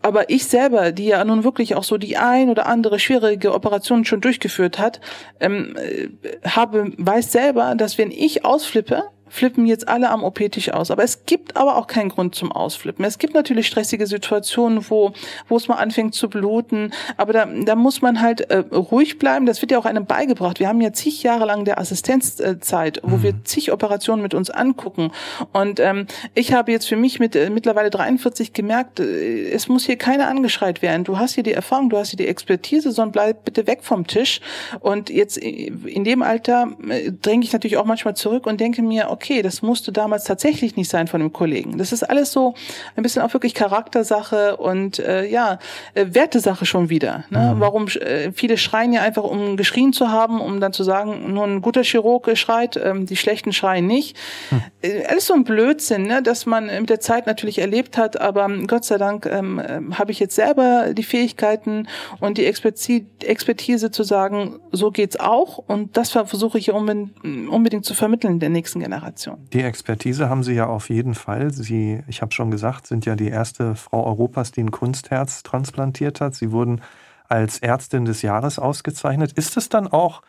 aber 0.02 0.30
ich 0.30 0.46
selber, 0.46 0.92
die 0.92 1.06
ja 1.06 1.24
nun 1.24 1.44
wirklich 1.44 1.74
auch 1.74 1.84
so 1.84 1.98
die 1.98 2.16
ein 2.16 2.48
oder 2.48 2.66
andere 2.66 2.98
schwierige 2.98 3.52
Operation 3.52 4.04
schon 4.04 4.20
durchgeführt 4.20 4.78
hat, 4.78 5.00
ähm, 5.40 5.76
äh, 5.76 6.08
habe 6.48 6.92
weiß 6.96 7.32
selber, 7.32 7.74
dass 7.76 7.98
wenn 7.98 8.10
ich 8.10 8.44
ausflippe, 8.44 9.04
flippen 9.36 9.66
jetzt 9.66 9.88
alle 9.88 10.10
am 10.10 10.24
OP-Tisch 10.24 10.70
aus. 10.72 10.90
Aber 10.90 11.04
es 11.04 11.26
gibt 11.26 11.56
aber 11.56 11.76
auch 11.76 11.86
keinen 11.86 12.08
Grund 12.08 12.34
zum 12.34 12.50
Ausflippen. 12.50 13.04
Es 13.04 13.18
gibt 13.18 13.34
natürlich 13.34 13.66
stressige 13.66 14.06
Situationen, 14.06 14.90
wo, 14.90 15.12
wo 15.48 15.56
es 15.56 15.68
mal 15.68 15.76
anfängt 15.76 16.14
zu 16.14 16.28
bluten. 16.28 16.92
Aber 17.16 17.32
da, 17.32 17.46
da 17.46 17.76
muss 17.76 18.02
man 18.02 18.20
halt 18.20 18.40
äh, 18.50 18.58
ruhig 18.58 19.18
bleiben. 19.18 19.46
Das 19.46 19.60
wird 19.60 19.72
ja 19.72 19.78
auch 19.78 19.84
einem 19.84 20.06
beigebracht. 20.06 20.58
Wir 20.58 20.68
haben 20.68 20.80
ja 20.80 20.92
zig 20.92 21.22
Jahre 21.22 21.44
lang 21.44 21.64
der 21.64 21.78
Assistenzzeit, 21.78 23.00
wo 23.02 23.16
mhm. 23.16 23.22
wir 23.22 23.44
zig 23.44 23.72
Operationen 23.72 24.22
mit 24.22 24.34
uns 24.34 24.50
angucken. 24.50 25.12
Und 25.52 25.80
ähm, 25.80 26.06
ich 26.34 26.52
habe 26.52 26.72
jetzt 26.72 26.88
für 26.88 26.96
mich 26.96 27.20
mit 27.20 27.36
äh, 27.36 27.50
mittlerweile 27.50 27.90
43 27.90 28.52
gemerkt, 28.52 29.00
äh, 29.00 29.50
es 29.50 29.68
muss 29.68 29.84
hier 29.84 29.96
keiner 29.96 30.28
angeschreit 30.28 30.82
werden. 30.82 31.04
Du 31.04 31.18
hast 31.18 31.34
hier 31.34 31.44
die 31.44 31.52
Erfahrung, 31.52 31.90
du 31.90 31.98
hast 31.98 32.10
hier 32.10 32.16
die 32.16 32.26
Expertise, 32.26 32.90
sondern 32.90 33.12
bleib 33.12 33.44
bitte 33.44 33.66
weg 33.66 33.80
vom 33.82 34.06
Tisch. 34.06 34.40
Und 34.80 35.10
jetzt 35.10 35.42
äh, 35.42 35.72
in 35.86 36.04
dem 36.04 36.22
Alter 36.22 36.68
äh, 36.88 37.12
dränge 37.12 37.44
ich 37.44 37.52
natürlich 37.52 37.76
auch 37.76 37.84
manchmal 37.84 38.16
zurück 38.16 38.46
und 38.46 38.60
denke 38.60 38.82
mir, 38.82 39.10
okay, 39.10 39.25
das 39.42 39.62
musste 39.62 39.92
damals 39.92 40.24
tatsächlich 40.24 40.76
nicht 40.76 40.88
sein 40.88 41.08
von 41.08 41.20
dem 41.20 41.32
Kollegen. 41.32 41.78
Das 41.78 41.92
ist 41.92 42.02
alles 42.02 42.32
so 42.32 42.54
ein 42.94 43.02
bisschen 43.02 43.22
auch 43.22 43.32
wirklich 43.32 43.54
Charaktersache 43.54 44.56
und 44.56 44.98
äh, 44.98 45.26
ja, 45.26 45.58
äh, 45.94 46.06
Wertesache 46.10 46.64
schon 46.64 46.88
wieder. 46.88 47.24
Ne? 47.30 47.54
Mhm. 47.54 47.60
Warum 47.60 47.86
äh, 47.88 48.32
viele 48.32 48.56
schreien 48.56 48.92
ja 48.92 49.02
einfach, 49.02 49.24
um 49.24 49.56
geschrien 49.56 49.92
zu 49.92 50.10
haben, 50.10 50.40
um 50.40 50.60
dann 50.60 50.72
zu 50.72 50.84
sagen, 50.84 51.32
nur 51.32 51.44
ein 51.44 51.60
guter 51.60 51.82
Chirurg 51.82 52.36
schreit, 52.36 52.76
ähm, 52.82 53.06
die 53.06 53.16
schlechten 53.16 53.52
schreien 53.52 53.86
nicht. 53.86 54.16
Mhm. 54.50 54.62
Äh, 54.82 55.04
alles 55.06 55.26
so 55.26 55.34
ein 55.34 55.44
Blödsinn, 55.44 56.02
ne? 56.02 56.22
dass 56.22 56.46
man 56.46 56.66
mit 56.66 56.90
der 56.90 57.00
Zeit 57.00 57.26
natürlich 57.26 57.58
erlebt 57.58 57.98
hat, 57.98 58.20
aber 58.20 58.48
Gott 58.66 58.84
sei 58.84 58.98
Dank 58.98 59.26
ähm, 59.26 59.60
ähm 59.66 59.98
habe 59.98 60.12
ich 60.12 60.20
jetzt 60.20 60.34
selber 60.34 60.92
die 60.92 61.02
Fähigkeiten 61.02 61.88
und 62.20 62.38
die 62.38 62.44
Expertise 62.44 63.90
zu 63.90 64.02
sagen, 64.02 64.60
so 64.72 64.90
geht's 64.90 65.18
auch 65.18 65.58
und 65.58 65.96
das 65.96 66.10
versuche 66.10 66.58
ich 66.58 66.70
unbedingt, 66.70 67.24
unbedingt 67.48 67.84
zu 67.84 67.94
vermitteln 67.94 68.40
der 68.40 68.50
nächsten 68.50 68.80
Generation. 68.80 69.05
Generation. 69.06 69.48
Die 69.52 69.62
Expertise 69.62 70.28
haben 70.28 70.42
Sie 70.42 70.54
ja 70.54 70.66
auf 70.66 70.88
jeden 70.88 71.14
Fall. 71.14 71.52
Sie, 71.52 72.02
ich 72.08 72.22
habe 72.22 72.32
schon 72.32 72.50
gesagt, 72.50 72.86
sind 72.86 73.06
ja 73.06 73.16
die 73.16 73.28
erste 73.28 73.74
Frau 73.74 74.04
Europas, 74.04 74.52
die 74.52 74.62
ein 74.62 74.70
Kunstherz 74.70 75.42
transplantiert 75.42 76.20
hat. 76.20 76.34
Sie 76.34 76.52
wurden 76.52 76.82
als 77.28 77.58
Ärztin 77.58 78.04
des 78.04 78.22
Jahres 78.22 78.58
ausgezeichnet. 78.58 79.32
Ist 79.32 79.56
es 79.56 79.68
dann 79.68 79.88
auch 79.88 80.22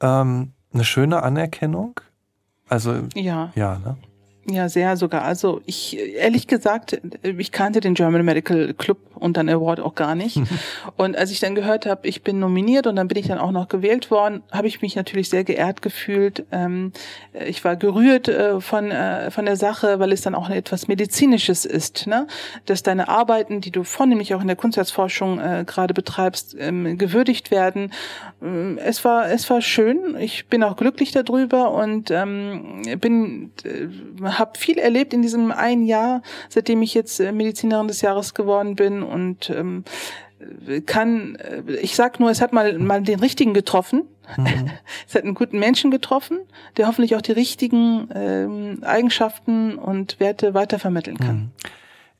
ähm, 0.00 0.52
eine 0.72 0.84
schöne 0.84 1.22
Anerkennung? 1.22 2.00
Also 2.68 2.94
ja, 3.14 3.50
ja, 3.54 3.78
ne? 3.78 3.96
Ja, 4.50 4.70
sehr 4.70 4.96
sogar. 4.96 5.24
Also 5.24 5.60
ich, 5.66 5.98
ehrlich 5.98 6.46
gesagt, 6.46 7.00
ich 7.22 7.52
kannte 7.52 7.80
den 7.80 7.92
German 7.92 8.24
Medical 8.24 8.72
Club 8.72 8.98
und 9.14 9.36
dann 9.36 9.48
Award 9.48 9.80
auch 9.80 9.94
gar 9.94 10.14
nicht. 10.14 10.40
und 10.96 11.16
als 11.16 11.30
ich 11.30 11.40
dann 11.40 11.54
gehört 11.54 11.84
habe, 11.84 12.08
ich 12.08 12.22
bin 12.22 12.38
nominiert 12.38 12.86
und 12.86 12.96
dann 12.96 13.08
bin 13.08 13.18
ich 13.18 13.26
dann 13.26 13.38
auch 13.38 13.50
noch 13.50 13.68
gewählt 13.68 14.10
worden, 14.10 14.42
habe 14.50 14.66
ich 14.66 14.80
mich 14.80 14.96
natürlich 14.96 15.28
sehr 15.28 15.44
geehrt 15.44 15.82
gefühlt. 15.82 16.46
Ähm, 16.50 16.92
ich 17.46 17.62
war 17.62 17.76
gerührt 17.76 18.28
äh, 18.28 18.60
von, 18.60 18.90
äh, 18.90 19.30
von 19.30 19.44
der 19.44 19.56
Sache, 19.56 19.98
weil 19.98 20.12
es 20.12 20.22
dann 20.22 20.34
auch 20.34 20.48
etwas 20.48 20.88
Medizinisches 20.88 21.66
ist, 21.66 22.06
ne? 22.06 22.26
dass 22.64 22.82
deine 22.82 23.08
Arbeiten, 23.08 23.60
die 23.60 23.70
du 23.70 23.84
vornehmlich 23.84 24.34
auch 24.34 24.40
in 24.40 24.46
der 24.46 24.56
Kunstherzforschung 24.56 25.40
äh, 25.40 25.64
gerade 25.66 25.92
betreibst, 25.92 26.56
ähm, 26.58 26.96
gewürdigt 26.96 27.50
werden. 27.50 27.92
Ähm, 28.42 28.78
es 28.82 29.04
war, 29.04 29.30
es 29.30 29.50
war 29.50 29.60
schön. 29.60 30.16
Ich 30.18 30.46
bin 30.46 30.62
auch 30.62 30.76
glücklich 30.76 31.10
darüber 31.12 31.72
und 31.72 32.08
bin 32.08 33.50
habe 34.38 34.58
viel 34.58 34.78
erlebt 34.78 35.12
in 35.12 35.22
diesem 35.22 35.50
einen 35.50 35.84
Jahr, 35.84 36.22
seitdem 36.48 36.82
ich 36.82 36.94
jetzt 36.94 37.20
äh, 37.20 37.32
Medizinerin 37.32 37.88
des 37.88 38.00
Jahres 38.00 38.34
geworden 38.34 38.76
bin 38.76 39.02
und 39.02 39.50
ähm, 39.50 39.84
kann, 40.86 41.36
äh, 41.36 41.62
ich 41.80 41.96
sag 41.96 42.20
nur, 42.20 42.30
es 42.30 42.40
hat 42.40 42.52
mal, 42.52 42.78
mal 42.78 43.02
den 43.02 43.20
richtigen 43.20 43.54
getroffen. 43.54 44.04
Mhm. 44.36 44.46
es 45.08 45.14
hat 45.14 45.24
einen 45.24 45.34
guten 45.34 45.58
Menschen 45.58 45.90
getroffen, 45.90 46.38
der 46.76 46.86
hoffentlich 46.86 47.16
auch 47.16 47.22
die 47.22 47.32
richtigen 47.32 48.08
ähm, 48.14 48.78
Eigenschaften 48.82 49.76
und 49.76 50.20
Werte 50.20 50.54
weitervermitteln 50.54 51.18
kann. 51.18 51.36
Mhm. 51.36 51.50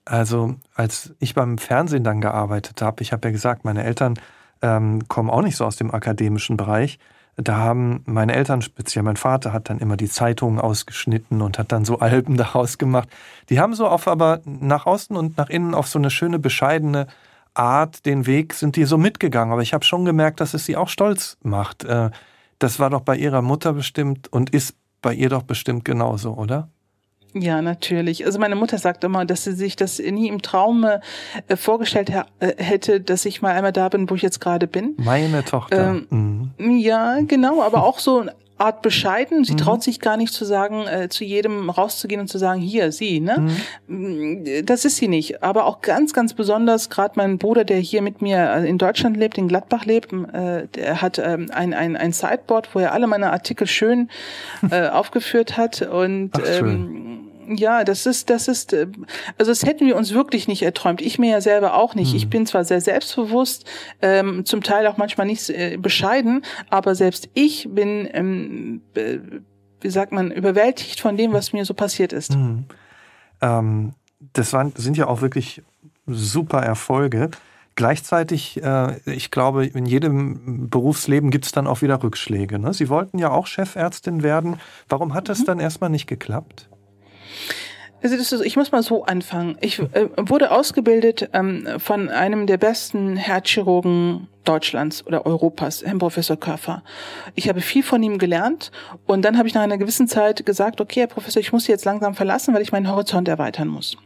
Also 0.05 0.55
als 0.75 1.15
ich 1.19 1.35
beim 1.35 1.59
Fernsehen 1.59 2.03
dann 2.03 2.23
gearbeitet 2.23 2.81
habe, 2.81 3.03
ich 3.03 3.13
habe 3.13 3.29
ja 3.29 3.33
gesagt, 3.33 3.65
meine 3.65 3.85
Eltern 3.85 4.19
ähm, 4.63 5.07
kommen 5.07 5.29
auch 5.29 5.43
nicht 5.43 5.57
so 5.57 5.67
aus 5.67 5.77
dem 5.77 5.93
akademischen 5.93 6.57
Bereich 6.57 6.99
da 7.41 7.57
haben 7.57 8.03
meine 8.05 8.35
Eltern, 8.35 8.63
speziell 8.63 9.05
mein 9.05 9.17
Vater, 9.17 9.53
hat 9.53 9.71
dann 9.71 9.79
immer 9.79 9.97
die 9.97 10.09
Zeitungen 10.09 10.59
ausgeschnitten 10.59 11.41
und 11.41 11.57
hat 11.59 11.71
dann 11.71 11.85
so 11.85 12.01
Alben 12.01 12.37
daraus 12.37 12.79
gemacht. 12.79 13.09
Die 13.49 13.61
haben 13.61 13.75
so 13.75 13.87
auf 13.87 14.09
aber 14.09 14.41
nach 14.45 14.87
außen 14.87 15.17
und 15.17 15.37
nach 15.39 15.49
innen 15.49 15.75
auf 15.75 15.87
so 15.87 16.01
eine 16.01 16.11
schöne, 16.11 16.41
bescheidene 16.41 17.07
Art, 17.55 18.07
den 18.07 18.27
Weg 18.27 18.55
sind 18.55 18.75
die 18.75 18.85
so 18.85 18.99
mitgegangen. 18.99 19.53
Aber 19.53 19.63
ich 19.63 19.73
habe 19.73 19.85
schon 19.85 20.05
gemerkt, 20.05 20.41
dass 20.41 20.53
es 20.53 20.65
sie 20.65 20.77
auch 20.77 20.89
stolz 20.89 21.39
macht. 21.43 21.85
Äh, 21.85 22.11
das 22.59 22.81
war 22.81 22.91
doch 22.91 23.03
bei 23.03 23.17
ihrer 23.17 23.41
Mutter 23.41 23.73
bestimmt 23.73 24.27
und 24.33 24.51
ist 24.51 24.75
bei 25.01 25.15
ihr 25.15 25.29
doch 25.29 25.45
bestimmt 25.45 25.85
genauso, 25.85 26.35
oder? 26.35 26.69
Ja, 27.35 27.63
natürlich. 27.63 28.25
Also 28.25 28.39
meine 28.39 28.57
Mutter 28.57 28.79
sagt 28.79 29.05
immer, 29.05 29.25
dass 29.25 29.45
sie 29.45 29.53
sich 29.53 29.77
das 29.77 29.99
nie 29.99 30.29
im 30.29 30.43
Traume 30.43 31.01
äh, 31.47 31.57
vorgestellt 31.57 32.11
äh, 32.11 32.25
hätte, 32.57 33.01
dass 33.01 33.25
ich 33.25 33.43
mal 33.43 33.55
einmal 33.55 33.73
da 33.73 33.89
bin, 33.89 34.09
wo 34.09 34.15
ich 34.15 34.23
jetzt 34.23 34.41
gerade 34.41 34.67
bin. 34.67 34.95
Meine 34.97 35.45
Tochter. 35.45 35.91
Ähm, 36.11 36.53
mhm. 36.59 36.79
Ja, 36.79 37.19
genau, 37.21 37.63
aber 37.63 37.85
auch 37.85 37.99
so 37.99 38.25
Art 38.59 38.83
bescheiden. 38.83 39.45
Sie 39.45 39.53
mhm. 39.53 39.59
traut 39.59 39.83
sich 39.83 40.01
gar 40.01 40.17
nicht 40.17 40.33
zu 40.33 40.45
sagen, 40.45 40.87
äh, 40.87 41.09
zu 41.09 41.25
jedem 41.25 41.71
rauszugehen 41.71 42.21
und 42.21 42.29
zu 42.29 42.39
sagen, 42.39 42.61
hier, 42.61 42.93
sie, 42.93 43.21
ne? 43.21 43.49
Mhm. 43.87 44.45
Das 44.65 44.85
ist 44.85 44.97
sie 44.97 45.09
nicht. 45.09 45.43
Aber 45.43 45.67
auch 45.67 45.81
ganz, 45.81 46.13
ganz 46.13 46.35
besonders, 46.35 46.91
gerade 46.91 47.15
mein 47.17 47.39
Bruder, 47.39 47.65
der 47.65 47.79
hier 47.79 48.03
mit 48.03 48.21
mir 48.21 48.39
äh, 48.39 48.69
in 48.69 48.79
Deutschland 48.79 49.17
lebt, 49.17 49.39
in 49.39 49.49
Gladbach 49.49 49.85
lebt, 49.85 50.13
äh, 50.13 50.67
der 50.75 51.01
hat 51.01 51.19
ähm, 51.19 51.51
ein, 51.53 51.73
ein, 51.75 51.97
ein 51.97 52.13
Sideboard, 52.13 52.75
wo 52.75 52.81
er 52.81 52.93
alle 52.93 53.07
meine 53.07 53.33
Artikel 53.33 53.67
schön 53.67 54.09
äh, 54.71 54.89
aufgeführt 54.89 55.57
hat. 55.57 55.83
Und 55.83 56.33
Ach, 56.35 56.61
ähm, 56.61 57.28
ja, 57.57 57.85
das 57.85 58.07
ist, 58.07 58.31
das 58.31 58.49
ist, 58.49 58.73
äh, 58.73 58.87
also 59.39 59.51
das 59.51 59.65
hätten 59.65 59.87
wir 59.87 59.97
uns 59.97 60.13
wirklich 60.13 60.49
nicht 60.49 60.63
erträumt. 60.63 61.01
Ich 61.01 61.19
mir 61.19 61.31
ja 61.31 61.41
selber 61.41 61.75
auch 61.75 61.95
nicht. 61.95 62.13
Mhm. 62.13 62.17
Ich 62.17 62.31
bin 62.31 62.47
zwar 62.47 62.65
sehr 62.65 62.81
selbstbewusst, 62.81 63.65
ähm, 64.03 64.45
zum 64.45 64.63
Teil 64.63 64.87
auch 64.87 64.97
manchmal 64.97 65.27
nicht 65.27 65.49
äh, 65.51 65.77
bescheiden, 65.77 66.45
aber 66.71 66.95
selbst 66.95 67.29
ich 67.35 67.69
bin, 67.71 68.09
ähm, 68.13 68.83
wie 69.81 69.91
sagt 69.91 70.13
man, 70.13 70.31
überwältigt 70.31 71.01
von 71.01 71.17
dem, 71.17 71.33
was 71.33 71.53
mir 71.53 71.65
so 71.65 71.75
passiert 71.75 72.13
ist. 72.13 72.37
Mhm. 72.37 72.65
Ähm, 73.41 73.95
das 74.33 74.53
waren, 74.53 74.73
sind 74.77 74.97
ja 74.97 75.07
auch 75.07 75.21
wirklich 75.21 75.63
super 76.07 76.63
Erfolge. 76.63 77.31
Gleichzeitig, 77.77 78.61
äh, 78.63 78.99
ich 79.09 79.31
glaube, 79.31 79.65
in 79.67 79.87
jedem 79.87 80.69
Berufsleben 80.69 81.31
gibt 81.31 81.45
es 81.47 81.53
dann 81.53 81.69
auch 81.69 81.81
wieder 81.81 82.03
Rückschläge. 82.03 82.59
Ne? 82.59 82.75
Sie 82.75 82.89
wollten 82.89 83.19
ja 83.19 83.31
auch 83.31 83.47
Chefärztin 83.47 84.25
werden. 84.25 84.57
Warum 84.89 85.15
hat 85.15 85.29
das 85.29 85.41
mhm. 85.41 85.45
dann 85.45 85.61
erstmal 85.61 85.91
nicht 85.91 86.09
geklappt? 86.09 86.69
Also 88.01 88.17
das 88.17 88.33
ist, 88.33 88.43
ich 88.43 88.57
muss 88.57 88.71
mal 88.71 88.83
so 88.83 89.05
anfangen. 89.05 89.57
Ich 89.61 89.81
äh, 89.81 90.09
wurde 90.17 90.53
ausgebildet 90.53 91.31
ähm, 91.33 91.67
von 91.79 92.09
einem 92.09 92.47
der 92.47 92.57
besten 92.57 93.17
Herzchirurgen 93.17 94.29
Deutschlands 94.45 95.05
oder 95.07 95.27
Europas, 95.27 95.85
Herrn 95.85 95.99
Professor 95.99 96.37
Körfer. 96.37 96.83
Ich 97.35 97.49
habe 97.49 97.61
viel 97.61 97.83
von 97.83 98.03
ihm 98.03 98.19
gelernt 98.19 98.71
und 99.07 99.23
dann 99.23 99.37
habe 99.37 99.49
ich 99.49 99.55
nach 99.55 99.63
einer 99.63 99.79
gewissen 99.79 100.07
Zeit 100.07 100.47
gesagt, 100.47 100.81
okay, 100.81 101.01
Herr 101.01 101.07
Professor, 101.09 101.41
ich 101.41 101.53
muss 101.53 101.65
Sie 101.65 101.73
jetzt 101.73 101.85
langsam 101.85 102.15
verlassen, 102.15 102.55
weil 102.55 102.63
ich 102.63 102.73
meinen 102.73 102.89
Horizont 102.89 103.29
erweitern 103.29 103.69
muss. 103.69 103.97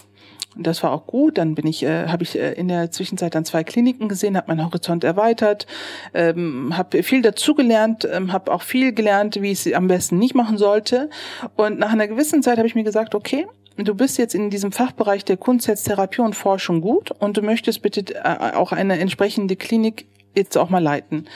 Das 0.57 0.83
war 0.83 0.93
auch 0.93 1.07
gut. 1.07 1.39
Dann 1.39 1.55
bin 1.55 1.67
ich, 1.67 1.83
äh, 1.83 2.09
habe 2.09 2.23
ich 2.23 2.39
äh, 2.39 2.53
in 2.53 2.69
der 2.69 2.91
Zwischenzeit 2.91 3.35
dann 3.35 3.45
zwei 3.45 3.65
Kliniken 3.65 4.09
gesehen, 4.09 4.37
habe 4.37 4.49
meinen 4.49 4.65
Horizont 4.65 5.05
erweitert, 5.05 5.67
ähm, 6.13 6.77
habe 6.77 7.03
viel 7.03 7.23
dazugelernt, 7.23 8.07
ähm, 8.11 8.33
habe 8.33 8.53
auch 8.53 8.63
viel 8.63 8.93
gelernt, 8.93 9.41
wie 9.41 9.53
ich 9.53 9.67
es 9.67 9.73
am 9.73 9.89
besten 9.89 10.19
nicht 10.19 10.35
machen 10.35 10.59
sollte. 10.59 11.09
Und 11.57 11.79
nach 11.79 11.93
einer 11.93 12.09
gewissen 12.09 12.43
Zeit 12.43 12.59
habe 12.59 12.69
ich 12.69 12.75
mir 12.75 12.85
gesagt, 12.85 13.15
okay, 13.15 13.47
du 13.77 13.95
bist 13.95 14.19
jetzt 14.19 14.35
in 14.35 14.51
diesem 14.51 14.73
Fachbereich 14.73 15.25
der 15.25 15.37
Kunsttherapie 15.37 16.21
und 16.21 16.35
Forschung 16.35 16.81
gut 16.81 17.11
und 17.13 17.37
du 17.37 17.43
möchtest 17.43 17.83
bitte 17.83 18.15
äh, 18.15 18.55
auch 18.55 18.73
eine 18.73 18.99
entsprechende 18.99 19.57
Klinik 19.57 20.07
jetzt 20.35 20.57
auch 20.59 20.71
mal 20.71 20.83
leiten. 20.83 21.27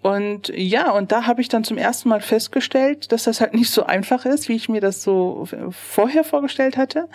Und 0.00 0.52
ja, 0.54 0.92
und 0.92 1.10
da 1.10 1.26
habe 1.26 1.40
ich 1.40 1.48
dann 1.48 1.64
zum 1.64 1.76
ersten 1.76 2.08
Mal 2.08 2.20
festgestellt, 2.20 3.10
dass 3.10 3.24
das 3.24 3.40
halt 3.40 3.54
nicht 3.58 3.70
so 3.70 3.84
einfach 3.84 4.24
ist, 4.24 4.48
wie 4.48 4.54
ich 4.54 4.68
mir 4.68 4.80
das 4.80 5.02
so 5.02 5.46
vorher 5.70 6.24
vorgestellt 6.24 6.76
hatte. 6.76 7.08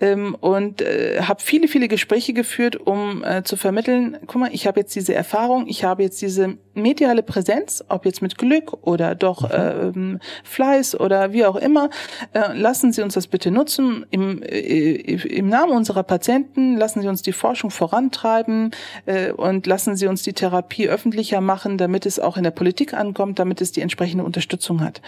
Ähm, 0.00 0.36
und 0.40 0.80
äh, 0.80 1.22
habe 1.22 1.42
viele, 1.42 1.66
viele 1.66 1.88
Gespräche 1.88 2.32
geführt, 2.32 2.76
um 2.76 3.24
äh, 3.24 3.42
zu 3.42 3.56
vermitteln, 3.56 4.18
guck 4.26 4.36
mal, 4.36 4.50
ich 4.52 4.66
habe 4.66 4.80
jetzt 4.80 4.94
diese 4.94 5.14
Erfahrung, 5.14 5.66
ich 5.66 5.84
habe 5.84 6.02
jetzt 6.02 6.22
diese 6.22 6.56
mediale 6.74 7.22
Präsenz, 7.22 7.84
ob 7.88 8.06
jetzt 8.06 8.22
mit 8.22 8.38
Glück 8.38 8.74
oder 8.82 9.14
doch 9.14 9.50
mhm. 9.50 10.16
äh, 10.16 10.18
Fleiß 10.44 10.98
oder 10.98 11.32
wie 11.32 11.44
auch 11.44 11.56
immer, 11.56 11.90
äh, 12.32 12.52
lassen 12.56 12.92
Sie 12.92 13.02
uns 13.02 13.14
das 13.14 13.26
bitte 13.26 13.50
nutzen. 13.50 14.06
Im, 14.10 14.42
äh, 14.42 14.94
Im 14.94 15.48
Namen 15.48 15.72
unserer 15.72 16.04
Patienten 16.04 16.76
lassen 16.76 17.02
Sie 17.02 17.08
uns 17.08 17.22
die 17.22 17.32
Forschung 17.32 17.70
vorantreiben 17.70 18.70
äh, 19.06 19.32
und 19.32 19.66
lassen 19.66 19.96
Sie 19.96 20.06
uns 20.06 20.22
die 20.22 20.32
Therapie 20.32 20.88
öffentlicher 20.88 21.40
machen, 21.40 21.76
damit 21.76 22.06
es 22.06 22.19
auch 22.20 22.36
in 22.36 22.44
der 22.44 22.50
Politik 22.50 22.94
ankommt, 22.94 23.38
damit 23.38 23.60
es 23.60 23.72
die 23.72 23.80
entsprechende 23.80 24.24
Unterstützung 24.24 24.80
hat. 24.80 25.00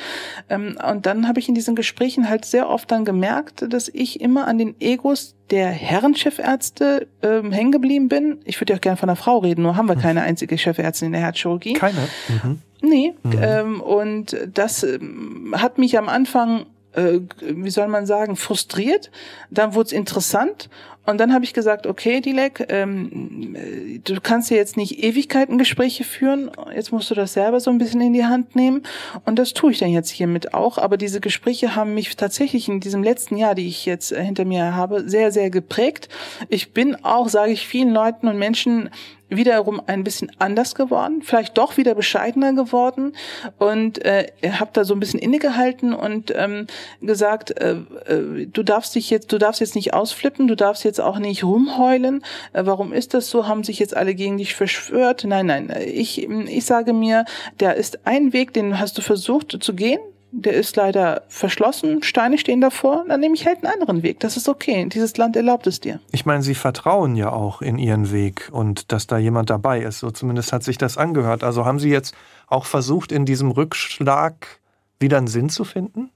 Ähm, 0.48 0.76
und 0.90 1.06
dann 1.06 1.28
habe 1.28 1.40
ich 1.40 1.48
in 1.48 1.54
diesen 1.54 1.76
Gesprächen 1.76 2.28
halt 2.28 2.44
sehr 2.44 2.68
oft 2.68 2.90
dann 2.90 3.04
gemerkt, 3.04 3.64
dass 3.72 3.88
ich 3.88 4.20
immer 4.20 4.46
an 4.46 4.58
den 4.58 4.74
Egos 4.80 5.34
der 5.50 5.68
Herrenchefärzte 5.68 7.06
ähm, 7.22 7.52
hängen 7.52 7.72
geblieben 7.72 8.08
bin. 8.08 8.38
Ich 8.44 8.60
würde 8.60 8.72
ja 8.72 8.78
auch 8.78 8.80
gerne 8.80 8.96
von 8.96 9.08
einer 9.08 9.16
Frau 9.16 9.38
reden, 9.38 9.62
nur 9.62 9.76
haben 9.76 9.88
wir 9.88 9.96
keine 9.96 10.22
einzige 10.22 10.56
Chefärztin 10.56 11.06
in 11.06 11.12
der 11.12 11.20
Herzchirurgie. 11.20 11.74
Keine? 11.74 12.08
Mhm. 12.28 12.58
Nee. 12.82 13.14
Mhm. 13.22 13.32
Ähm, 13.40 13.80
und 13.80 14.36
das 14.52 14.82
ähm, 14.82 15.54
hat 15.56 15.78
mich 15.78 15.96
am 15.98 16.08
Anfang 16.08 16.66
äh, 16.94 17.20
wie 17.40 17.70
soll 17.70 17.88
man 17.88 18.06
sagen, 18.06 18.36
frustriert. 18.36 19.10
Dann 19.50 19.74
wurde 19.74 19.86
es 19.86 19.92
interessant 19.92 20.68
und 21.04 21.18
dann 21.18 21.34
habe 21.34 21.44
ich 21.44 21.52
gesagt, 21.52 21.86
okay, 21.88 22.20
Dilek, 22.20 22.66
ähm, 22.68 23.56
du 24.04 24.20
kannst 24.20 24.50
ja 24.50 24.56
jetzt 24.56 24.76
nicht 24.76 25.02
Ewigkeiten 25.02 25.58
Gespräche 25.58 26.04
führen, 26.04 26.50
jetzt 26.74 26.92
musst 26.92 27.10
du 27.10 27.16
das 27.16 27.32
selber 27.32 27.58
so 27.58 27.70
ein 27.70 27.78
bisschen 27.78 28.00
in 28.00 28.12
die 28.12 28.24
Hand 28.24 28.54
nehmen. 28.54 28.82
Und 29.24 29.38
das 29.40 29.52
tue 29.52 29.72
ich 29.72 29.80
dann 29.80 29.90
jetzt 29.90 30.10
hiermit 30.10 30.54
auch. 30.54 30.78
Aber 30.78 30.96
diese 30.96 31.20
Gespräche 31.20 31.74
haben 31.74 31.94
mich 31.94 32.14
tatsächlich 32.14 32.68
in 32.68 32.78
diesem 32.78 33.02
letzten 33.02 33.36
Jahr, 33.36 33.56
die 33.56 33.66
ich 33.66 33.84
jetzt 33.84 34.12
äh, 34.12 34.22
hinter 34.22 34.44
mir 34.44 34.76
habe, 34.76 35.08
sehr, 35.08 35.32
sehr 35.32 35.50
geprägt. 35.50 36.08
Ich 36.48 36.72
bin 36.72 37.04
auch, 37.04 37.28
sage 37.28 37.50
ich 37.50 37.66
vielen 37.66 37.92
Leuten 37.92 38.28
und 38.28 38.38
Menschen 38.38 38.90
wiederum 39.36 39.80
ein 39.86 40.04
bisschen 40.04 40.30
anders 40.38 40.74
geworden, 40.74 41.22
vielleicht 41.22 41.58
doch 41.58 41.76
wieder 41.76 41.94
bescheidener 41.94 42.52
geworden 42.52 43.14
und 43.58 44.04
äh, 44.04 44.28
habe 44.44 44.70
da 44.72 44.84
so 44.84 44.94
ein 44.94 45.00
bisschen 45.00 45.20
innegehalten 45.20 45.92
und 45.94 46.32
ähm, 46.36 46.66
gesagt, 47.00 47.58
äh, 47.60 47.76
äh, 48.06 48.46
du 48.46 48.62
darfst 48.62 48.94
dich 48.94 49.10
jetzt, 49.10 49.32
du 49.32 49.38
darfst 49.38 49.60
jetzt 49.60 49.74
nicht 49.74 49.94
ausflippen, 49.94 50.48
du 50.48 50.56
darfst 50.56 50.84
jetzt 50.84 51.00
auch 51.00 51.18
nicht 51.18 51.44
rumheulen. 51.44 52.22
Äh, 52.52 52.66
warum 52.66 52.92
ist 52.92 53.14
das 53.14 53.30
so? 53.30 53.46
Haben 53.46 53.64
sich 53.64 53.78
jetzt 53.78 53.96
alle 53.96 54.14
gegen 54.14 54.38
dich 54.38 54.54
verschwört? 54.54 55.24
Nein, 55.24 55.46
nein. 55.46 55.74
Ich, 55.84 56.28
ich 56.28 56.64
sage 56.64 56.92
mir, 56.92 57.24
der 57.60 57.76
ist 57.76 58.06
ein 58.06 58.32
Weg, 58.32 58.52
den 58.52 58.78
hast 58.78 58.98
du 58.98 59.02
versucht 59.02 59.56
zu 59.60 59.74
gehen 59.74 60.00
der 60.32 60.54
ist 60.54 60.76
leider 60.76 61.22
verschlossen, 61.28 62.02
Steine 62.02 62.38
stehen 62.38 62.60
davor, 62.60 63.04
dann 63.06 63.20
nehme 63.20 63.34
ich 63.34 63.46
halt 63.46 63.58
einen 63.58 63.72
anderen 63.72 64.02
Weg. 64.02 64.18
Das 64.20 64.36
ist 64.36 64.48
okay. 64.48 64.88
Dieses 64.88 65.16
Land 65.18 65.36
erlaubt 65.36 65.66
es 65.66 65.78
dir. 65.78 66.00
Ich 66.10 66.24
meine, 66.24 66.42
Sie 66.42 66.54
vertrauen 66.54 67.14
ja 67.14 67.30
auch 67.30 67.60
in 67.60 67.78
Ihren 67.78 68.10
Weg 68.10 68.48
und 68.50 68.90
dass 68.92 69.06
da 69.06 69.18
jemand 69.18 69.50
dabei 69.50 69.80
ist. 69.82 69.98
So 69.98 70.10
zumindest 70.10 70.52
hat 70.52 70.64
sich 70.64 70.78
das 70.78 70.96
angehört. 70.96 71.44
Also 71.44 71.66
haben 71.66 71.78
Sie 71.78 71.90
jetzt 71.90 72.14
auch 72.46 72.64
versucht, 72.64 73.12
in 73.12 73.26
diesem 73.26 73.50
Rückschlag 73.50 74.60
wieder 74.98 75.18
einen 75.18 75.26
Sinn 75.26 75.50
zu 75.50 75.64
finden? 75.64 76.10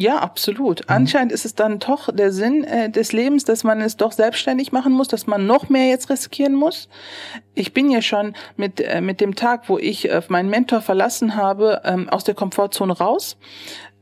Ja, 0.00 0.20
absolut. 0.20 0.80
Mhm. 0.80 0.94
Anscheinend 0.96 1.30
ist 1.30 1.44
es 1.44 1.54
dann 1.54 1.78
doch 1.78 2.08
der 2.10 2.32
Sinn 2.32 2.64
äh, 2.64 2.88
des 2.88 3.12
Lebens, 3.12 3.44
dass 3.44 3.64
man 3.64 3.82
es 3.82 3.98
doch 3.98 4.12
selbstständig 4.12 4.72
machen 4.72 4.94
muss, 4.94 5.08
dass 5.08 5.26
man 5.26 5.46
noch 5.46 5.68
mehr 5.68 5.88
jetzt 5.88 6.08
riskieren 6.08 6.54
muss. 6.54 6.88
Ich 7.54 7.74
bin 7.74 7.90
ja 7.90 8.00
schon 8.00 8.34
mit, 8.56 8.80
äh, 8.80 9.02
mit 9.02 9.20
dem 9.20 9.34
Tag, 9.34 9.68
wo 9.68 9.76
ich 9.76 10.08
äh, 10.08 10.22
meinen 10.28 10.48
Mentor 10.48 10.80
verlassen 10.80 11.36
habe, 11.36 11.82
ähm, 11.84 12.08
aus 12.08 12.24
der 12.24 12.34
Komfortzone 12.34 12.96
raus. 12.96 13.36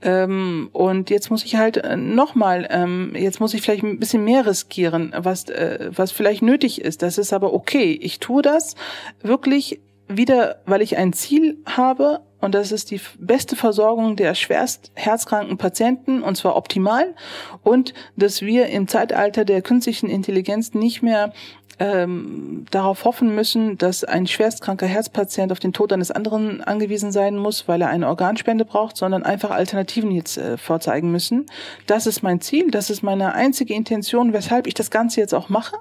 Ähm, 0.00 0.70
und 0.72 1.10
jetzt 1.10 1.32
muss 1.32 1.44
ich 1.44 1.56
halt 1.56 1.78
äh, 1.78 1.96
nochmal, 1.96 2.68
ähm, 2.70 3.16
jetzt 3.16 3.40
muss 3.40 3.52
ich 3.52 3.62
vielleicht 3.62 3.82
ein 3.82 3.98
bisschen 3.98 4.22
mehr 4.22 4.46
riskieren, 4.46 5.12
was, 5.16 5.48
äh, 5.48 5.90
was 5.92 6.12
vielleicht 6.12 6.42
nötig 6.42 6.80
ist. 6.80 7.02
Das 7.02 7.18
ist 7.18 7.32
aber 7.32 7.52
okay. 7.52 7.98
Ich 8.00 8.20
tue 8.20 8.42
das 8.42 8.76
wirklich 9.20 9.80
wieder, 10.06 10.60
weil 10.64 10.80
ich 10.80 10.96
ein 10.96 11.12
Ziel 11.12 11.58
habe 11.66 12.20
und 12.40 12.54
das 12.54 12.72
ist 12.72 12.90
die 12.90 13.00
beste 13.18 13.56
Versorgung 13.56 14.16
der 14.16 14.34
schwerst 14.34 14.90
herzkranken 14.94 15.58
Patienten 15.58 16.22
und 16.22 16.36
zwar 16.36 16.56
optimal 16.56 17.14
und 17.62 17.94
dass 18.16 18.42
wir 18.42 18.66
im 18.66 18.88
Zeitalter 18.88 19.44
der 19.44 19.62
künstlichen 19.62 20.08
Intelligenz 20.08 20.74
nicht 20.74 21.02
mehr 21.02 21.32
ähm, 21.78 22.64
darauf 22.70 23.04
hoffen 23.04 23.34
müssen, 23.34 23.78
dass 23.78 24.04
ein 24.04 24.26
schwerstkranker 24.26 24.86
Herzpatient 24.86 25.52
auf 25.52 25.60
den 25.60 25.72
Tod 25.72 25.92
eines 25.92 26.10
anderen 26.10 26.60
angewiesen 26.60 27.12
sein 27.12 27.36
muss, 27.36 27.68
weil 27.68 27.82
er 27.82 27.88
eine 27.88 28.08
Organspende 28.08 28.64
braucht, 28.64 28.96
sondern 28.96 29.22
einfach 29.22 29.50
Alternativen 29.50 30.10
jetzt 30.10 30.38
äh, 30.38 30.58
vorzeigen 30.58 31.12
müssen. 31.12 31.46
Das 31.86 32.06
ist 32.06 32.22
mein 32.22 32.40
Ziel, 32.40 32.70
das 32.70 32.90
ist 32.90 33.02
meine 33.02 33.34
einzige 33.34 33.74
Intention, 33.74 34.32
weshalb 34.32 34.66
ich 34.66 34.74
das 34.74 34.90
Ganze 34.90 35.20
jetzt 35.20 35.34
auch 35.34 35.48
mache 35.48 35.76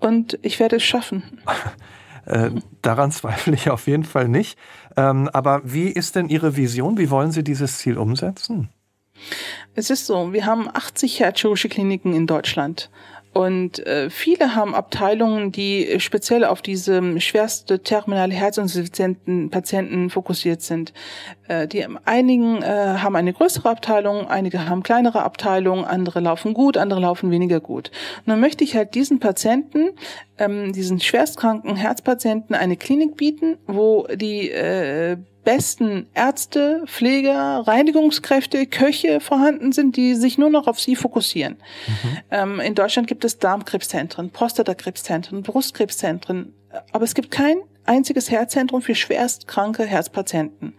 und 0.00 0.38
ich 0.42 0.58
werde 0.60 0.76
es 0.76 0.82
schaffen. 0.82 1.40
Äh, 2.26 2.52
daran 2.80 3.10
zweifle 3.12 3.52
ich 3.52 3.68
auf 3.68 3.86
jeden 3.86 4.04
Fall 4.04 4.28
nicht. 4.28 4.58
Ähm, 4.96 5.28
aber 5.32 5.60
wie 5.64 5.88
ist 5.88 6.16
denn 6.16 6.28
Ihre 6.28 6.56
Vision? 6.56 6.98
Wie 6.98 7.10
wollen 7.10 7.32
Sie 7.32 7.44
dieses 7.44 7.78
Ziel 7.78 7.98
umsetzen? 7.98 8.68
Es 9.74 9.90
ist 9.90 10.06
so, 10.06 10.32
wir 10.32 10.46
haben 10.46 10.68
80 10.68 11.20
herzchirurgische 11.20 11.68
Kliniken 11.68 12.14
in 12.14 12.26
Deutschland. 12.26 12.90
Und 13.34 13.84
äh, 13.84 14.10
viele 14.10 14.54
haben 14.54 14.76
Abteilungen, 14.76 15.50
die 15.50 15.96
speziell 15.98 16.44
auf 16.44 16.62
diese 16.62 17.20
schwerste 17.20 17.82
terminale 17.82 18.32
Herzinsuffizienten 18.32 19.50
Patienten 19.50 20.08
fokussiert 20.08 20.62
sind. 20.62 20.92
Äh, 21.48 21.66
die 21.66 21.84
einigen 22.04 22.62
äh, 22.62 22.98
haben 22.98 23.16
eine 23.16 23.32
größere 23.32 23.68
Abteilung, 23.68 24.28
einige 24.28 24.68
haben 24.68 24.84
kleinere 24.84 25.24
Abteilungen, 25.24 25.84
andere 25.84 26.20
laufen 26.20 26.54
gut, 26.54 26.76
andere 26.76 27.00
laufen 27.00 27.32
weniger 27.32 27.58
gut. 27.58 27.90
Dann 28.24 28.38
möchte 28.38 28.62
ich 28.62 28.76
halt 28.76 28.94
diesen 28.94 29.18
Patienten, 29.18 29.90
ähm, 30.38 30.72
diesen 30.72 31.00
schwerstkranken 31.00 31.74
Herzpatienten, 31.74 32.54
eine 32.54 32.76
Klinik 32.76 33.16
bieten, 33.16 33.58
wo 33.66 34.06
die 34.14 34.50
äh, 34.50 35.16
besten 35.44 36.06
Ärzte, 36.14 36.82
Pfleger, 36.86 37.62
Reinigungskräfte, 37.66 38.66
Köche 38.66 39.20
vorhanden 39.20 39.72
sind, 39.72 39.96
die 39.96 40.14
sich 40.14 40.38
nur 40.38 40.50
noch 40.50 40.66
auf 40.66 40.80
sie 40.80 40.96
fokussieren. 40.96 41.56
Mhm. 41.86 42.18
Ähm, 42.30 42.60
in 42.60 42.74
Deutschland 42.74 43.06
gibt 43.08 43.24
es 43.24 43.38
Darmkrebszentren, 43.38 44.30
Prostatakrebszentren, 44.30 45.42
Brustkrebszentren, 45.42 46.54
aber 46.92 47.04
es 47.04 47.14
gibt 47.14 47.30
kein 47.30 47.58
einziges 47.86 48.30
Herzzentrum 48.30 48.82
für 48.82 48.94
schwerstkranke 48.94 49.84
Herzpatienten. 49.84 50.74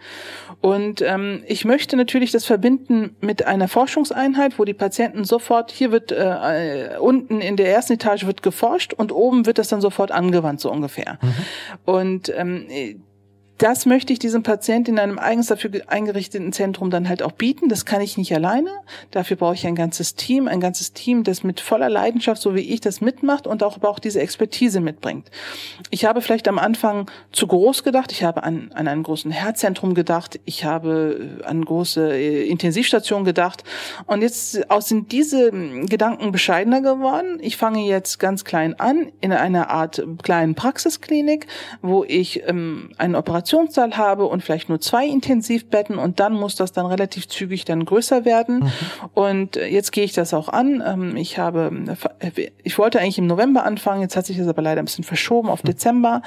Und 0.61 1.01
ähm, 1.01 1.43
ich 1.45 1.66
möchte 1.66 1.97
natürlich 1.97 2.32
das 2.32 2.45
verbinden 2.45 3.16
mit 3.22 3.45
einer 3.45 3.68
Forschungseinheit, 3.68 4.57
wo 4.57 4.66
die 4.66 4.74
Patienten 4.74 5.24
sofort, 5.24 5.72
hier 5.72 5.91
wird 5.91 6.11
äh, 6.11 6.97
unten 6.99 7.41
in 7.41 7.57
der 7.57 7.72
ersten 7.72 7.93
Etage 7.93 8.26
wird 8.26 8.41
geforscht 8.41 8.93
und 8.93 9.11
oben 9.11 9.45
wird 9.45 9.57
das 9.57 9.68
dann 9.68 9.82
sofort 9.82 10.11
angewandt, 10.11 10.61
so 10.61 10.72
ungefähr. 10.72 11.20
Mhm. 11.22 11.34
Und 11.86 12.34
ähm, 12.36 12.68
das 13.57 13.85
möchte 13.85 14.11
ich 14.11 14.19
diesem 14.19 14.43
Patienten 14.43 14.91
in 14.91 14.99
einem 14.99 15.17
eigens 15.17 15.47
dafür 15.47 15.71
eingerichteten 15.87 16.51
Zentrum 16.51 16.89
dann 16.89 17.07
halt 17.07 17.23
auch 17.23 17.31
bieten. 17.31 17.69
Das 17.69 17.85
kann 17.85 18.01
ich 18.01 18.17
nicht 18.17 18.33
alleine. 18.35 18.69
Dafür 19.11 19.37
brauche 19.37 19.53
ich 19.53 19.65
ein 19.65 19.75
ganzes 19.75 20.15
Team, 20.15 20.49
ein 20.49 20.59
ganzes 20.59 20.91
Team, 20.91 21.23
das 21.23 21.43
mit 21.43 21.61
voller 21.61 21.89
Leidenschaft, 21.89 22.41
so 22.41 22.53
wie 22.53 22.73
ich 22.73 22.81
das 22.81 22.99
mitmacht 22.99 23.47
und 23.47 23.63
auch, 23.63 23.77
aber 23.77 23.89
auch 23.89 23.99
diese 23.99 24.19
Expertise 24.19 24.81
mitbringt. 24.81 25.31
Ich 25.89 26.03
habe 26.03 26.21
vielleicht 26.21 26.49
am 26.49 26.59
Anfang 26.59 27.09
zu 27.31 27.47
groß 27.47 27.83
gedacht. 27.83 28.11
Ich 28.11 28.23
habe 28.23 28.43
an, 28.43 28.71
an 28.73 28.89
einen 28.89 29.03
großen 29.03 29.31
Herzzentrum 29.31 29.93
gedacht. 29.93 30.39
Ich 30.43 30.65
habe 30.65 31.39
an 31.45 31.63
große 31.63 32.13
äh, 32.13 32.47
Intensivstationen 32.49 33.23
gedacht. 33.23 33.63
Und 34.05 34.21
jetzt 34.21 34.59
sind 34.79 35.11
diese 35.13 35.51
Gedanken 35.51 36.33
bescheidener 36.33 36.81
geworden. 36.81 37.37
Ich 37.39 37.55
fange 37.55 37.87
jetzt 37.87 38.19
ganz 38.19 38.43
klein 38.43 38.77
an 38.79 39.11
in 39.21 39.31
einer 39.31 39.69
Art 39.69 40.05
kleinen 40.23 40.55
Praxisklinik, 40.55 41.47
wo 41.81 42.03
ich 42.03 42.43
ähm, 42.47 42.91
eine 42.97 43.17
Operation 43.17 43.44
Operationssaal 43.45 43.97
habe 43.97 44.25
und 44.25 44.41
vielleicht 44.43 44.69
nur 44.69 44.79
zwei 44.81 45.05
Intensivbetten 45.05 45.97
und 45.97 46.19
dann 46.19 46.33
muss 46.33 46.55
das 46.55 46.71
dann 46.71 46.85
relativ 46.85 47.27
zügig 47.27 47.65
dann 47.65 47.85
größer 47.85 48.25
werden. 48.25 48.59
Mhm. 48.59 48.71
Und 49.13 49.55
jetzt 49.55 49.91
gehe 49.91 50.03
ich 50.03 50.13
das 50.13 50.33
auch 50.33 50.49
an. 50.49 50.83
Ähm, 50.85 51.15
ich 51.15 51.37
habe, 51.37 51.71
ich 52.63 52.77
wollte 52.77 52.99
eigentlich 52.99 53.19
im 53.19 53.27
November 53.27 53.63
anfangen, 53.63 54.01
jetzt 54.01 54.15
hat 54.15 54.25
sich 54.25 54.37
das 54.37 54.47
aber 54.47 54.61
leider 54.61 54.81
ein 54.81 54.85
bisschen 54.85 55.03
verschoben 55.03 55.49
auf 55.49 55.63
mhm. 55.63 55.67
Dezember. 55.67 56.21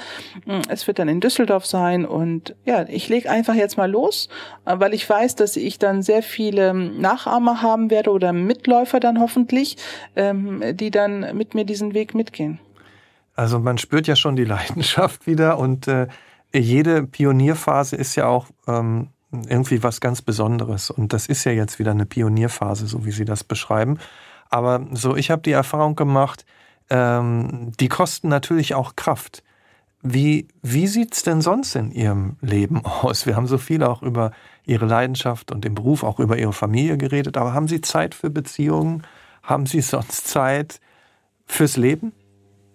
Mm, 0.45 0.61
es 0.69 0.87
wird 0.87 0.99
dann 0.99 1.09
in 1.09 1.19
Düsseldorf 1.19 1.65
sein 1.65 2.05
und 2.05 2.55
ja, 2.65 2.85
ich 2.87 3.09
lege 3.09 3.29
einfach 3.29 3.55
jetzt 3.55 3.77
mal 3.77 3.89
los, 3.89 4.29
äh, 4.65 4.75
weil 4.79 4.93
ich 4.93 5.07
weiß, 5.09 5.35
dass 5.35 5.57
ich 5.57 5.77
dann 5.77 6.01
sehr 6.01 6.23
viele 6.23 6.73
Nachahmer 6.73 7.61
haben 7.61 7.91
werde 7.91 8.11
oder 8.11 8.31
Mitläufer 8.31 8.99
dann 8.99 9.19
hoffentlich, 9.19 9.77
ähm, 10.15 10.63
die 10.73 10.91
dann 10.91 11.35
mit 11.35 11.53
mir 11.53 11.65
diesen 11.65 11.93
Weg 11.93 12.15
mitgehen. 12.15 12.59
Also 13.35 13.59
man 13.59 13.77
spürt 13.77 14.07
ja 14.07 14.15
schon 14.15 14.35
die 14.35 14.45
Leidenschaft 14.45 15.27
wieder 15.27 15.59
und 15.59 15.87
äh, 15.87 16.07
jede 16.53 17.03
Pionierphase 17.03 17.95
ist 17.95 18.15
ja 18.15 18.27
auch 18.27 18.47
ähm, 18.67 19.09
irgendwie 19.31 19.83
was 19.83 20.01
ganz 20.01 20.21
Besonderes. 20.21 20.89
Und 20.89 21.13
das 21.13 21.27
ist 21.27 21.43
ja 21.43 21.51
jetzt 21.51 21.79
wieder 21.79 21.91
eine 21.91 22.05
Pionierphase, 22.05 22.87
so 22.87 23.05
wie 23.05 23.11
Sie 23.11 23.25
das 23.25 23.43
beschreiben. 23.43 23.99
Aber 24.49 24.85
so, 24.93 25.15
ich 25.15 25.29
habe 25.29 25.41
die 25.41 25.51
Erfahrung 25.51 25.95
gemacht, 25.95 26.45
ähm, 26.89 27.71
die 27.79 27.87
kosten 27.87 28.29
natürlich 28.29 28.73
auch 28.73 28.95
Kraft. 28.95 29.43
Wie, 30.01 30.47
wie 30.61 30.87
sieht's 30.87 31.23
denn 31.23 31.41
sonst 31.41 31.75
in 31.75 31.91
Ihrem 31.91 32.37
Leben 32.41 32.83
aus? 32.85 33.25
Wir 33.25 33.35
haben 33.35 33.47
so 33.47 33.57
viel 33.57 33.83
auch 33.83 34.01
über 34.01 34.31
Ihre 34.65 34.85
Leidenschaft 34.85 35.51
und 35.51 35.65
den 35.65 35.75
Beruf, 35.75 36.03
auch 36.03 36.19
über 36.19 36.37
Ihre 36.37 36.53
Familie 36.53 36.97
geredet, 36.97 37.37
aber 37.37 37.53
haben 37.53 37.67
Sie 37.67 37.81
Zeit 37.81 38.15
für 38.15 38.29
Beziehungen? 38.29 39.03
Haben 39.43 39.65
Sie 39.65 39.81
sonst 39.81 40.27
Zeit 40.27 40.79
fürs 41.45 41.77
Leben? 41.77 42.13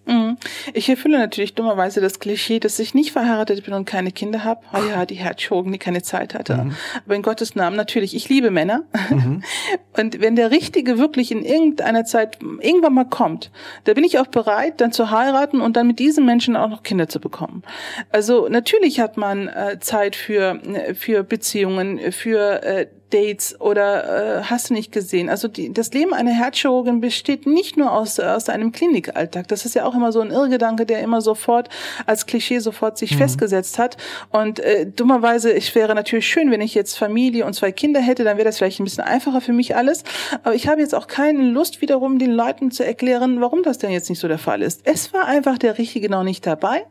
Mhm. 0.07 0.37
Ich 0.73 0.89
erfülle 0.89 1.19
natürlich 1.19 1.55
dummerweise 1.55 2.01
das 2.01 2.19
Klischee, 2.19 2.61
dass 2.61 2.79
ich 2.79 2.95
nicht 2.95 3.13
verheiratet 3.13 3.65
bin 3.65 3.75
und 3.75 3.85
keine 3.85 4.13
Kinder 4.13 4.45
habe. 4.45 4.61
Ah 4.73 4.81
ja, 4.89 5.07
die 5.07 5.15
Herzchogen, 5.15 5.73
die 5.73 5.79
keine 5.79 6.03
Zeit 6.03 6.35
hatte. 6.35 6.57
Mhm. 6.57 6.77
Aber 7.05 7.15
in 7.15 7.23
Gottes 7.23 7.55
Namen 7.55 7.77
natürlich, 7.77 8.15
ich 8.15 8.29
liebe 8.29 8.51
Männer. 8.51 8.85
Mhm. 9.11 9.43
Und 9.97 10.21
wenn 10.21 10.35
der 10.35 10.51
Richtige 10.51 10.99
wirklich 10.99 11.31
in 11.31 11.45
irgendeiner 11.45 12.05
Zeit 12.05 12.39
irgendwann 12.43 12.95
mal 12.95 13.05
kommt, 13.05 13.53
da 13.85 13.95
bin 13.95 14.03
ich 14.03 14.19
auch 14.19 14.27
bereit, 14.27 14.81
dann 14.81 14.91
zu 14.91 15.13
heiraten 15.13 15.61
und 15.61 15.77
dann 15.77 15.87
mit 15.87 16.01
diesem 16.01 16.25
Menschen 16.25 16.57
auch 16.57 16.69
noch 16.69 16.83
Kinder 16.83 17.09
zu 17.09 17.21
bekommen. 17.21 17.63
Also 18.11 18.49
natürlich 18.49 18.99
hat 18.99 19.17
man 19.17 19.47
äh, 19.47 19.79
Zeit 19.79 20.17
für, 20.17 20.61
äh, 20.65 20.95
für 20.95 21.23
Beziehungen, 21.23 22.11
für 22.11 22.63
äh, 22.65 22.87
Dates 23.11 23.61
oder 23.61 24.41
äh, 24.41 24.43
hast 24.45 24.71
du 24.71 24.75
nicht 24.75 24.91
gesehen. 24.91 25.29
Also 25.29 25.49
die, 25.49 25.73
das 25.73 25.93
Leben 25.93 26.13
einer 26.13 26.33
Herzchirurgin 26.33 27.01
besteht 27.01 27.47
nicht 27.47 27.77
nur 27.77 27.93
aus, 27.93 28.19
aus 28.19 28.49
einem 28.49 28.73
Klinikalltag. 28.73 29.49
Das 29.49 29.65
ist 29.65 29.75
ja 29.75 29.85
auch 29.85 29.95
immer 29.95 30.11
so 30.11 30.21
ein 30.21 30.31
Irrgedanke, 30.31 30.87
der 30.87 31.01
immer 31.01 31.21
sofort 31.21 31.69
als 32.07 32.27
Klischee 32.27 32.59
sofort 32.59 32.99
sich 32.99 33.13
mhm. 33.13 33.19
festgesetzt 33.19 33.79
hat. 33.79 33.97
Und 34.31 34.59
äh, 34.61 34.87
dummerweise, 34.87 35.53
ich 35.53 35.75
wäre 35.75 35.95
natürlich 35.95 36.27
schön, 36.27 36.51
wenn 36.51 36.61
ich 36.61 36.75
jetzt 36.75 36.99
Familie 36.99 37.47
und 37.47 37.55
zwei 37.55 37.73
Kinder 37.73 38.01
hätte, 38.01 38.25
dann 38.25 38.37
wäre 38.37 38.47
das 38.47 38.59
vielleicht 38.59 38.81
ein 38.81 38.85
bisschen 38.85 39.05
einfacher 39.05 39.41
für 39.41 39.53
mich 39.53 39.77
alles. 39.77 40.03
Aber 40.43 40.55
ich 40.55 40.67
habe 40.67 40.81
jetzt 40.81 40.95
auch 40.95 41.07
keine 41.07 41.43
Lust 41.43 41.81
wiederum 41.83 42.19
den 42.19 42.33
Leuten 42.33 42.71
zu 42.71 42.85
erklären, 42.85 43.41
warum 43.41 43.63
das 43.63 43.79
denn 43.79 43.91
jetzt 43.91 44.09
nicht 44.09 44.19
so 44.19 44.29
der 44.29 44.39
Fall 44.39 44.63
ist. 44.63 44.81
Es 44.85 45.13
war 45.13 45.27
einfach 45.27 45.59
der 45.59 45.79
Richtige 45.79 46.09
noch 46.09 46.25
nicht 46.25 46.47
dabei. 46.47 46.85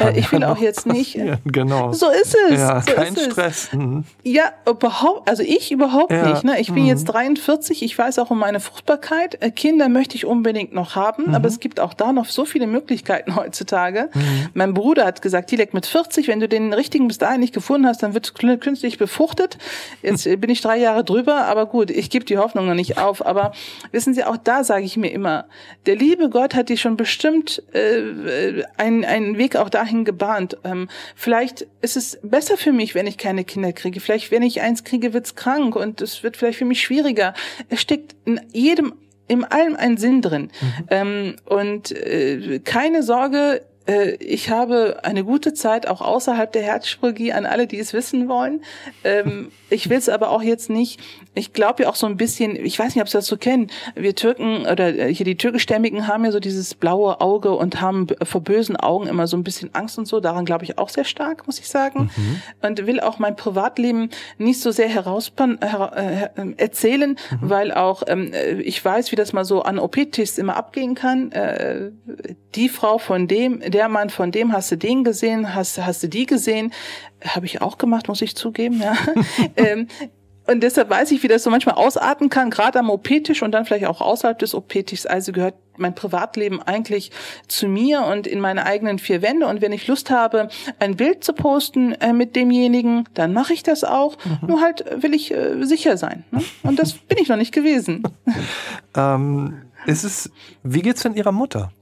Äh, 0.00 0.18
ich 0.18 0.30
will 0.30 0.44
auch 0.44 0.58
jetzt 0.58 0.86
nicht. 0.86 1.18
Genau. 1.44 1.92
So 1.92 2.10
ist 2.10 2.36
es. 2.50 2.58
Ja, 2.58 2.80
so 2.80 2.92
kein 2.92 3.16
Stress. 3.16 3.72
Mhm. 3.72 4.04
Ja, 4.22 4.52
überhaupt. 4.68 5.28
Also 5.28 5.42
ich 5.42 5.53
ich 5.56 5.72
überhaupt 5.72 6.12
ja. 6.12 6.28
nicht. 6.28 6.44
Ne? 6.44 6.60
Ich 6.60 6.72
bin 6.72 6.84
mhm. 6.84 6.88
jetzt 6.88 7.04
43, 7.04 7.82
ich 7.82 7.96
weiß 7.96 8.18
auch 8.18 8.30
um 8.30 8.38
meine 8.38 8.60
Fruchtbarkeit. 8.60 9.42
Äh, 9.42 9.50
Kinder 9.50 9.88
möchte 9.88 10.16
ich 10.16 10.26
unbedingt 10.26 10.72
noch 10.72 10.96
haben, 10.96 11.28
mhm. 11.28 11.34
aber 11.34 11.48
es 11.48 11.60
gibt 11.60 11.80
auch 11.80 11.94
da 11.94 12.12
noch 12.12 12.26
so 12.26 12.44
viele 12.44 12.66
Möglichkeiten 12.66 13.36
heutzutage. 13.36 14.10
Mhm. 14.14 14.48
Mein 14.54 14.74
Bruder 14.74 15.04
hat 15.04 15.22
gesagt, 15.22 15.50
Tilek 15.50 15.74
mit 15.74 15.86
40, 15.86 16.28
wenn 16.28 16.40
du 16.40 16.48
den 16.48 16.72
richtigen 16.72 17.08
bis 17.08 17.18
dahin 17.18 17.40
nicht 17.40 17.54
gefunden 17.54 17.86
hast, 17.86 18.02
dann 18.02 18.14
wird 18.14 18.34
künstlich 18.34 18.98
befruchtet. 18.98 19.58
Jetzt 20.02 20.24
bin 20.24 20.50
ich 20.50 20.60
drei 20.60 20.78
Jahre 20.78 21.04
drüber, 21.04 21.44
aber 21.46 21.66
gut, 21.66 21.90
ich 21.90 22.10
gebe 22.10 22.24
die 22.24 22.38
Hoffnung 22.38 22.66
noch 22.66 22.74
nicht 22.74 22.98
auf. 22.98 23.24
Aber 23.24 23.52
wissen 23.92 24.14
Sie, 24.14 24.24
auch 24.24 24.36
da 24.36 24.64
sage 24.64 24.84
ich 24.84 24.96
mir 24.96 25.10
immer, 25.10 25.46
der 25.86 25.96
liebe 25.96 26.28
Gott 26.28 26.54
hat 26.54 26.68
dir 26.68 26.76
schon 26.76 26.96
bestimmt 26.96 27.62
äh, 27.72 28.62
einen, 28.76 29.04
einen 29.04 29.38
Weg 29.38 29.56
auch 29.56 29.68
dahin 29.68 30.04
gebahnt. 30.04 30.56
Ähm, 30.64 30.88
vielleicht 31.14 31.66
ist 31.80 31.96
es 31.96 32.18
besser 32.22 32.56
für 32.56 32.72
mich, 32.72 32.94
wenn 32.94 33.06
ich 33.06 33.18
keine 33.18 33.44
Kinder 33.44 33.72
kriege. 33.72 34.00
Vielleicht, 34.00 34.30
wenn 34.30 34.42
ich 34.42 34.60
eins 34.60 34.84
kriege, 34.84 35.12
wird's 35.12 35.34
krank 35.44 35.76
und 35.76 36.00
es 36.00 36.22
wird 36.22 36.36
vielleicht 36.36 36.58
für 36.58 36.64
mich 36.64 36.80
schwieriger. 36.80 37.34
Es 37.68 37.80
steckt 37.80 38.16
in 38.24 38.40
jedem, 38.52 38.94
in 39.28 39.44
allem 39.44 39.76
ein 39.76 39.96
Sinn 39.98 40.22
drin. 40.22 40.50
Mhm. 40.60 40.86
Ähm, 40.90 41.36
und 41.44 41.92
äh, 41.92 42.60
keine 42.60 43.02
Sorge, 43.02 43.62
ich 43.86 44.48
habe 44.48 45.00
eine 45.02 45.24
gute 45.24 45.52
Zeit 45.52 45.86
auch 45.86 46.00
außerhalb 46.00 46.50
der 46.50 46.62
Herzchirurgie 46.62 47.32
an 47.32 47.44
alle, 47.44 47.66
die 47.66 47.78
es 47.78 47.92
wissen 47.92 48.28
wollen. 48.28 48.62
Ähm, 49.04 49.50
ich 49.70 49.90
will 49.90 49.98
es 49.98 50.08
aber 50.08 50.30
auch 50.30 50.42
jetzt 50.42 50.70
nicht. 50.70 51.00
Ich 51.34 51.52
glaube 51.52 51.82
ja 51.82 51.88
auch 51.90 51.94
so 51.94 52.06
ein 52.06 52.16
bisschen, 52.16 52.56
ich 52.56 52.78
weiß 52.78 52.94
nicht, 52.94 53.02
ob 53.02 53.08
Sie 53.08 53.18
das 53.18 53.26
so 53.26 53.36
kennen. 53.36 53.70
Wir 53.94 54.14
Türken 54.14 54.66
oder 54.66 54.96
äh, 54.96 55.14
hier 55.14 55.26
die 55.26 55.36
Türkischstämmigen 55.36 56.06
haben 56.06 56.24
ja 56.24 56.32
so 56.32 56.40
dieses 56.40 56.74
blaue 56.74 57.20
Auge 57.20 57.52
und 57.52 57.80
haben 57.82 58.06
vor 58.22 58.40
bösen 58.40 58.76
Augen 58.76 59.06
immer 59.06 59.26
so 59.26 59.36
ein 59.36 59.44
bisschen 59.44 59.74
Angst 59.74 59.98
und 59.98 60.06
so. 60.06 60.20
Daran 60.20 60.46
glaube 60.46 60.64
ich 60.64 60.78
auch 60.78 60.88
sehr 60.88 61.04
stark, 61.04 61.46
muss 61.46 61.58
ich 61.58 61.68
sagen. 61.68 62.10
Mhm. 62.16 62.42
Und 62.62 62.86
will 62.86 63.00
auch 63.00 63.18
mein 63.18 63.36
Privatleben 63.36 64.08
nicht 64.38 64.60
so 64.60 64.70
sehr 64.70 64.88
heraus 64.88 65.32
her 65.36 66.30
äh, 66.36 66.52
erzählen, 66.56 67.10
mhm. 67.10 67.50
weil 67.50 67.72
auch 67.72 68.02
ähm, 68.06 68.32
ich 68.60 68.82
weiß, 68.82 69.12
wie 69.12 69.16
das 69.16 69.34
mal 69.34 69.44
so 69.44 69.62
an 69.62 69.78
OP-Tisch 69.78 70.38
immer 70.38 70.56
abgehen 70.56 70.94
kann. 70.94 71.32
Äh, 71.32 71.90
die 72.54 72.68
Frau 72.68 72.98
von 72.98 73.28
dem, 73.28 73.60
der 73.74 73.88
Mann 73.88 74.08
von 74.08 74.30
dem, 74.30 74.52
hast 74.52 74.70
du 74.70 74.76
den 74.76 75.04
gesehen, 75.04 75.54
hast, 75.54 75.84
hast 75.84 76.02
du 76.02 76.08
die 76.08 76.26
gesehen? 76.26 76.72
Habe 77.26 77.46
ich 77.46 77.60
auch 77.60 77.76
gemacht, 77.76 78.08
muss 78.08 78.22
ich 78.22 78.36
zugeben, 78.36 78.80
ja. 78.80 78.94
ähm, 79.56 79.88
und 80.46 80.62
deshalb 80.62 80.90
weiß 80.90 81.10
ich, 81.12 81.22
wie 81.22 81.28
das 81.28 81.42
so 81.42 81.50
manchmal 81.50 81.76
ausarten 81.76 82.28
kann, 82.28 82.50
gerade 82.50 82.78
am 82.78 82.90
OP-Tisch 82.90 83.42
und 83.42 83.52
dann 83.52 83.64
vielleicht 83.64 83.86
auch 83.86 84.02
außerhalb 84.02 84.38
des 84.38 84.54
OP-Tischs. 84.54 85.06
Also 85.06 85.32
gehört 85.32 85.54
mein 85.78 85.94
Privatleben 85.94 86.60
eigentlich 86.62 87.10
zu 87.48 87.66
mir 87.66 88.02
und 88.02 88.26
in 88.26 88.40
meine 88.40 88.66
eigenen 88.66 88.98
vier 88.98 89.22
Wände. 89.22 89.46
Und 89.46 89.62
wenn 89.62 89.72
ich 89.72 89.86
Lust 89.86 90.10
habe, 90.10 90.48
ein 90.78 90.96
Bild 90.96 91.24
zu 91.24 91.32
posten 91.32 91.92
äh, 91.92 92.12
mit 92.12 92.36
demjenigen, 92.36 93.08
dann 93.14 93.32
mache 93.32 93.54
ich 93.54 93.62
das 93.62 93.84
auch. 93.84 94.16
Mhm. 94.24 94.48
Nur 94.48 94.60
halt 94.60 94.84
will 95.02 95.14
ich 95.14 95.32
äh, 95.32 95.64
sicher 95.64 95.96
sein. 95.96 96.24
Ne? 96.30 96.42
Und 96.62 96.78
das 96.78 96.92
bin 96.92 97.16
ich 97.18 97.28
noch 97.28 97.38
nicht 97.38 97.54
gewesen. 97.54 98.02
ähm, 98.94 99.62
ist 99.86 100.04
es, 100.04 100.30
wie 100.62 100.82
geht's 100.82 101.02
denn 101.02 101.14
Ihrer 101.14 101.32
Mutter? 101.32 101.72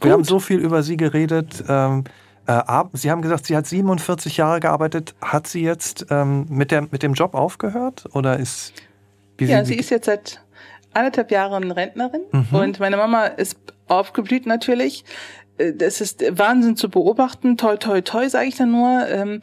Wir 0.00 0.12
haben 0.12 0.24
so 0.24 0.38
viel 0.38 0.58
über 0.58 0.82
sie 0.82 0.96
geredet. 0.96 1.64
Ähm, 1.68 2.04
äh, 2.46 2.62
sie 2.94 3.10
haben 3.10 3.22
gesagt, 3.22 3.46
sie 3.46 3.56
hat 3.56 3.66
47 3.66 4.36
Jahre 4.36 4.60
gearbeitet. 4.60 5.14
Hat 5.20 5.46
sie 5.46 5.62
jetzt 5.62 6.06
ähm, 6.10 6.46
mit, 6.48 6.70
der, 6.70 6.82
mit 6.90 7.02
dem 7.02 7.14
Job 7.14 7.34
aufgehört? 7.34 8.04
Oder 8.12 8.38
ist. 8.38 8.72
ja, 9.40 9.64
sie, 9.64 9.74
sie 9.74 9.80
ist 9.80 9.90
jetzt 9.90 10.06
seit 10.06 10.40
anderthalb 10.92 11.30
Jahre 11.30 11.58
Rentnerin 11.58 12.22
mhm. 12.32 12.46
und 12.50 12.80
meine 12.80 12.96
Mama 12.96 13.26
ist 13.26 13.56
aufgeblüht 13.86 14.46
natürlich 14.46 15.04
das 15.74 16.00
ist 16.00 16.24
Wahnsinn 16.38 16.76
zu 16.76 16.88
beobachten. 16.88 17.56
Toi, 17.56 17.76
toi, 17.76 18.00
toi, 18.00 18.28
sage 18.28 18.48
ich 18.48 18.56
dann 18.56 18.70
nur. 18.70 19.06
Ähm, 19.08 19.40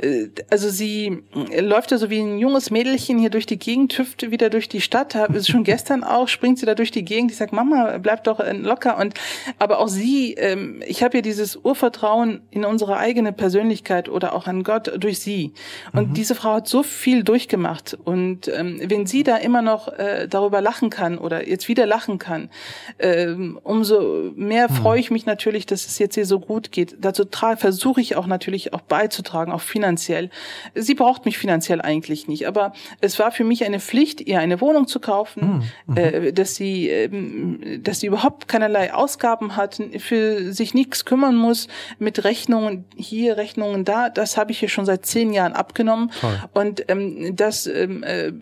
äh, 0.00 0.28
also 0.50 0.68
sie 0.68 1.22
läuft 1.58 1.90
ja 1.90 1.98
so 1.98 2.10
wie 2.10 2.20
ein 2.20 2.38
junges 2.38 2.70
Mädelchen 2.70 3.18
hier 3.18 3.30
durch 3.30 3.46
die 3.46 3.58
Gegend, 3.58 3.96
hüpft 3.98 4.30
wieder 4.30 4.50
durch 4.50 4.68
die 4.68 4.80
Stadt. 4.80 5.16
Schon 5.46 5.64
gestern 5.64 6.04
auch 6.04 6.28
springt 6.28 6.58
sie 6.58 6.66
da 6.66 6.74
durch 6.74 6.90
die 6.90 7.04
Gegend. 7.04 7.30
Ich 7.30 7.36
sag, 7.36 7.52
Mama, 7.52 7.98
bleib 7.98 8.24
doch 8.24 8.40
äh, 8.40 8.52
locker. 8.52 8.98
Und 8.98 9.14
aber 9.58 9.78
auch 9.78 9.88
sie, 9.88 10.34
ähm, 10.34 10.82
ich 10.86 11.02
habe 11.02 11.18
ja 11.18 11.22
dieses 11.22 11.56
Urvertrauen 11.56 12.42
in 12.50 12.64
unsere 12.64 12.96
eigene 12.98 13.32
Persönlichkeit 13.32 14.08
oder 14.08 14.34
auch 14.34 14.46
an 14.46 14.62
Gott 14.62 14.92
durch 14.98 15.18
sie. 15.20 15.52
Und 15.92 16.10
mhm. 16.10 16.14
diese 16.14 16.34
Frau 16.34 16.54
hat 16.54 16.68
so 16.68 16.82
viel 16.82 17.24
durchgemacht. 17.24 17.96
Und 18.04 18.48
ähm, 18.48 18.80
wenn 18.84 19.06
sie 19.06 19.22
da 19.22 19.36
immer 19.36 19.62
noch 19.62 19.88
äh, 19.88 20.28
darüber 20.28 20.60
lachen 20.60 20.90
kann 20.90 21.18
oder 21.18 21.48
jetzt 21.48 21.68
wieder 21.68 21.86
lachen 21.86 22.18
kann, 22.18 22.50
ähm, 22.98 23.58
umso 23.62 24.32
mehr 24.34 24.70
mhm. 24.70 24.74
freue 24.74 25.00
ich 25.00 25.10
mich 25.10 25.26
natürlich 25.26 25.55
natürlich, 25.56 25.66
dass 25.66 25.86
es 25.86 25.98
jetzt 25.98 26.14
hier 26.14 26.26
so 26.26 26.38
gut 26.38 26.70
geht. 26.70 26.96
Dazu 27.00 27.24
versuche 27.56 28.00
ich 28.00 28.16
auch 28.16 28.26
natürlich 28.26 28.74
auch 28.74 28.82
beizutragen, 28.82 29.52
auch 29.52 29.62
finanziell. 29.62 30.30
Sie 30.74 30.94
braucht 30.94 31.24
mich 31.24 31.38
finanziell 31.38 31.80
eigentlich 31.80 32.28
nicht, 32.28 32.46
aber 32.46 32.72
es 33.00 33.18
war 33.18 33.32
für 33.32 33.44
mich 33.44 33.64
eine 33.64 33.80
Pflicht, 33.80 34.20
ihr 34.20 34.38
eine 34.38 34.60
Wohnung 34.60 34.86
zu 34.86 35.00
kaufen, 35.00 35.64
mhm. 35.86 35.96
äh, 35.96 36.32
dass 36.32 36.56
sie, 36.56 36.90
äh, 36.90 37.78
dass 37.78 38.00
sie 38.00 38.08
überhaupt 38.08 38.48
keinerlei 38.48 38.92
Ausgaben 38.92 39.56
hat, 39.56 39.80
für 39.98 40.52
sich 40.52 40.74
nichts 40.74 41.04
kümmern 41.04 41.36
muss, 41.36 41.68
mit 41.98 42.24
Rechnungen 42.24 42.84
hier, 42.94 43.36
Rechnungen 43.36 43.84
da. 43.84 44.10
Das 44.10 44.36
habe 44.36 44.52
ich 44.52 44.62
ihr 44.62 44.68
schon 44.68 44.84
seit 44.84 45.06
zehn 45.06 45.32
Jahren 45.32 45.54
abgenommen 45.54 46.10
Toll. 46.20 46.38
und 46.52 46.84
ähm, 46.88 47.34
das 47.34 47.66
ähm, 47.66 48.02
äh, 48.02 48.32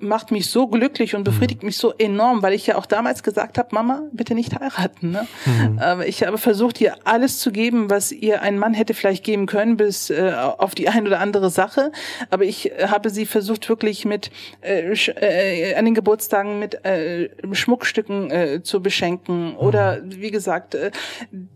macht 0.00 0.30
mich 0.30 0.46
so 0.50 0.68
glücklich 0.68 1.16
und 1.16 1.24
befriedigt 1.24 1.62
mhm. 1.62 1.66
mich 1.66 1.78
so 1.78 1.92
enorm, 1.98 2.42
weil 2.42 2.52
ich 2.52 2.66
ja 2.66 2.76
auch 2.76 2.86
damals 2.86 3.22
gesagt 3.22 3.58
habe, 3.58 3.68
Mama, 3.72 4.02
bitte 4.12 4.34
nicht 4.34 4.54
heiraten. 4.58 5.10
Ne? 5.10 5.26
Mhm. 5.46 6.02
Ich 6.06 6.22
habe 6.22 6.38
versucht, 6.44 6.80
ihr 6.80 6.94
alles 7.04 7.40
zu 7.40 7.50
geben, 7.50 7.90
was 7.90 8.12
ihr 8.12 8.42
ein 8.42 8.58
Mann 8.58 8.74
hätte 8.74 8.94
vielleicht 8.94 9.24
geben 9.24 9.46
können, 9.46 9.76
bis 9.76 10.10
äh, 10.10 10.32
auf 10.58 10.74
die 10.76 10.88
ein 10.88 11.06
oder 11.06 11.18
andere 11.18 11.50
Sache. 11.50 11.90
Aber 12.30 12.44
ich 12.44 12.70
habe 12.86 13.10
sie 13.10 13.26
versucht, 13.26 13.68
wirklich 13.68 14.04
mit 14.04 14.30
äh, 14.60 14.92
äh, 14.92 15.74
an 15.74 15.84
den 15.84 15.94
Geburtstagen 15.94 16.60
mit 16.60 16.84
äh, 16.84 17.30
Schmuckstücken 17.52 18.30
äh, 18.30 18.62
zu 18.62 18.82
beschenken. 18.82 19.56
Oder 19.56 20.00
wie 20.04 20.30
gesagt, 20.30 20.74
äh, 20.76 20.90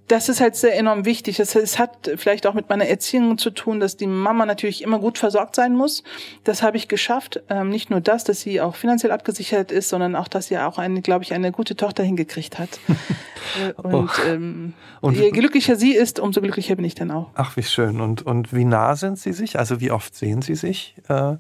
das 0.09 0.28
ist 0.28 0.41
halt 0.41 0.57
sehr 0.57 0.76
enorm 0.76 1.05
wichtig. 1.05 1.36
Das, 1.36 1.55
es 1.55 1.78
hat 1.78 2.11
vielleicht 2.16 2.47
auch 2.47 2.55
mit 2.55 2.68
meiner 2.68 2.86
Erziehung 2.86 3.36
zu 3.39 3.51
tun, 3.51 3.78
dass 3.78 3.97
die 3.97 4.07
Mama 4.07 4.47
natürlich 4.47 4.82
immer 4.82 4.99
gut 4.99 5.18
versorgt 5.18 5.55
sein 5.55 5.76
muss. 5.76 6.03
Das 6.45 6.62
habe 6.62 6.78
ich 6.78 6.89
geschafft. 6.89 7.43
Ähm, 7.51 7.68
nicht 7.68 7.91
nur 7.91 8.01
das, 8.01 8.24
dass 8.24 8.41
sie 8.41 8.61
auch 8.61 8.74
finanziell 8.74 9.12
abgesichert 9.12 9.70
ist, 9.70 9.91
sondern 9.91 10.16
auch, 10.16 10.28
dass 10.28 10.47
sie 10.47 10.59
auch 10.59 10.78
eine, 10.78 11.03
glaube 11.03 11.24
ich, 11.24 11.34
eine 11.34 11.53
gute 11.53 11.76
Tochter 11.76 12.03
hingekriegt 12.03 12.59
hat. 12.59 12.70
Äh, 13.59 13.72
und 13.80 14.11
oh. 14.11 14.28
ähm, 14.28 14.67
und 15.00 15.16
je 15.16 15.30
glücklicher 15.30 15.76
sie 15.76 15.94
ist, 15.94 16.20
umso 16.20 16.40
glücklicher 16.40 16.76
bin 16.76 16.84
ich 16.84 16.94
dann 16.94 17.10
auch. 17.10 17.30
Ach, 17.34 17.56
wie 17.56 17.62
schön. 17.62 18.00
Und, 18.00 18.22
und 18.22 18.54
wie 18.54 18.64
nah 18.64 18.96
sind 18.96 19.18
Sie 19.18 19.32
sich? 19.32 19.58
Also 19.58 19.80
wie 19.80 19.90
oft 19.90 20.14
sehen 20.14 20.42
Sie 20.42 20.54
sich? 20.54 20.96
Äh 21.08 21.36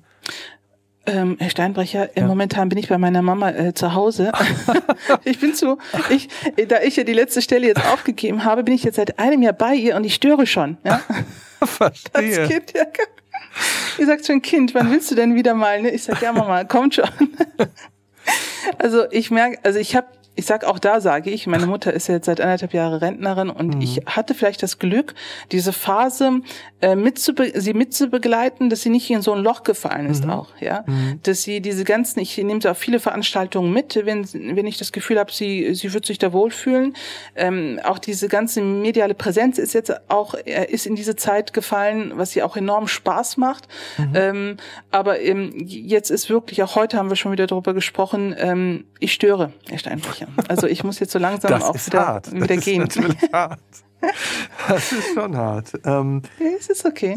ähm, 1.08 1.36
Herr 1.38 1.48
Steinbrecher, 1.48 2.10
ja. 2.16 2.26
momentan 2.26 2.68
bin 2.68 2.76
ich 2.76 2.88
bei 2.88 2.98
meiner 2.98 3.22
Mama 3.22 3.50
äh, 3.50 3.72
zu 3.72 3.94
Hause. 3.94 4.30
ich 5.24 5.40
bin 5.40 5.54
zu, 5.54 5.78
ich, 6.10 6.28
da 6.68 6.82
ich 6.82 6.96
ja 6.96 7.04
die 7.04 7.14
letzte 7.14 7.40
Stelle 7.40 7.66
jetzt 7.66 7.84
aufgegeben 7.86 8.44
habe, 8.44 8.62
bin 8.62 8.74
ich 8.74 8.84
jetzt 8.84 8.96
seit 8.96 9.18
einem 9.18 9.42
Jahr 9.42 9.54
bei 9.54 9.74
ihr 9.74 9.96
und 9.96 10.04
ich 10.04 10.14
störe 10.14 10.46
schon. 10.46 10.76
Ja? 10.84 11.00
Verstehe. 11.64 12.40
Das 12.40 12.48
kind, 12.48 12.72
ja. 12.74 12.84
Ihr 13.98 14.06
sagt 14.06 14.26
schon, 14.26 14.42
Kind, 14.42 14.74
wann 14.74 14.90
willst 14.90 15.10
du 15.10 15.14
denn 15.14 15.34
wieder 15.34 15.54
mal? 15.54 15.80
Ne? 15.80 15.90
Ich 15.90 16.04
sag, 16.04 16.20
ja 16.20 16.32
Mama, 16.32 16.64
kommt 16.64 16.96
schon. 16.96 17.08
also 18.78 19.10
ich 19.10 19.30
merke, 19.30 19.58
also 19.64 19.78
ich 19.78 19.96
habe 19.96 20.06
ich 20.38 20.46
sag 20.46 20.62
auch 20.62 20.78
da 20.78 21.00
sage 21.00 21.30
ich, 21.30 21.48
meine 21.48 21.66
Mutter 21.66 21.92
ist 21.92 22.06
jetzt 22.06 22.26
seit 22.26 22.40
anderthalb 22.40 22.72
Jahren 22.72 22.94
Rentnerin 22.94 23.50
und 23.50 23.74
mhm. 23.74 23.80
ich 23.80 24.02
hatte 24.06 24.34
vielleicht 24.34 24.62
das 24.62 24.78
Glück, 24.78 25.14
diese 25.50 25.72
Phase 25.72 26.42
äh, 26.80 26.94
mitzube 26.94 27.60
sie 27.60 27.74
mitzubegleiten, 27.74 28.70
dass 28.70 28.82
sie 28.82 28.90
nicht 28.90 29.10
in 29.10 29.20
so 29.20 29.32
ein 29.32 29.42
Loch 29.42 29.64
gefallen 29.64 30.06
ist 30.08 30.24
mhm. 30.24 30.30
auch, 30.30 30.50
ja, 30.60 30.84
mhm. 30.86 31.18
dass 31.24 31.42
sie 31.42 31.60
diese 31.60 31.82
ganzen, 31.82 32.20
ich 32.20 32.38
nehme 32.38 32.60
sie 32.62 32.70
auf 32.70 32.78
viele 32.78 33.00
Veranstaltungen 33.00 33.72
mit, 33.72 33.96
wenn 33.96 34.24
wenn 34.32 34.66
ich 34.68 34.78
das 34.78 34.92
Gefühl 34.92 35.18
habe, 35.18 35.32
sie 35.32 35.74
sie 35.74 35.92
wird 35.92 36.06
sich 36.06 36.18
da 36.18 36.32
wohlfühlen, 36.32 36.94
ähm, 37.34 37.80
auch 37.82 37.98
diese 37.98 38.28
ganze 38.28 38.62
mediale 38.62 39.14
Präsenz 39.14 39.58
ist 39.58 39.72
jetzt 39.72 40.08
auch 40.08 40.34
äh, 40.34 40.66
ist 40.70 40.86
in 40.86 40.94
diese 40.94 41.16
Zeit 41.16 41.52
gefallen, 41.52 42.12
was 42.14 42.30
sie 42.30 42.44
auch 42.44 42.56
enorm 42.56 42.86
Spaß 42.86 43.38
macht, 43.38 43.66
mhm. 43.98 44.12
ähm, 44.14 44.56
aber 44.92 45.20
ähm, 45.20 45.52
jetzt 45.56 46.10
ist 46.12 46.30
wirklich 46.30 46.62
auch 46.62 46.76
heute 46.76 46.96
haben 46.96 47.08
wir 47.08 47.16
schon 47.16 47.32
wieder 47.32 47.48
darüber 47.48 47.74
gesprochen, 47.74 48.36
ähm, 48.38 48.84
ich 49.00 49.12
störe, 49.12 49.52
Herr 49.68 49.78
Steinbrecher. 49.78 50.27
Also 50.48 50.66
ich 50.66 50.84
muss 50.84 50.98
jetzt 50.98 51.12
so 51.12 51.18
langsam 51.18 51.50
das 51.50 51.62
auch 51.62 51.74
wieder, 51.86 52.06
hart. 52.06 52.32
wieder 52.32 52.46
das 52.46 52.64
gehen. 52.64 52.82
Ist 52.82 52.96
natürlich 52.96 53.32
hart. 53.32 53.60
Das 54.68 54.92
ist 54.92 55.14
schon 55.14 55.36
hart. 55.36 55.72
Ähm, 55.84 56.22
ja, 56.38 56.46
es 56.58 56.68
ist 56.68 56.84
okay. 56.84 57.16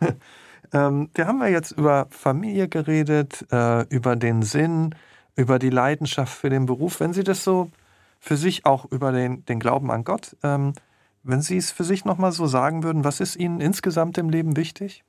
ähm, 0.72 1.10
wir 1.14 1.26
haben 1.26 1.40
ja 1.40 1.48
jetzt 1.48 1.72
über 1.72 2.06
Familie 2.10 2.68
geredet, 2.68 3.46
äh, 3.52 3.82
über 3.88 4.16
den 4.16 4.42
Sinn, 4.42 4.94
über 5.36 5.58
die 5.58 5.70
Leidenschaft 5.70 6.34
für 6.34 6.50
den 6.50 6.66
Beruf. 6.66 7.00
Wenn 7.00 7.12
Sie 7.12 7.24
das 7.24 7.44
so 7.44 7.70
für 8.18 8.36
sich 8.36 8.66
auch 8.66 8.84
über 8.90 9.12
den, 9.12 9.44
den 9.44 9.60
Glauben 9.60 9.90
an 9.90 10.04
Gott, 10.04 10.36
ähm, 10.42 10.74
wenn 11.22 11.42
Sie 11.42 11.56
es 11.56 11.70
für 11.70 11.84
sich 11.84 12.04
nochmal 12.04 12.32
so 12.32 12.46
sagen 12.46 12.82
würden, 12.82 13.04
was 13.04 13.20
ist 13.20 13.36
Ihnen 13.36 13.60
insgesamt 13.60 14.18
im 14.18 14.30
Leben 14.30 14.56
wichtig? 14.56 15.04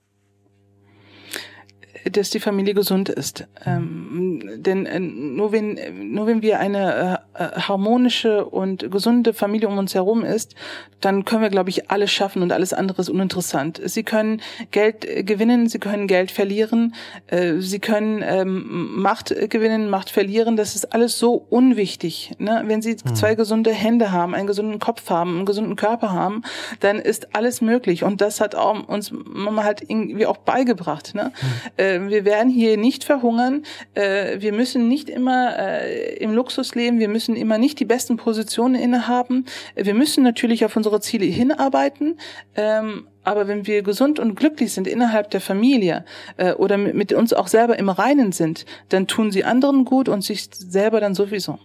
Dass 2.12 2.30
die 2.30 2.39
Familie 2.39 2.74
gesund 2.74 3.10
ist. 3.10 3.47
Ähm, 3.66 4.41
denn 4.58 4.86
äh, 4.86 4.99
nur 4.99 5.51
wenn 5.51 5.78
nur 6.12 6.28
wenn 6.28 6.41
wir 6.41 6.60
eine 6.60 7.20
äh, 7.34 7.43
harmonische 7.62 8.45
und 8.45 8.91
gesunde 8.91 9.34
Familie 9.34 9.68
um 9.68 9.78
uns 9.78 9.95
herum 9.95 10.24
ist, 10.24 10.56
dann 11.01 11.26
können 11.26 11.41
wir, 11.41 11.49
glaube 11.49 11.70
ich, 11.70 11.89
alles 11.91 12.12
schaffen 12.12 12.41
und 12.41 12.51
alles 12.51 12.74
andere 12.74 13.01
ist 13.01 13.10
uninteressant. 13.10 13.82
Sie 13.84 14.04
können 14.04 14.41
Geld 14.72 15.06
äh, 15.06 15.24
gewinnen, 15.24 15.68
sie 15.68 15.80
können 15.80 16.08
Geld 16.08 16.32
verlieren, 16.32 16.93
äh, 17.28 17.56
sie 17.60 17.80
können 17.80 18.22
ähm, 18.26 19.01
Macht 19.01 19.34
gewinnen, 19.49 19.89
Macht 19.89 20.10
verlieren. 20.10 20.58
Das 20.58 20.76
ist 20.76 20.93
alles 20.93 21.18
so 21.20 21.45
unwichtig. 21.49 22.32
Ne? 22.38 22.64
Wenn 22.66 22.82
Sie 22.82 22.91
hm. 22.91 23.16
zwei 23.16 23.36
gesunde 23.36 23.72
Hände 23.72 24.12
haben, 24.12 24.36
einen 24.36 24.47
gesunden 24.47 24.80
Kopf 24.80 25.10
haben, 25.10 25.38
einen 25.38 25.45
gesunden 25.45 25.76
Körper 25.76 26.12
haben, 26.12 26.43
dann 26.80 26.99
ist 26.99 27.36
alles 27.36 27.62
möglich. 27.62 28.04
Und 28.04 28.22
das 28.22 28.41
hat 28.41 28.56
auch 28.56 28.88
uns 28.88 29.12
Mama 29.12 29.64
halt 29.64 29.82
irgendwie 29.82 30.26
auch 30.26 30.38
beigebracht. 30.38 31.16
Ne? 31.16 31.32
Hm 31.78 31.84
äh, 31.93 31.93
wir 32.02 32.26
werden 32.26 32.50
hier 32.50 32.78
nicht 32.78 33.04
verhungern. 33.04 33.64
Äh, 33.94 34.41
wir 34.41 34.54
müssen 34.54 34.88
nicht 34.88 35.10
immer 35.10 35.58
äh, 35.58 36.16
im 36.18 36.34
Luxus 36.34 36.76
leben. 36.76 37.00
Wir 37.00 37.10
müssen 37.10 37.36
immer 37.36 37.58
nicht 37.58 37.80
die 37.80 37.86
besten 37.86 38.18
Positionen 38.18 38.76
innehaben. 38.76 39.46
Wir 39.76 39.94
müssen 39.94 40.24
natürlich 40.24 40.66
auf 40.66 40.76
unsere 40.76 41.02
Ziele 41.02 41.26
hinarbeiten. 41.26 42.18
Ähm, 42.56 43.08
aber 43.24 43.48
wenn 43.48 43.66
wir 43.68 43.84
gesund 43.84 44.20
und 44.20 44.36
glücklich 44.36 44.74
sind 44.74 44.88
innerhalb 44.88 45.32
der 45.32 45.41
Familie 45.41 46.06
äh, 46.38 46.54
oder 46.54 46.78
mit, 46.78 47.14
uns 47.14 47.34
auch 47.34 47.48
selber 47.48 47.80
im 47.80 47.89
Reinen 47.89 48.32
sind, 48.32 48.66
dann 48.89 49.08
tun 49.08 49.32
sie 49.32 49.44
anderen 49.46 49.86
gut 49.86 50.10
und 50.10 50.24
sich 50.24 50.50
selber 50.52 51.00
dann 51.00 51.16
sowieso. 51.16 51.60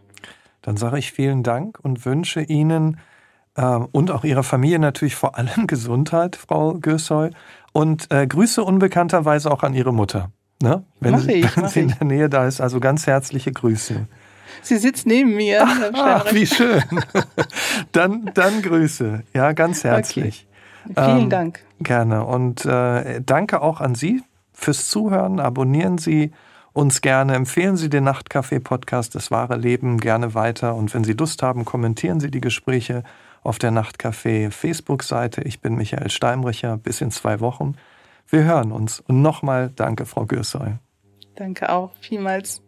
Dann 0.63 0.77
sage 0.77 0.99
ich 0.99 1.13
vielen 1.13 1.43
Dank 1.43 1.79
und 1.83 2.05
wünsche 2.05 2.43
Ihnen 2.43 2.99
äh, 3.57 3.63
und 3.93 4.11
auch 4.11 4.25
Ihrer 4.25 4.43
Familie 4.43 4.79
natürlich 4.79 5.17
vor 5.17 5.37
allem 5.37 5.67
Gesundheit, 5.67 6.37
Frau 6.37 6.75
Gösoy. 6.75 7.31
Und 7.73 8.11
äh, 8.11 8.27
Grüße 8.27 8.63
unbekannterweise 8.63 9.51
auch 9.51 9.63
an 9.63 9.75
Ihre 9.75 9.93
Mutter. 9.93 10.31
Ne? 10.63 10.85
Wenn, 11.01 11.13
mach 11.13 11.21
sie, 11.21 11.33
ich, 11.33 11.57
wenn 11.57 11.69
sie 11.69 11.81
in 11.81 11.89
der 11.89 12.07
Nähe 12.07 12.29
da 12.29 12.47
ist, 12.47 12.61
also 12.61 12.81
ganz 12.81 13.07
herzliche 13.07 13.53
Grüße. 13.53 14.07
Sie 14.63 14.77
sitzt 14.77 15.07
neben 15.07 15.37
mir. 15.37 15.65
Ach, 15.65 15.93
ach 15.95 16.33
wie 16.33 16.47
schön. 16.47 16.83
dann, 17.93 18.31
dann 18.35 18.63
Grüße. 18.63 19.23
Ja, 19.35 19.53
ganz 19.53 19.85
herzlich. 19.85 20.47
Okay. 20.91 21.05
Vielen 21.05 21.25
ähm, 21.25 21.31
Dank. 21.31 21.61
Gerne. 21.81 22.25
Und 22.25 22.65
äh, 22.65 23.21
danke 23.25 23.61
auch 23.61 23.81
an 23.81 23.95
Sie 23.95 24.23
fürs 24.53 24.89
Zuhören. 24.89 25.39
Abonnieren 25.39 25.99
Sie 25.99 26.33
uns 26.73 27.03
gerne. 27.03 27.35
Empfehlen 27.35 27.77
Sie 27.77 27.89
den 27.89 28.05
Nachtcafé-Podcast 28.05 29.15
Das 29.15 29.31
wahre 29.31 29.57
Leben 29.57 29.99
gerne 29.99 30.35
weiter. 30.35 30.75
Und 30.75 30.93
wenn 30.95 31.05
Sie 31.05 31.13
Lust 31.13 31.43
haben, 31.43 31.65
kommentieren 31.65 32.21
Sie 32.21 32.31
die 32.31 32.41
Gespräche 32.41 33.05
auf 33.43 33.59
der 33.59 33.71
Nachtcafé 33.71 34.51
Facebook-Seite. 34.51 35.43
Ich 35.43 35.61
bin 35.61 35.75
Michael 35.77 36.11
Steinbrecher. 36.11 36.77
Bis 36.77 37.01
in 37.01 37.11
zwei 37.11 37.41
Wochen. 37.41 37.77
Wir 38.29 38.45
hören 38.45 38.73
uns. 38.73 39.01
Und 39.01 39.23
nochmal 39.23 39.71
danke, 39.75 40.07
Frau 40.07 40.27
Gürsoy. 40.27 40.75
Danke 41.35 41.71
auch 41.71 41.93
vielmals. 42.01 42.63